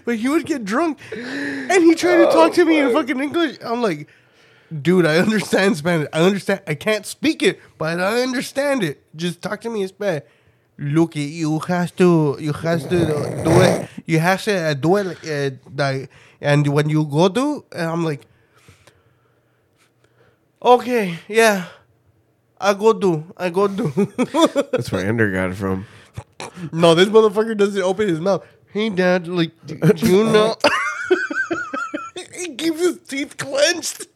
but 0.04 0.16
he 0.16 0.28
would 0.28 0.46
get 0.46 0.64
drunk 0.64 0.98
and 1.12 1.82
he 1.84 1.94
tried 1.94 2.16
to 2.18 2.24
talk 2.26 2.52
to 2.54 2.64
me 2.64 2.80
in 2.80 2.92
fucking 2.92 3.20
English. 3.20 3.58
I'm 3.62 3.82
like, 3.82 4.08
dude, 4.82 5.06
I 5.06 5.18
understand 5.18 5.76
Spanish. 5.76 6.08
I 6.12 6.22
understand. 6.22 6.62
I 6.66 6.74
can't 6.74 7.06
speak 7.06 7.42
it, 7.42 7.60
but 7.78 8.00
I 8.00 8.22
understand 8.22 8.82
it. 8.82 9.02
Just 9.14 9.42
talk 9.42 9.60
to 9.62 9.70
me 9.70 9.82
in 9.82 9.88
Spanish. 9.88 10.24
Look, 10.78 11.16
you 11.16 11.58
have 11.60 11.94
to, 11.96 12.36
you 12.40 12.52
have 12.52 12.82
to 12.88 13.06
do 13.44 13.60
it. 13.62 13.88
You 14.04 14.18
have 14.18 14.42
to 14.44 14.54
uh, 14.54 14.74
do 14.74 14.96
it, 14.96 15.06
uh, 15.24 15.56
like, 15.74 16.10
and 16.40 16.66
when 16.68 16.88
you 16.90 17.04
go 17.04 17.28
to, 17.28 17.64
and 17.72 17.90
I'm 17.90 18.04
like, 18.04 18.26
okay, 20.62 21.18
yeah, 21.28 21.66
I 22.60 22.74
go 22.74 22.92
do, 22.92 23.32
I 23.36 23.50
go 23.50 23.68
do. 23.68 23.88
That's 24.72 24.90
where 24.90 25.06
Ender 25.06 25.30
got 25.30 25.50
it 25.50 25.54
from. 25.54 25.86
no, 26.72 26.94
this 26.94 27.08
motherfucker 27.08 27.56
doesn't 27.56 27.82
open 27.82 28.08
his 28.08 28.20
mouth. 28.20 28.46
Hey, 28.72 28.88
dad, 28.90 29.28
like, 29.28 29.52
do 29.66 29.76
you 30.06 30.24
know? 30.32 30.56
he 32.34 32.54
keeps 32.54 32.80
his 32.80 32.98
teeth 33.00 33.36
clenched. 33.36 34.06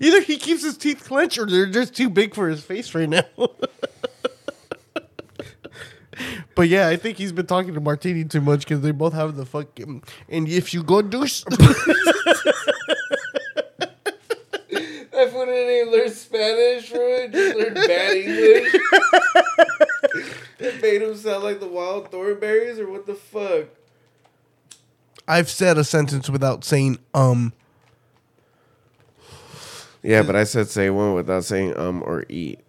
Either 0.00 0.20
he 0.22 0.36
keeps 0.36 0.62
his 0.64 0.76
teeth 0.76 1.04
clenched 1.04 1.38
or 1.38 1.46
they're 1.46 1.66
just 1.66 1.94
too 1.94 2.10
big 2.10 2.34
for 2.34 2.48
his 2.48 2.62
face 2.62 2.94
right 2.94 3.08
now. 3.08 3.22
but 6.54 6.68
yeah, 6.68 6.88
I 6.88 6.96
think 6.96 7.18
he's 7.18 7.32
been 7.32 7.46
talking 7.46 7.74
to 7.74 7.80
Martini 7.80 8.24
too 8.24 8.40
much 8.40 8.60
because 8.60 8.80
they 8.80 8.90
both 8.90 9.12
have 9.12 9.36
the 9.36 9.46
fucking. 9.46 10.02
And 10.28 10.48
if 10.48 10.74
you 10.74 10.82
go 10.82 11.02
douche. 11.02 11.44
That 15.80 15.88
fool 15.88 15.88
didn't 15.88 15.88
even 15.88 15.92
learn 15.92 16.10
Spanish, 16.10 16.90
bro. 16.90 17.28
Just 17.28 17.56
learned 17.56 17.74
bad 17.74 18.16
English. 18.16 18.74
it 20.58 20.82
made 20.82 21.02
him 21.02 21.16
sound 21.16 21.44
like 21.44 21.60
the 21.60 21.68
Wild 21.68 22.10
Thornberrys, 22.10 22.78
or 22.78 22.90
what 22.90 23.06
the 23.06 23.14
fuck? 23.14 23.66
I've 25.26 25.50
said 25.50 25.78
a 25.78 25.84
sentence 25.84 26.28
without 26.28 26.64
saying 26.64 26.98
um. 27.14 27.52
Yeah, 30.02 30.22
but 30.22 30.34
I 30.34 30.44
said 30.44 30.68
say 30.68 30.88
one 30.90 31.14
without 31.14 31.44
saying 31.44 31.76
um 31.76 32.02
or 32.04 32.24
eat. 32.28 32.60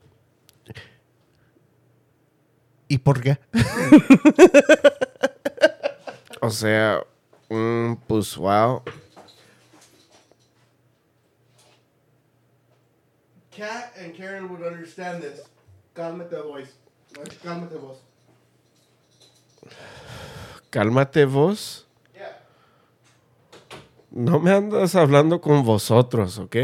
¿Y 2.89 2.97
por 2.97 3.15
qué? 3.15 3.37
O 6.43 6.49
sea, 6.49 7.05
mm, 7.49 7.97
pues 8.07 8.35
wow. 8.35 8.81
Kat 13.61 13.93
and 13.95 14.15
Karen 14.15 14.49
would 14.49 14.63
understand 14.63 15.21
this. 15.21 15.39
Cálmate, 15.95 16.41
boys. 16.41 16.73
Cálmate, 17.43 17.79
vos. 17.79 17.97
Cálmate 20.71 21.27
vos. 21.27 21.85
Yeah. 22.15 22.33
No 24.09 24.39
me 24.39 24.49
andas 24.49 24.95
hablando 24.95 25.39
con 25.39 25.63
vosotros, 25.63 26.39
¿ok? 26.39 26.55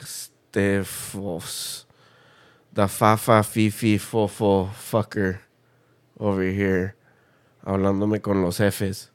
Este 0.00 0.84
vos. 1.14 1.84
The 2.72 2.86
fafa 2.86 3.42
fifi 3.42 3.98
fofo 3.98 4.70
fucker 4.72 5.40
over 6.20 6.52
here. 6.52 6.94
Hablándome 7.66 8.22
con 8.22 8.40
los 8.40 8.58
jefes. 8.58 9.10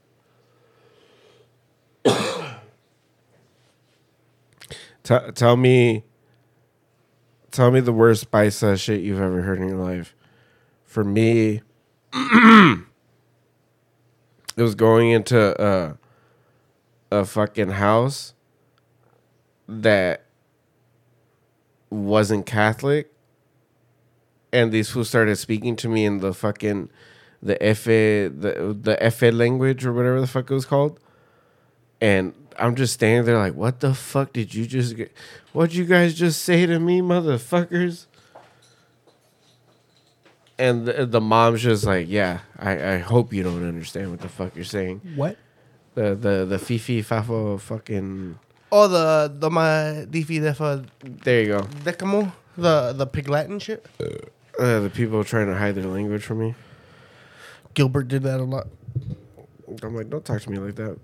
Tell 5.33 5.55
me 5.55 6.03
tell 7.55 7.71
me 7.71 7.79
the 7.79 7.93
worst 7.93 8.29
paisa 8.31 8.79
shit 8.79 9.01
you've 9.01 9.21
ever 9.21 9.41
heard 9.41 9.59
in 9.59 9.69
your 9.69 9.77
life. 9.77 10.13
For 10.83 11.03
me, 11.03 11.61
it 12.13 12.81
was 14.57 14.75
going 14.75 15.11
into 15.11 15.63
a 15.63 15.97
a 17.11 17.23
fucking 17.25 17.69
house 17.69 18.33
that 19.67 20.25
wasn't 21.89 22.45
Catholic, 22.45 23.11
and 24.51 24.71
these 24.71 24.89
fools 24.89 25.07
started 25.07 25.37
speaking 25.37 25.75
to 25.77 25.87
me 25.87 26.05
in 26.05 26.19
the 26.19 26.33
fucking 26.33 26.89
the 27.41 27.61
F 27.63 27.85
the 27.85 28.77
the 28.79 28.97
F 29.01 29.21
language 29.21 29.85
or 29.85 29.93
whatever 29.93 30.19
the 30.19 30.27
fuck 30.27 30.51
it 30.51 30.53
was 30.53 30.65
called, 30.65 30.99
and 32.01 32.33
I'm 32.57 32.75
just 32.75 32.93
standing 32.93 33.25
there 33.25 33.37
like, 33.37 33.53
what 33.53 33.79
the 33.79 33.93
fuck 33.93 34.33
did 34.33 34.53
you 34.53 34.65
just 34.65 34.95
get? 34.95 35.11
What'd 35.53 35.75
you 35.75 35.85
guys 35.85 36.13
just 36.13 36.41
say 36.43 36.65
to 36.65 36.79
me, 36.79 37.01
motherfuckers? 37.01 38.05
And 40.57 40.85
the, 40.87 41.05
the 41.05 41.19
mom's 41.21 41.61
just 41.63 41.85
like, 41.85 42.07
yeah, 42.09 42.39
I, 42.57 42.93
I 42.93 42.97
hope 42.99 43.33
you 43.33 43.43
don't 43.43 43.67
understand 43.67 44.11
what 44.11 44.21
the 44.21 44.29
fuck 44.29 44.55
you're 44.55 44.63
saying. 44.63 45.01
What? 45.15 45.37
The 45.95 46.15
the 46.15 46.45
the 46.45 46.59
fifi 46.59 47.01
fafo 47.03 47.59
fucking. 47.59 48.37
Oh, 48.71 48.87
the 48.87 49.33
the 49.33 49.49
my 49.49 50.05
difi 50.09 50.39
defa 50.41 50.85
There 51.23 51.41
you 51.41 51.47
go. 51.47 51.61
decamo 51.83 52.31
the 52.57 52.93
the 52.93 53.05
pig 53.05 53.27
Latin 53.29 53.59
shit. 53.59 53.85
Uh, 54.59 54.79
the 54.79 54.89
people 54.89 55.23
trying 55.23 55.47
to 55.47 55.55
hide 55.55 55.75
their 55.75 55.85
language 55.85 56.23
from 56.23 56.39
me. 56.39 56.55
Gilbert 57.73 58.07
did 58.07 58.23
that 58.23 58.39
a 58.39 58.43
lot. 58.43 58.67
I'm 59.83 59.95
like, 59.95 60.09
don't 60.09 60.23
talk 60.23 60.41
to 60.41 60.49
me 60.49 60.57
like 60.57 60.75
that. 60.75 60.97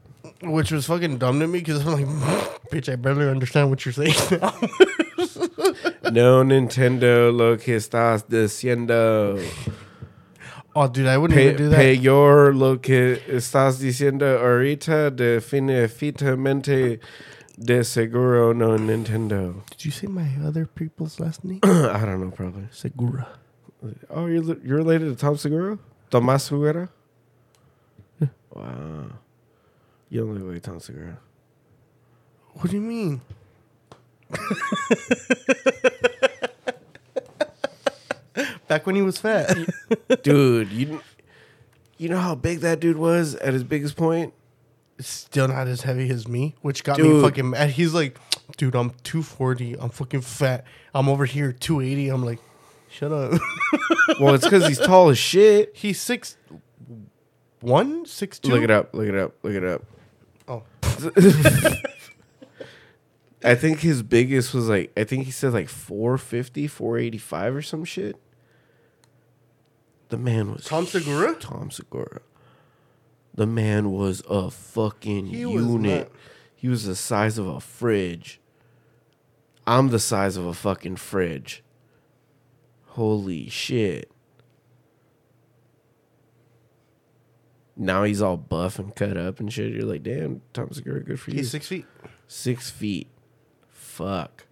Which 0.43 0.72
was 0.72 0.86
fucking 0.86 1.17
dumb 1.17 1.39
to 1.39 1.47
me 1.47 1.59
because 1.59 1.86
I'm 1.86 1.93
like, 1.93 2.05
bitch, 2.72 2.91
I 2.91 2.95
barely 2.95 3.28
understand 3.28 3.69
what 3.69 3.86
you're 3.86 3.93
saying 3.93 4.13
now. 4.32 4.53
no 6.11 6.43
Nintendo 6.43 7.32
lo 7.36 7.57
que 7.57 7.76
estás 7.76 8.24
diciendo. 8.28 9.39
oh, 10.76 10.88
dude, 10.88 11.07
I 11.07 11.17
wouldn't 11.17 11.38
Pe- 11.38 11.45
even 11.53 11.57
do 11.57 11.69
that. 11.69 11.78
peor 11.78 12.53
lo 12.53 12.78
que 12.80 13.17
estás 13.28 13.80
diciendo 13.80 14.39
ahorita 14.39 15.11
definitivamente 15.11 16.99
de 17.57 17.84
seguro 17.84 18.53
no 18.53 18.78
Nintendo. 18.78 19.63
Did 19.69 19.86
you 19.86 19.91
say 19.91 20.07
my 20.07 20.28
other 20.45 20.65
people's 20.65 21.19
last 21.19 21.43
name? 21.43 21.59
I 21.63 22.03
don't 22.05 22.19
know, 22.22 22.32
probably. 22.32 22.67
Segura. 22.72 23.28
Oh, 24.09 24.28
you're 24.28 24.57
you're 24.63 24.78
related 24.78 25.09
to 25.09 25.15
Tom 25.15 25.38
Segura? 25.38 25.78
Tomas 26.09 26.43
Segura? 26.43 26.89
Wow. 28.53 29.05
You 30.12 30.20
don't 30.20 30.36
look 30.36 30.53
like 30.53 30.62
Tom 30.62 30.80
Segura. 30.82 31.18
What 32.55 32.70
do 32.70 32.76
you 32.76 32.82
mean? 32.82 33.22
Back 38.68 38.86
when 38.86 38.95
he 38.95 39.01
was 39.01 39.18
fat. 39.18 39.55
Dude, 40.22 40.70
you 40.74 40.99
you 41.97 42.09
know 42.09 42.20
how 42.20 42.36
big 42.36 42.59
that 42.59 42.82
dude 42.82 42.97
was 42.97 43.36
at 43.36 43.53
his 43.53 43.64
biggest 43.64 43.95
point? 43.95 44.34
Still 44.99 45.47
not 45.47 45.68
as 45.70 45.84
heavy 45.84 46.09
as 46.09 46.28
me, 46.28 46.55
which 46.62 46.84
got 46.84 46.99
me 46.99 47.22
fucking 47.22 47.51
mad. 47.51 47.70
He's 47.70 47.93
like, 47.93 48.20
dude, 48.57 48.76
I'm 48.76 48.89
240. 49.03 49.76
I'm 49.80 49.89
fucking 49.89 50.22
fat. 50.22 50.66
I'm 50.93 51.07
over 51.07 51.24
here 51.24 51.53
280. 51.53 52.09
I'm 52.09 52.26
like, 52.26 52.39
shut 52.89 53.14
up. 53.14 53.39
Well, 54.20 54.36
it's 54.36 54.43
because 54.43 54.68
he's 54.68 54.78
tall 54.78 55.07
as 55.09 55.18
shit. 55.18 55.72
He's 55.74 55.99
six 56.01 56.36
one, 57.62 58.05
six 58.05 58.39
two. 58.39 58.51
Look 58.51 58.62
it 58.62 58.70
up. 58.70 58.93
Look 58.93 59.07
it 59.07 59.16
up. 59.16 59.34
Look 59.41 59.53
it 59.53 59.64
up. 59.64 59.84
Oh, 60.51 60.63
I 63.43 63.55
think 63.55 63.79
his 63.79 64.03
biggest 64.03 64.53
was 64.53 64.69
like 64.69 64.91
I 64.97 65.03
think 65.03 65.25
he 65.25 65.31
said 65.31 65.53
like 65.53 65.69
450, 65.69 66.67
485 66.67 67.55
or 67.55 67.61
some 67.61 67.85
shit. 67.85 68.15
The 70.09 70.17
man 70.17 70.51
was 70.53 70.65
Tom 70.65 70.85
Segura? 70.85 71.35
Tom 71.35 71.71
Segura. 71.71 72.21
The 73.33 73.47
man 73.47 73.91
was 73.91 74.21
a 74.29 74.51
fucking 74.51 75.27
He 75.27 75.39
unit. 75.39 76.09
not- 76.09 76.11
He 76.55 76.67
was 76.67 76.85
the 76.85 76.95
size 76.95 77.37
of 77.37 77.47
a 77.47 77.59
fridge. 77.61 78.39
I'm 79.65 79.87
the 79.89 79.99
size 79.99 80.35
of 80.37 80.45
a 80.45 80.53
fucking 80.53 80.97
fridge. 80.97 81.63
Holy 82.87 83.47
shit. 83.49 84.11
Now 87.78 88.03
he's 88.03 88.22
all 88.22 88.38
buff 88.38 88.80
and 88.80 88.95
cut 88.95 89.17
up 89.17 89.39
and 89.39 89.51
shit. 89.51 89.74
You're 89.74 89.86
like, 89.86 90.03
damn, 90.03 90.41
Tom 90.53 90.69
Segura, 90.72 91.01
good 91.03 91.19
for 91.19 91.32
you. 91.32 91.38
he's 91.38 91.51
six 91.51 91.67
feet. 91.67 91.86
Six 92.28 92.69
feet. 92.69 93.07
Fuck. 93.69 94.45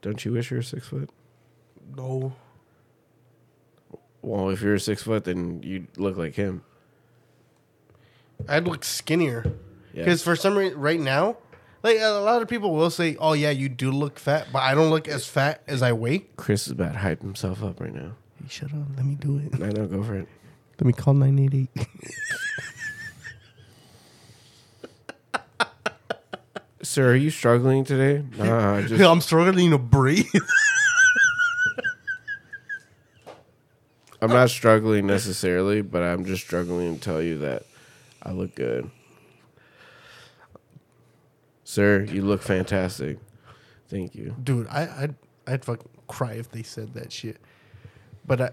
Don't 0.00 0.24
you 0.24 0.32
wish 0.32 0.50
you 0.50 0.56
were 0.58 0.62
six 0.62 0.88
foot? 0.88 1.10
No. 1.96 2.34
Well, 4.20 4.50
if 4.50 4.60
you're 4.62 4.78
six 4.78 5.02
foot, 5.02 5.24
then 5.24 5.62
you'd 5.62 5.96
look 5.96 6.16
like 6.16 6.34
him. 6.34 6.62
I'd 8.48 8.66
look 8.66 8.84
skinnier. 8.84 9.44
Yeah. 9.92 10.04
Because 10.04 10.22
for 10.22 10.34
some 10.36 10.56
reason, 10.56 10.78
right 10.78 10.98
now, 10.98 11.36
like 11.82 11.98
a 12.00 12.08
lot 12.20 12.42
of 12.42 12.48
people 12.48 12.74
will 12.74 12.90
say, 12.90 13.16
"Oh 13.18 13.32
yeah, 13.32 13.50
you 13.50 13.68
do 13.68 13.90
look 13.90 14.18
fat," 14.18 14.48
but 14.52 14.60
I 14.60 14.74
don't 14.74 14.90
look 14.90 15.06
as 15.08 15.26
fat 15.26 15.62
as 15.66 15.82
I 15.82 15.92
weigh. 15.92 16.26
Chris 16.36 16.66
is 16.66 16.72
about 16.72 16.92
to 16.92 16.98
hype 16.98 17.20
himself 17.20 17.62
up 17.62 17.80
right 17.80 17.92
now. 17.94 18.12
Hey, 18.40 18.48
shut 18.48 18.72
up. 18.72 18.86
Let 18.96 19.04
me 19.04 19.14
do 19.16 19.38
it. 19.38 19.60
I 19.62 19.68
know, 19.70 19.86
go 19.86 20.02
for 20.02 20.14
it. 20.16 20.28
Let 20.82 20.86
me 20.88 20.94
call 20.94 21.14
nine 21.14 21.38
eight 21.38 21.54
eight. 21.54 21.70
Sir, 26.82 27.12
are 27.12 27.14
you 27.14 27.30
struggling 27.30 27.84
today? 27.84 28.24
Nah, 28.36 28.78
I 28.78 28.82
just 28.88 29.00
I'm 29.00 29.20
struggling 29.20 29.70
to 29.70 29.78
breathe. 29.78 30.26
I'm 34.20 34.30
not 34.30 34.50
struggling 34.50 35.06
necessarily, 35.06 35.82
but 35.82 36.02
I'm 36.02 36.24
just 36.24 36.42
struggling 36.42 36.96
to 36.96 37.00
tell 37.00 37.22
you 37.22 37.38
that 37.38 37.62
I 38.20 38.32
look 38.32 38.56
good. 38.56 38.90
Sir, 41.62 42.02
you 42.10 42.22
look 42.22 42.42
fantastic. 42.42 43.20
Thank 43.86 44.16
you. 44.16 44.34
Dude, 44.42 44.66
I, 44.66 44.88
I'd 45.02 45.14
I'd 45.46 45.64
fucking 45.64 45.88
cry 46.08 46.32
if 46.32 46.50
they 46.50 46.64
said 46.64 46.94
that 46.94 47.12
shit. 47.12 47.36
But 48.26 48.40
I, 48.40 48.50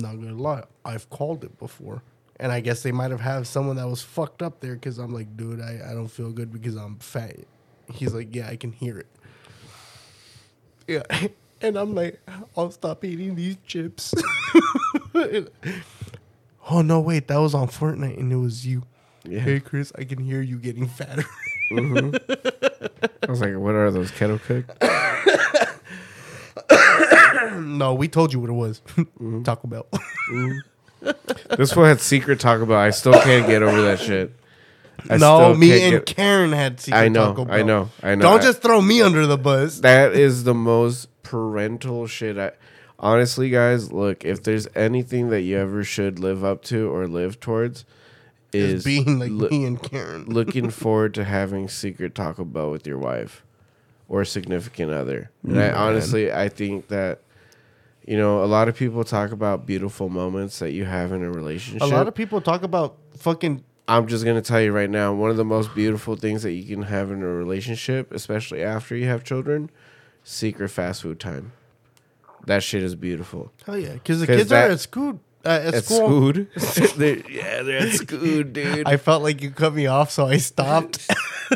not 0.00 0.16
gonna 0.16 0.34
lie, 0.34 0.64
I've 0.84 1.08
called 1.10 1.44
it 1.44 1.58
before, 1.58 2.02
and 2.38 2.52
I 2.52 2.60
guess 2.60 2.82
they 2.82 2.92
might 2.92 3.10
have 3.10 3.20
had 3.20 3.46
someone 3.46 3.76
that 3.76 3.88
was 3.88 4.02
fucked 4.02 4.42
up 4.42 4.60
there 4.60 4.74
because 4.74 4.98
I'm 4.98 5.12
like, 5.12 5.36
dude, 5.36 5.60
I, 5.60 5.80
I 5.90 5.94
don't 5.94 6.08
feel 6.08 6.30
good 6.30 6.52
because 6.52 6.76
I'm 6.76 6.98
fat. 6.98 7.36
He's 7.92 8.14
like, 8.14 8.34
yeah, 8.34 8.48
I 8.48 8.56
can 8.56 8.72
hear 8.72 8.98
it. 8.98 9.06
Yeah, 10.86 11.02
and 11.60 11.76
I'm 11.76 11.94
like, 11.94 12.20
I'll 12.56 12.70
stop 12.70 13.04
eating 13.04 13.34
these 13.34 13.56
chips. 13.66 14.14
oh 15.14 16.82
no, 16.82 17.00
wait, 17.00 17.28
that 17.28 17.38
was 17.38 17.54
on 17.54 17.68
Fortnite, 17.68 18.18
and 18.18 18.32
it 18.32 18.36
was 18.36 18.66
you. 18.66 18.82
Yeah. 19.26 19.40
Hey 19.40 19.60
Chris, 19.60 19.92
I 19.96 20.04
can 20.04 20.18
hear 20.18 20.42
you 20.42 20.58
getting 20.58 20.86
fatter. 20.86 21.24
Mm-hmm. 21.70 22.16
I 23.22 23.30
was 23.30 23.40
like, 23.40 23.56
what 23.56 23.74
are 23.74 23.90
those 23.90 24.10
kettle 24.10 24.38
cooked? 24.38 24.70
no, 27.54 27.94
we 27.94 28.08
told 28.08 28.32
you 28.32 28.40
what 28.40 28.50
it 28.50 28.54
was. 28.54 28.80
Mm-hmm. 28.96 29.42
Taco 29.42 29.68
Bell. 29.68 29.86
Mm-hmm. 30.32 30.58
This 31.58 31.76
one 31.76 31.86
had 31.86 32.00
secret 32.00 32.40
Taco 32.40 32.64
Bell. 32.64 32.78
I 32.78 32.88
still 32.90 33.12
can't 33.12 33.46
get 33.46 33.62
over 33.62 33.82
that 33.82 34.00
shit. 34.00 34.32
I 35.10 35.18
no, 35.18 35.38
still 35.38 35.54
me 35.54 35.68
can't 35.68 35.82
and 35.82 36.06
get- 36.06 36.16
Karen 36.16 36.52
had 36.52 36.80
secret 36.80 36.98
I 36.98 37.08
know, 37.08 37.26
Taco 37.26 37.44
Bell. 37.44 37.54
I 37.54 37.62
know, 37.62 37.90
I 38.02 38.14
know. 38.14 38.22
Don't 38.22 38.40
I- 38.40 38.44
just 38.44 38.62
throw 38.62 38.80
me 38.80 39.02
under 39.02 39.26
the 39.26 39.36
bus. 39.36 39.80
that 39.80 40.14
is 40.14 40.44
the 40.44 40.54
most 40.54 41.08
parental 41.22 42.06
shit. 42.06 42.38
I 42.38 42.52
honestly, 42.98 43.50
guys, 43.50 43.92
look. 43.92 44.24
If 44.24 44.42
there's 44.44 44.66
anything 44.74 45.28
that 45.28 45.42
you 45.42 45.58
ever 45.58 45.84
should 45.84 46.18
live 46.18 46.42
up 46.42 46.62
to 46.64 46.88
or 46.90 47.06
live 47.06 47.38
towards, 47.38 47.84
is 48.54 48.74
Is 48.76 48.84
being 48.84 49.18
like 49.18 49.32
me 49.50 49.66
and 49.66 49.82
Karen. 49.82 50.24
looking 50.28 50.70
forward 50.70 51.12
to 51.14 51.24
having 51.24 51.68
secret 51.68 52.14
Taco 52.14 52.44
Bell 52.44 52.70
with 52.70 52.86
your 52.86 52.98
wife 52.98 53.44
or 54.08 54.24
significant 54.24 54.90
other. 54.90 55.30
And 55.42 55.60
I 55.60 55.68
mm, 55.68 55.76
honestly, 55.76 56.32
I 56.32 56.48
think 56.48 56.88
that 56.88 57.20
you 58.06 58.16
know 58.16 58.42
a 58.44 58.46
lot 58.46 58.68
of 58.68 58.76
people 58.76 59.04
talk 59.04 59.32
about 59.32 59.66
beautiful 59.66 60.08
moments 60.08 60.58
that 60.58 60.72
you 60.72 60.84
have 60.84 61.12
in 61.12 61.22
a 61.22 61.30
relationship. 61.30 61.82
A 61.82 61.86
lot 61.86 62.08
of 62.08 62.14
people 62.14 62.40
talk 62.40 62.62
about 62.62 62.96
fucking. 63.16 63.64
I'm 63.86 64.06
just 64.06 64.24
gonna 64.24 64.40
tell 64.42 64.60
you 64.60 64.72
right 64.72 64.88
now, 64.88 65.12
one 65.12 65.30
of 65.30 65.36
the 65.36 65.44
most 65.44 65.74
beautiful 65.74 66.16
things 66.16 66.42
that 66.42 66.52
you 66.52 66.64
can 66.64 66.84
have 66.84 67.10
in 67.10 67.22
a 67.22 67.26
relationship, 67.26 68.12
especially 68.12 68.62
after 68.62 68.96
you 68.96 69.06
have 69.06 69.24
children, 69.24 69.70
secret 70.22 70.70
fast 70.70 71.02
food 71.02 71.20
time. 71.20 71.52
That 72.46 72.62
shit 72.62 72.82
is 72.82 72.94
beautiful. 72.94 73.52
Hell 73.66 73.78
yeah, 73.78 73.92
because 73.94 74.20
the 74.20 74.26
'Cause 74.26 74.36
kids 74.36 74.50
that- 74.50 74.68
are 74.70 74.72
at 74.72 74.80
school. 74.80 75.20
Uh, 75.46 75.60
at, 75.62 75.74
At 75.74 75.84
school. 75.84 76.32
Scood. 76.32 76.94
They're- 76.96 77.22
yeah, 77.30 77.62
they're 77.62 77.80
at 77.80 77.88
Scood, 77.90 78.54
dude. 78.54 78.88
I 78.88 78.96
felt 78.96 79.22
like 79.22 79.42
you 79.42 79.50
cut 79.50 79.74
me 79.74 79.86
off, 79.86 80.10
so 80.10 80.26
I 80.26 80.38
stopped. 80.38 81.06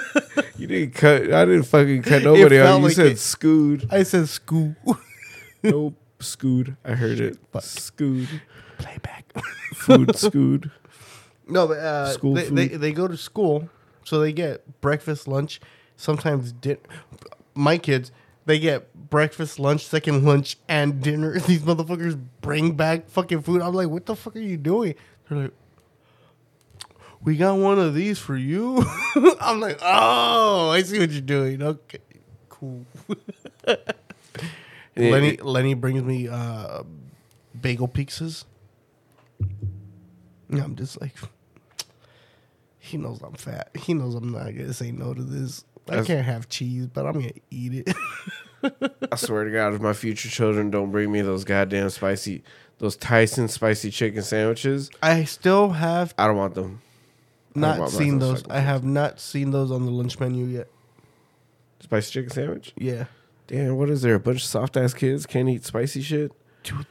you 0.59 0.67
didn't 0.67 0.93
cut. 0.95 1.33
I 1.33 1.47
didn't 1.47 1.63
fucking 1.63 2.03
cut 2.03 2.23
nobody 2.23 2.61
off. 2.61 2.79
You 2.81 2.85
like 2.85 2.93
said 2.93 3.07
it. 3.07 3.17
Scood. 3.17 3.91
I 3.91 4.03
said 4.03 4.29
school. 4.29 4.77
Nope. 5.63 5.95
Scood. 6.21 6.77
I 6.85 6.93
heard 6.93 7.21
it. 7.21 7.39
Scood. 7.61 8.29
Playback. 8.79 9.33
Food 9.75 10.17
Scood. 10.17 10.71
No, 11.49 11.67
but 11.67 11.79
uh, 11.79 12.13
School 12.13 12.35
they, 12.35 12.45
they 12.45 12.69
food. 12.69 12.81
they 12.81 12.93
go 12.93 13.09
to 13.09 13.17
school, 13.17 13.71
so 14.05 14.21
they 14.21 14.33
get 14.33 14.81
breakfast, 14.81 15.27
lunch, 15.27 15.61
sometimes 15.97 16.53
dinner. 16.53 16.81
My 17.55 17.79
kids, 17.79 18.13
they 18.45 18.59
get 18.59 18.95
breakfast, 19.09 19.59
lunch, 19.59 19.87
second 19.87 20.25
lunch, 20.25 20.57
and 20.69 21.01
dinner. 21.01 21.39
These 21.47 21.63
motherfuckers 21.63 22.21
bring 22.43 22.73
back 22.77 23.09
fucking 23.09 23.43
food. 23.43 23.63
I'm 23.63 23.73
like, 23.75 23.89
what 23.89 24.05
the 24.07 24.15
fuck 24.15 24.37
are 24.37 24.41
you 24.41 24.59
doing? 24.59 24.95
They're 25.29 25.39
like, 25.39 25.53
we 27.23 27.37
got 27.37 27.57
one 27.59 27.79
of 27.79 27.95
these 27.95 28.19
for 28.19 28.37
you. 28.37 28.85
I'm 29.41 29.61
like, 29.61 29.79
oh, 29.83 30.71
I 30.71 30.83
see 30.83 30.99
what 30.99 31.11
you're 31.11 31.21
doing. 31.21 31.63
Okay, 31.63 31.99
cool. 32.49 32.85
Lenny 34.99 35.37
Lenny 35.37 35.75
brings 35.75 36.03
me 36.03 36.29
uh, 36.29 36.83
bagel 37.61 37.89
pizzas. 37.89 38.45
Yeah, 40.51 40.65
I'm 40.65 40.77
just 40.77 41.01
like, 41.01 41.15
he 42.79 42.97
knows 42.97 43.21
I'm 43.23 43.35
fat. 43.35 43.71
He 43.75 43.95
knows 43.95 44.15
I'm 44.15 44.33
not 44.33 44.47
gonna 44.47 44.73
say 44.73 44.91
no 44.93 45.15
to 45.15 45.23
this. 45.23 45.65
I 45.91 46.03
can't 46.03 46.25
have 46.25 46.49
cheese, 46.49 46.87
but 46.87 47.07
I'm 47.07 47.15
gonna 47.15 47.31
eat 47.51 47.87
it. 47.87 47.97
I 49.13 49.17
swear 49.17 49.45
to 49.45 49.51
God, 49.51 49.75
if 49.75 49.81
my 49.81 49.93
future 49.93 50.29
children 50.29 50.71
don't 50.71 50.91
bring 50.91 51.13
me 51.13 51.23
those 51.23 51.45
goddamn 51.45 51.91
spicy, 51.91 52.43
those 52.79 52.97
Tyson 52.97 53.49
spicy 53.49 53.91
chicken 53.91 54.23
sandwiches, 54.23 54.91
I 55.03 55.25
still 55.25 55.71
have 55.71 56.15
I 56.19 56.27
don't 56.27 56.37
want 56.37 56.55
them. 56.55 56.83
Don't 57.55 57.79
want 57.79 57.93
seen 57.93 58.19
those. 58.19 58.45
I 58.49 58.61
have 58.61 58.85
not 58.85 59.21
seen 59.21 59.51
those 59.51 59.71
on 59.71 59.85
the 59.85 59.91
lunch 59.91 60.19
menu 60.21 60.45
yet. 60.45 60.69
Spicy 61.81 62.13
chicken 62.13 62.31
sandwich? 62.31 62.73
Yeah, 62.77 63.05
Damn, 63.49 63.77
what 63.77 63.89
is 63.89 64.03
there? 64.03 64.15
A 64.15 64.21
bunch 64.21 64.43
of 64.43 64.47
soft 64.47 64.77
ass 64.77 64.93
kids 64.95 65.25
can't 65.27 65.49
eat 65.49 65.65
spicy 65.65 66.03
shit? 66.03 66.33
Dude, 66.63 66.87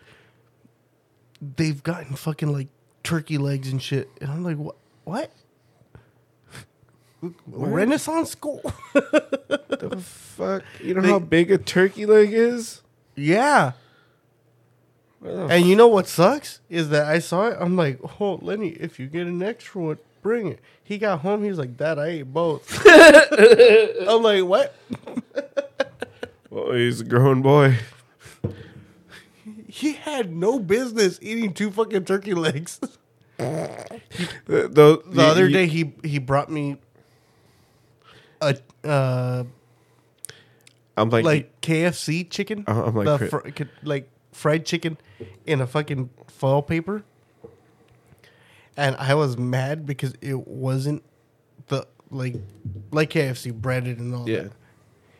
they've 1.39 1.81
gotten 1.81 2.15
fucking 2.15 2.51
like 2.51 2.67
turkey 3.03 3.37
legs 3.37 3.71
and 3.71 3.81
shit. 3.81 4.09
And 4.19 4.29
I'm 4.31 4.43
like, 4.43 4.57
what? 5.05 5.31
What? 7.45 7.69
Renaissance 7.69 8.31
school? 8.31 8.61
the 8.93 9.97
fuck? 10.03 10.63
You 10.83 10.95
know 10.95 11.01
how 11.01 11.19
big 11.19 11.51
a 11.51 11.57
turkey 11.57 12.05
leg 12.05 12.33
is? 12.33 12.81
yeah. 13.15 13.73
And 15.23 15.65
you 15.65 15.75
know 15.75 15.87
what 15.87 16.07
sucks 16.07 16.61
is 16.69 16.89
that 16.89 17.05
I 17.05 17.19
saw 17.19 17.47
it. 17.47 17.57
I'm 17.59 17.75
like, 17.75 17.99
oh, 18.19 18.39
Lenny, 18.41 18.69
if 18.69 18.99
you 18.99 19.07
get 19.07 19.27
an 19.27 19.41
extra 19.41 19.81
one, 19.81 19.97
bring 20.21 20.47
it. 20.47 20.59
He 20.83 20.97
got 20.97 21.19
home. 21.19 21.43
He 21.43 21.49
was 21.49 21.57
like, 21.57 21.75
Dad, 21.75 21.97
I 21.97 22.07
ate 22.07 22.33
both. 22.33 22.81
I'm 24.07 24.21
like, 24.21 24.43
what? 24.43 24.75
Well, 26.49 26.71
he's 26.73 27.01
a 27.01 27.03
grown 27.03 27.41
boy. 27.41 27.77
He 29.67 29.93
had 29.93 30.31
no 30.31 30.59
business 30.59 31.19
eating 31.21 31.53
two 31.53 31.71
fucking 31.71 32.05
turkey 32.05 32.33
legs. 32.33 32.79
The, 33.37 34.67
the, 34.67 35.03
The 35.05 35.21
other 35.21 35.47
day, 35.47 35.67
he 35.67 35.93
he 36.03 36.17
brought 36.17 36.49
me 36.49 36.77
a 38.41 38.57
uh, 38.83 39.43
I'm 40.95 41.09
like, 41.11 41.23
like 41.23 41.61
KFC 41.61 42.27
chicken, 42.27 42.63
Uh, 42.67 42.85
I'm 42.85 42.95
like, 42.95 43.05
the 43.05 43.27
fr- 43.27 43.65
like 43.83 44.09
fried 44.31 44.65
chicken 44.65 44.97
in 45.45 45.61
a 45.61 45.67
fucking 45.67 46.09
foil 46.27 46.63
paper, 46.63 47.03
and 48.75 48.95
I 48.95 49.13
was 49.13 49.37
mad 49.37 49.85
because 49.85 50.13
it 50.21 50.47
wasn't 50.47 51.03
the 51.67 51.87
like 52.09 52.35
like 52.91 53.11
KFC 53.11 53.53
breaded 53.53 53.99
and 53.99 54.15
all 54.15 54.27
yeah. 54.27 54.43
that. 54.43 54.51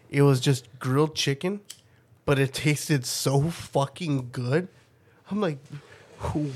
It 0.10 0.22
was 0.22 0.40
just 0.40 0.68
grilled 0.80 1.16
chicken, 1.16 1.62
but 2.26 2.40
it 2.40 2.54
tasted 2.54 3.06
so 3.06 3.50
fucking 3.50 4.30
good. 4.32 4.68
I'm 5.30 5.42
like, 5.42 5.58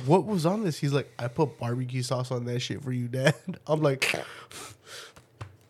what 0.06 0.26
was 0.26 0.46
on 0.46 0.64
this? 0.64 0.80
He's 0.80 0.94
like, 0.94 1.12
I 1.20 1.28
put 1.28 1.60
barbecue 1.60 2.02
sauce 2.02 2.32
on 2.32 2.46
that 2.46 2.60
shit 2.62 2.82
for 2.84 2.92
you, 2.92 3.08
Dad. 3.08 3.36
I'm 3.68 3.82
like, 3.82 4.14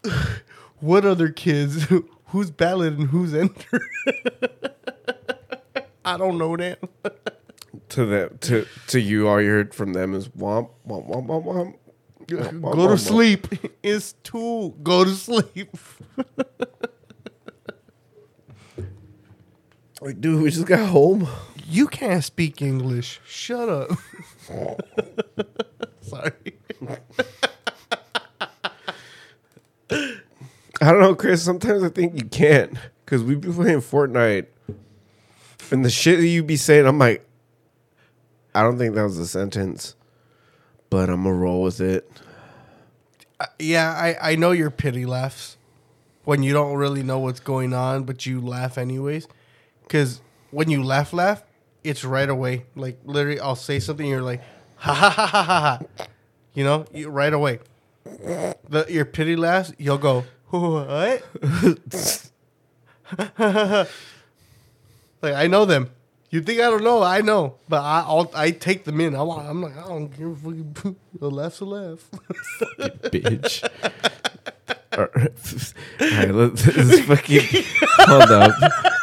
what 0.79 1.05
other 1.05 1.29
kids? 1.29 1.87
Who's 2.27 2.49
ballot 2.49 2.93
and 2.93 3.09
who's 3.09 3.33
enter? 3.33 3.81
I 6.05 6.15
don't 6.17 6.37
know 6.37 6.55
that. 6.55 6.79
To 7.89 8.05
them, 8.05 8.37
to 8.41 8.65
to 8.87 9.01
you, 9.01 9.27
all 9.27 9.41
you 9.41 9.49
heard 9.49 9.73
from 9.75 9.91
them 9.91 10.13
is 10.13 10.29
womp 10.29 10.69
womp 10.87 11.09
womp 11.09 11.25
womp 11.27 11.43
womp. 11.43 11.75
Womp, 12.27 12.61
womp, 12.61 12.61
Go 12.61 12.87
to 12.87 12.93
womp. 12.93 12.99
sleep. 12.99 13.47
It's 13.83 14.13
two. 14.23 14.73
Go 14.81 15.03
to 15.03 15.09
sleep. 15.13 15.75
Like, 20.01 20.19
dude, 20.19 20.41
we 20.41 20.49
just 20.49 20.65
got 20.65 20.89
home. 20.89 21.27
You 21.69 21.85
can't 21.87 22.23
speak 22.23 22.59
English. 22.59 23.21
Shut 23.23 23.69
up. 23.69 23.91
Sorry. 26.01 26.31
I 30.81 30.91
don't 30.91 31.01
know, 31.01 31.13
Chris. 31.13 31.43
Sometimes 31.43 31.83
I 31.83 31.89
think 31.89 32.17
you 32.17 32.25
can't 32.25 32.75
because 33.05 33.23
we 33.23 33.35
be 33.35 33.51
playing 33.51 33.81
Fortnite, 33.81 34.47
and 35.69 35.85
the 35.85 35.91
shit 35.91 36.17
that 36.19 36.27
you 36.27 36.43
be 36.43 36.57
saying, 36.57 36.87
I'm 36.87 36.97
like, 36.97 37.23
I 38.55 38.63
don't 38.63 38.79
think 38.79 38.95
that 38.95 39.03
was 39.03 39.19
a 39.19 39.27
sentence, 39.27 39.95
but 40.89 41.11
I'm 41.11 41.23
gonna 41.23 41.35
roll 41.35 41.61
with 41.61 41.79
it. 41.79 42.09
Uh, 43.39 43.45
yeah, 43.59 43.91
I, 43.91 44.31
I 44.31 44.35
know 44.35 44.49
your 44.49 44.71
pity 44.71 45.05
laughs 45.05 45.57
when 46.23 46.41
you 46.41 46.53
don't 46.53 46.75
really 46.75 47.03
know 47.03 47.19
what's 47.19 47.39
going 47.39 47.73
on, 47.73 48.03
but 48.03 48.25
you 48.25 48.41
laugh 48.41 48.79
anyways. 48.79 49.27
Because 49.91 50.21
when 50.51 50.69
you 50.69 50.81
laugh, 50.81 51.11
laugh, 51.11 51.43
it's 51.83 52.05
right 52.05 52.29
away. 52.29 52.63
Like 52.77 53.01
literally, 53.03 53.41
I'll 53.41 53.57
say 53.57 53.79
something, 53.79 54.05
you're 54.05 54.21
like, 54.21 54.41
ha 54.77 54.93
ha 54.93 55.09
ha 55.09 55.25
ha 55.25 55.43
ha. 55.43 55.79
You 56.53 56.63
know, 56.63 56.85
you, 56.93 57.09
right 57.09 57.33
away. 57.33 57.59
The 58.05 58.85
your 58.87 59.03
pity 59.03 59.35
laughs, 59.35 59.73
you'll 59.77 59.97
go 59.97 60.23
what? 60.49 61.25
like 65.21 65.33
I 65.35 65.47
know 65.47 65.65
them. 65.65 65.89
You 66.29 66.41
think 66.41 66.61
I 66.61 66.69
don't 66.69 66.85
know? 66.85 67.03
I 67.03 67.19
know, 67.19 67.55
but 67.67 67.81
I 67.81 68.05
I'll, 68.07 68.31
I 68.33 68.51
take 68.51 68.85
them 68.85 69.01
in. 69.01 69.13
I'm, 69.13 69.29
I'm 69.29 69.61
like 69.61 69.75
I 69.75 69.89
don't 69.89 70.07
care. 70.07 70.33
Fucking, 70.33 70.95
a 71.21 71.27
laugh's 71.27 71.59
a 71.59 71.65
laugh. 71.65 72.09
bitch. 72.79 73.67
All 74.97 75.07
right, 75.15 76.31
let's, 76.31 76.77
let's 76.77 76.99
fucking 77.01 77.63
hold 78.07 78.31
up. 78.31 78.97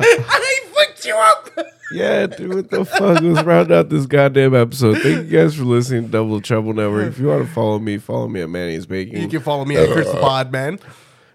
I 0.28 0.60
fucked 0.74 1.04
you 1.04 1.14
up. 1.14 1.50
Yeah, 1.92 2.26
dude, 2.26 2.54
what 2.54 2.70
the 2.70 2.84
fuck? 2.84 3.20
Let's 3.20 3.44
round 3.44 3.72
out 3.72 3.88
this 3.88 4.06
goddamn 4.06 4.54
episode. 4.54 4.98
Thank 4.98 5.30
you 5.30 5.38
guys 5.38 5.56
for 5.56 5.64
listening 5.64 6.04
to 6.06 6.08
Double 6.10 6.40
Trouble 6.40 6.72
Network. 6.72 7.08
If 7.08 7.18
you 7.18 7.26
want 7.26 7.46
to 7.46 7.52
follow 7.52 7.78
me, 7.78 7.98
follow 7.98 8.28
me 8.28 8.42
at 8.42 8.48
Manny's 8.48 8.86
Baking. 8.86 9.20
You 9.20 9.28
can 9.28 9.40
follow 9.40 9.64
me 9.64 9.76
at 9.76 9.90
Chris 9.90 10.08
the 10.08 10.18
uh, 10.18 10.20
Pod, 10.20 10.52
man. 10.52 10.78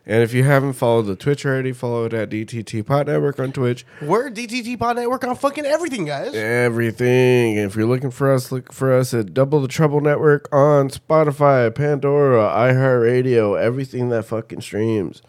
And 0.07 0.21
if 0.21 0.33
you 0.33 0.43
haven't 0.43 0.73
followed 0.73 1.03
the 1.07 1.15
Twitch 1.15 1.45
already, 1.45 1.71
follow 1.73 2.05
it 2.05 2.13
at 2.13 2.29
DTT 2.29 2.85
Pod 2.85 3.07
Network 3.07 3.39
on 3.39 3.51
Twitch. 3.51 3.85
We're 4.01 4.29
DTT 4.29 4.77
Pod 4.77 4.97
Network 4.97 5.23
on 5.23 5.35
fucking 5.35 5.65
everything, 5.65 6.05
guys. 6.05 6.33
Everything. 6.35 7.57
And 7.57 7.65
if 7.65 7.75
you're 7.75 7.87
looking 7.87 8.11
for 8.11 8.31
us, 8.31 8.51
look 8.51 8.71
for 8.71 8.93
us 8.93 9.13
at 9.15 9.33
Double 9.33 9.61
the 9.61 9.67
Trouble 9.67 10.01
Network 10.01 10.47
on 10.53 10.89
Spotify, 10.89 11.73
Pandora, 11.73 12.47
iHeartRadio, 12.49 13.59
everything 13.59 14.09
that 14.09 14.25
fucking 14.25 14.61
streams. 14.61 15.23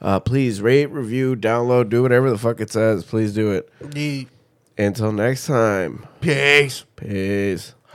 Uh, 0.00 0.18
please 0.18 0.62
rate, 0.62 0.86
review, 0.86 1.36
download, 1.36 1.90
do 1.90 2.02
whatever 2.02 2.30
the 2.30 2.38
fuck 2.38 2.60
it 2.60 2.70
says. 2.70 3.04
Please 3.04 3.34
do 3.34 3.52
it. 3.52 3.68
Until 4.78 5.12
next 5.12 5.46
time, 5.46 6.06
peace. 6.20 6.84
peace. 6.96 7.74